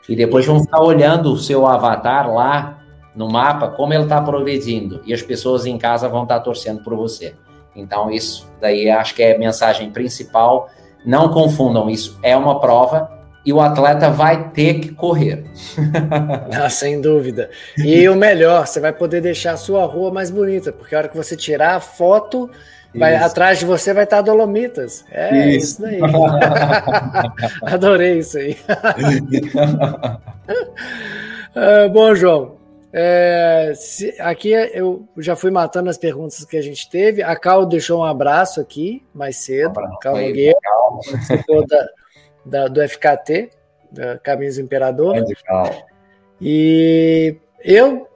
[0.08, 2.78] E depois vão ficar olhando o seu avatar lá
[3.14, 6.96] no mapa, como ele está progredindo, e as pessoas em casa vão estar torcendo por
[6.96, 7.34] você.
[7.76, 10.68] Então, isso daí acho que é a mensagem principal.
[11.04, 13.17] Não confundam, isso é uma prova
[13.48, 15.42] e o atleta vai ter que correr.
[16.52, 17.48] ah, sem dúvida.
[17.78, 21.08] E o melhor, você vai poder deixar a sua rua mais bonita, porque a hora
[21.08, 22.50] que você tirar a foto,
[22.94, 25.02] vai, atrás de você vai estar Dolomitas.
[25.10, 25.98] É isso, isso daí.
[27.64, 28.54] Adorei isso aí.
[31.56, 32.58] ah, bom, João.
[32.92, 37.22] É, se, aqui eu já fui matando as perguntas que a gente teve.
[37.22, 39.80] A Cal deixou um abraço aqui mais cedo.
[39.80, 40.58] Um Cal Nogueira,
[42.48, 43.50] da, do FKT,
[43.90, 45.16] da Caminhos do Imperador.
[45.16, 45.86] Radical.
[46.40, 48.08] E eu,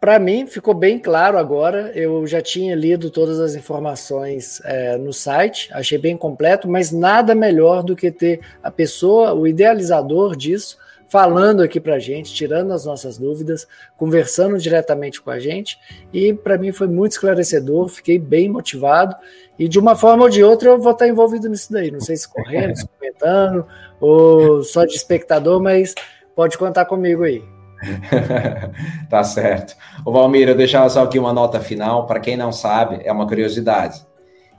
[0.00, 1.92] para mim, ficou bem claro agora.
[1.94, 7.34] Eu já tinha lido todas as informações é, no site, achei bem completo, mas nada
[7.34, 10.76] melhor do que ter a pessoa, o idealizador disso,
[11.12, 13.68] falando aqui para a gente, tirando as nossas dúvidas,
[13.98, 15.78] conversando diretamente com a gente.
[16.10, 19.14] E para mim foi muito esclarecedor, fiquei bem motivado.
[19.58, 21.90] E de uma forma ou de outra eu vou estar envolvido nisso daí.
[21.90, 23.66] Não sei se correndo, se comentando,
[24.00, 25.94] ou só de espectador, mas
[26.34, 27.44] pode contar comigo aí.
[29.10, 29.76] tá certo.
[30.06, 32.06] O Valmir, eu deixava só aqui uma nota final.
[32.06, 34.02] Para quem não sabe, é uma curiosidade.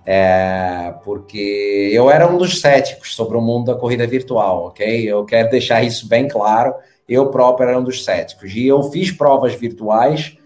[0.05, 5.09] É, porque eu era um dos céticos sobre o mundo da corrida virtual, ok?
[5.09, 6.73] Eu quero deixar isso bem claro.
[7.07, 8.53] Eu próprio era um dos céticos.
[8.53, 10.37] E eu fiz provas virtuais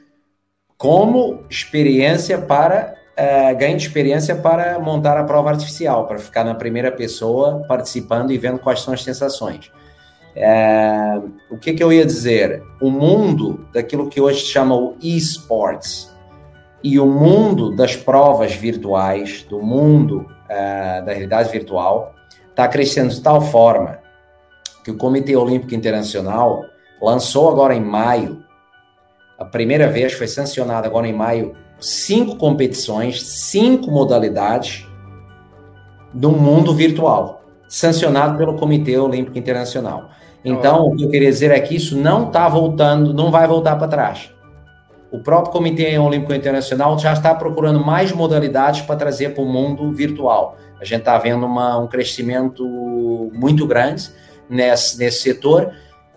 [0.77, 6.53] como experiência para é, ganho de experiência para montar a prova artificial, para ficar na
[6.53, 9.71] primeira pessoa participando e vendo quais são as sensações.
[10.35, 11.19] É,
[11.49, 12.61] o que, que eu ia dizer?
[12.79, 16.15] O mundo daquilo que hoje se chama o esports
[16.83, 22.15] e o mundo das provas virtuais, do mundo é, da realidade virtual,
[22.49, 23.99] está crescendo de tal forma
[24.83, 26.63] que o Comitê Olímpico Internacional
[27.01, 28.43] lançou agora em maio,
[29.37, 34.87] a primeira vez foi sancionado agora em maio, cinco competições, cinco modalidades
[36.13, 40.09] do mundo virtual, sancionado pelo Comitê Olímpico Internacional.
[40.43, 43.75] Então, o que eu queria dizer é que isso não está voltando, não vai voltar
[43.75, 44.31] para trás.
[45.11, 49.91] O próprio Comitê Olímpico Internacional já está procurando mais modalidades para trazer para o mundo
[49.91, 50.57] virtual.
[50.79, 52.63] A gente está vendo uma, um crescimento
[53.33, 54.09] muito grande
[54.49, 55.71] nesse, nesse setor.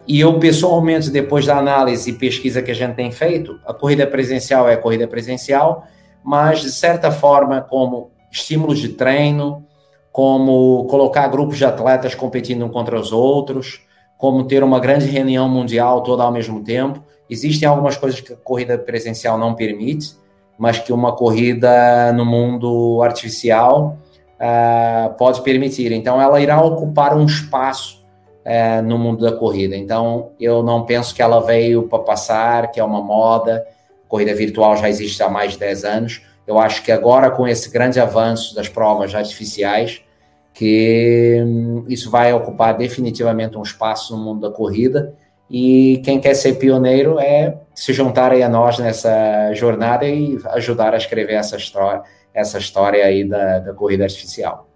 [0.06, 4.06] E eu, pessoalmente, depois da análise e pesquisa que a gente tem feito, a corrida
[4.06, 5.84] presencial é a corrida presencial,
[6.24, 9.64] mas, de certa forma, como estímulos de treino,
[10.10, 13.82] como colocar grupos de atletas competindo um contra os outros,
[14.18, 17.02] como ter uma grande reunião mundial toda ao mesmo tempo.
[17.30, 20.16] Existem algumas coisas que a corrida presencial não permite,
[20.58, 23.96] mas que uma corrida no mundo artificial
[24.34, 25.92] uh, pode permitir.
[25.92, 28.04] Então, ela irá ocupar um espaço
[28.44, 29.76] uh, no mundo da corrida.
[29.76, 33.64] Então, eu não penso que ela veio para passar, que é uma moda.
[34.08, 36.22] Corrida virtual já existe há mais de 10 anos.
[36.44, 40.02] Eu acho que agora, com esse grande avanço das provas artificiais,
[40.52, 45.14] que hum, isso vai ocupar definitivamente um espaço no mundo da corrida
[45.50, 50.96] e quem quer ser pioneiro é se juntar a nós nessa jornada e ajudar a
[50.96, 52.02] escrever essa história,
[52.32, 54.68] essa história aí da, da corrida artificial.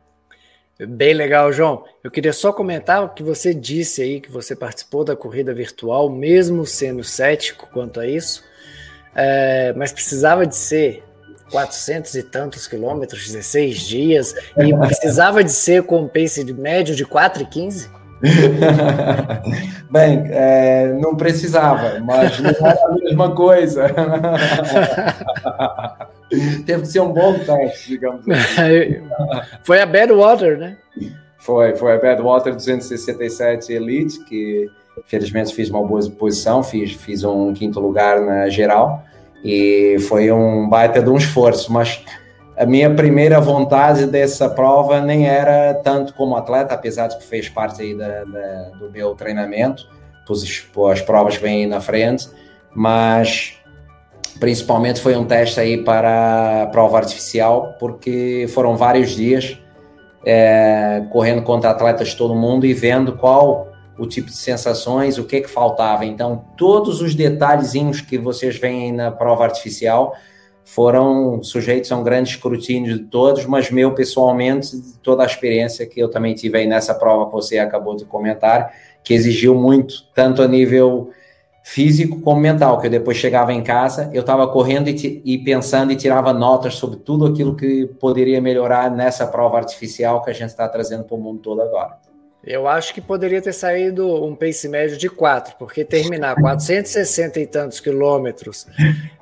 [0.88, 1.84] Bem legal, João.
[2.02, 6.10] Eu queria só comentar o que você disse aí, que você participou da corrida virtual,
[6.10, 8.42] mesmo sendo cético quanto a isso,
[9.14, 11.04] é, mas precisava de ser
[11.52, 16.96] 400 e tantos quilômetros, 16 dias, e precisava de ser com um pace de médio
[16.96, 17.88] de 4,15?
[19.90, 23.86] Bem, é, não precisava, mas não era a mesma coisa.
[26.64, 29.02] Teve que ser um bom teste, digamos assim.
[29.62, 30.76] Foi a Badwater, né?
[31.38, 37.52] Foi, foi a Badwater 267 Elite, que infelizmente fiz uma boa posição, fiz, fiz um
[37.52, 39.04] quinto lugar na geral,
[39.44, 42.02] e foi um baita de um esforço, mas
[42.56, 47.48] a minha primeira vontade dessa prova nem era tanto como atleta, apesar de que fez
[47.48, 49.88] parte aí da, da, do meu treinamento,
[50.90, 52.28] as provas vêm aí na frente,
[52.74, 53.58] mas
[54.38, 59.58] principalmente foi um teste aí para a prova artificial, porque foram vários dias
[60.24, 63.68] é, correndo contra atletas de todo mundo e vendo qual
[63.98, 66.04] o tipo de sensações, o que que faltava.
[66.04, 70.14] Então, todos os detalhezinhos que vocês veem na prova artificial
[70.64, 76.00] foram sujeitos a um grande escrutínio de todos, mas meu pessoalmente, toda a experiência que
[76.00, 78.72] eu também tive aí nessa prova que você acabou de comentar,
[79.02, 81.10] que exigiu muito, tanto a nível
[81.62, 85.92] físico como mental, que eu depois chegava em casa, eu estava correndo e, e, pensando
[85.92, 90.50] e tirava notas sobre tudo aquilo que poderia melhorar nessa prova artificial que a gente
[90.50, 92.03] está trazendo para o mundo todo agora.
[92.46, 97.46] Eu acho que poderia ter saído um pace médio de 4, porque terminar 460 e
[97.46, 98.66] tantos quilômetros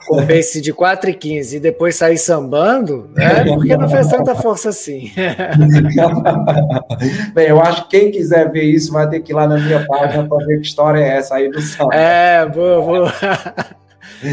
[0.06, 4.34] com pace de 4 e 15 e depois sair sambando, é porque não fez tanta
[4.34, 5.12] força assim.
[7.32, 9.86] Bem, eu acho que quem quiser ver isso vai ter que ir lá na minha
[9.86, 11.94] página para ver que história é essa aí do samba.
[11.94, 13.12] É, boa, boa.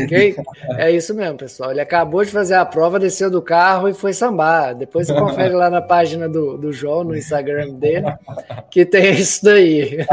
[0.04, 0.36] Okay?
[0.78, 1.72] É isso mesmo, pessoal.
[1.72, 4.76] Ele acabou de fazer a prova, desceu do carro e foi sambar.
[4.76, 8.06] Depois você confere lá na página do, do João, no Instagram dele,
[8.70, 10.06] que tem isso daí.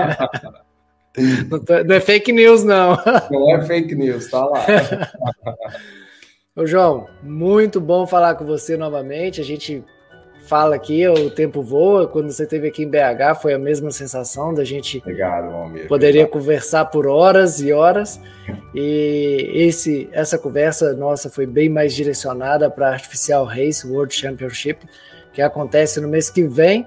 [1.50, 2.94] Não, tô, não é fake news, não.
[3.30, 4.66] Não é fake news, tá lá.
[6.54, 9.40] Ô, João, muito bom falar com você novamente.
[9.40, 9.82] A gente
[10.46, 12.06] fala aqui, o tempo voa.
[12.06, 14.98] Quando você esteve aqui em BH, foi a mesma sensação da gente.
[14.98, 15.88] Obrigado, Almir.
[15.88, 16.42] Poderia Obrigado.
[16.42, 18.18] conversar por horas e horas.
[18.74, 24.86] E esse, essa conversa nossa foi bem mais direcionada para a Artificial Race World Championship,
[25.32, 26.86] que acontece no mês que vem.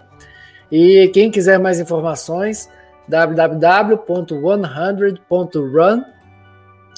[0.71, 2.67] E quem quiser mais informações,
[3.07, 6.03] www.100.run,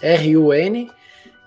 [0.03, 0.89] R-U-N,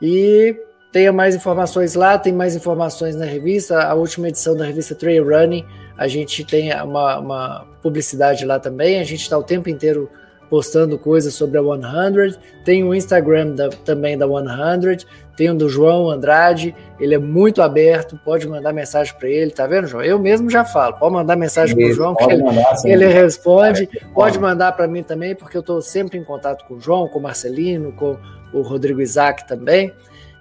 [0.03, 0.57] e
[0.95, 3.83] tenha mais informações lá, tem mais informações na revista.
[3.83, 5.67] A última edição da revista Trail Running,
[5.99, 9.01] a gente tem uma, uma publicidade lá também.
[9.01, 10.09] A gente está o tempo inteiro
[10.49, 12.39] postando coisas sobre a 100.
[12.65, 14.99] Tem o Instagram da, também da 100.
[15.37, 16.73] Tem o do João Andrade.
[17.01, 18.17] Ele é muito aberto.
[18.25, 19.51] Pode mandar mensagem para ele.
[19.51, 20.05] Tá vendo, João?
[20.05, 20.95] Eu mesmo já falo.
[20.95, 23.89] Pode mandar mensagem para o João que ele, mandar, ele responde.
[24.15, 27.19] Pode mandar para mim também, porque eu estou sempre em contato com o João, com
[27.19, 28.17] o Marcelino, com
[28.53, 29.93] o Rodrigo Isaac também.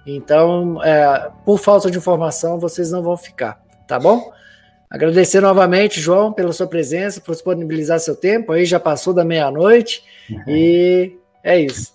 [0.06, 4.32] Então, é, por falta de informação, vocês não vão ficar, tá bom?
[4.90, 8.52] Agradecer novamente, João, pela sua presença, por disponibilizar seu tempo.
[8.52, 10.42] Aí já passou da meia-noite uhum.
[10.46, 11.94] e é isso.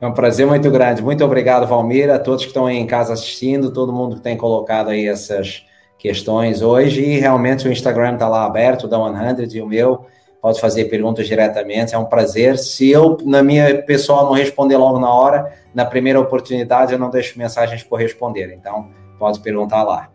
[0.00, 1.02] É um prazer muito grande.
[1.02, 4.36] Muito obrigado, Valmir, a todos que estão aí em casa assistindo, todo mundo que tem
[4.36, 5.66] colocado aí essas
[5.98, 7.02] questões hoje.
[7.02, 10.06] E realmente o Instagram está lá aberto, da 100 e o meu
[10.40, 12.58] pode fazer perguntas diretamente, é um prazer.
[12.58, 17.10] Se eu, na minha pessoal, não responder logo na hora, na primeira oportunidade, eu não
[17.10, 18.54] deixo mensagens por responder.
[18.54, 18.88] Então,
[19.18, 20.10] pode perguntar lá.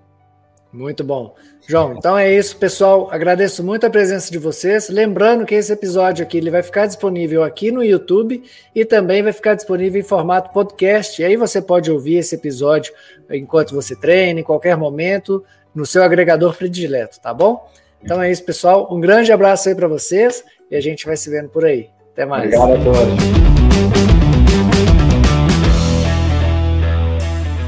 [0.72, 1.36] Muito bom.
[1.68, 3.08] João, então é isso, pessoal.
[3.12, 4.90] Agradeço muito a presença de vocês.
[4.90, 8.44] Lembrando que esse episódio aqui ele vai ficar disponível aqui no YouTube
[8.74, 11.22] e também vai ficar disponível em formato podcast.
[11.22, 12.92] E aí você pode ouvir esse episódio
[13.30, 15.44] enquanto você treina, em qualquer momento,
[15.76, 17.70] no seu agregador predileto, tá bom?
[18.04, 18.88] Então é isso, pessoal.
[18.92, 21.90] Um grande abraço aí para vocês e a gente vai se vendo por aí.
[22.12, 22.54] Até mais.
[22.54, 23.14] Obrigado a todos.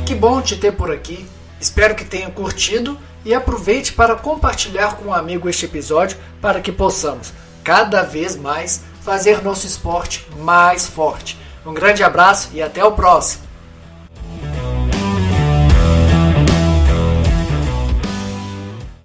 [0.06, 1.26] Que bom te ter por aqui.
[1.60, 6.72] Espero que tenha curtido e aproveite para compartilhar com um amigo este episódio para que
[6.72, 7.34] possamos
[7.64, 11.40] cada vez mais fazer nosso esporte mais forte.
[11.66, 13.45] Um grande abraço e até o próximo.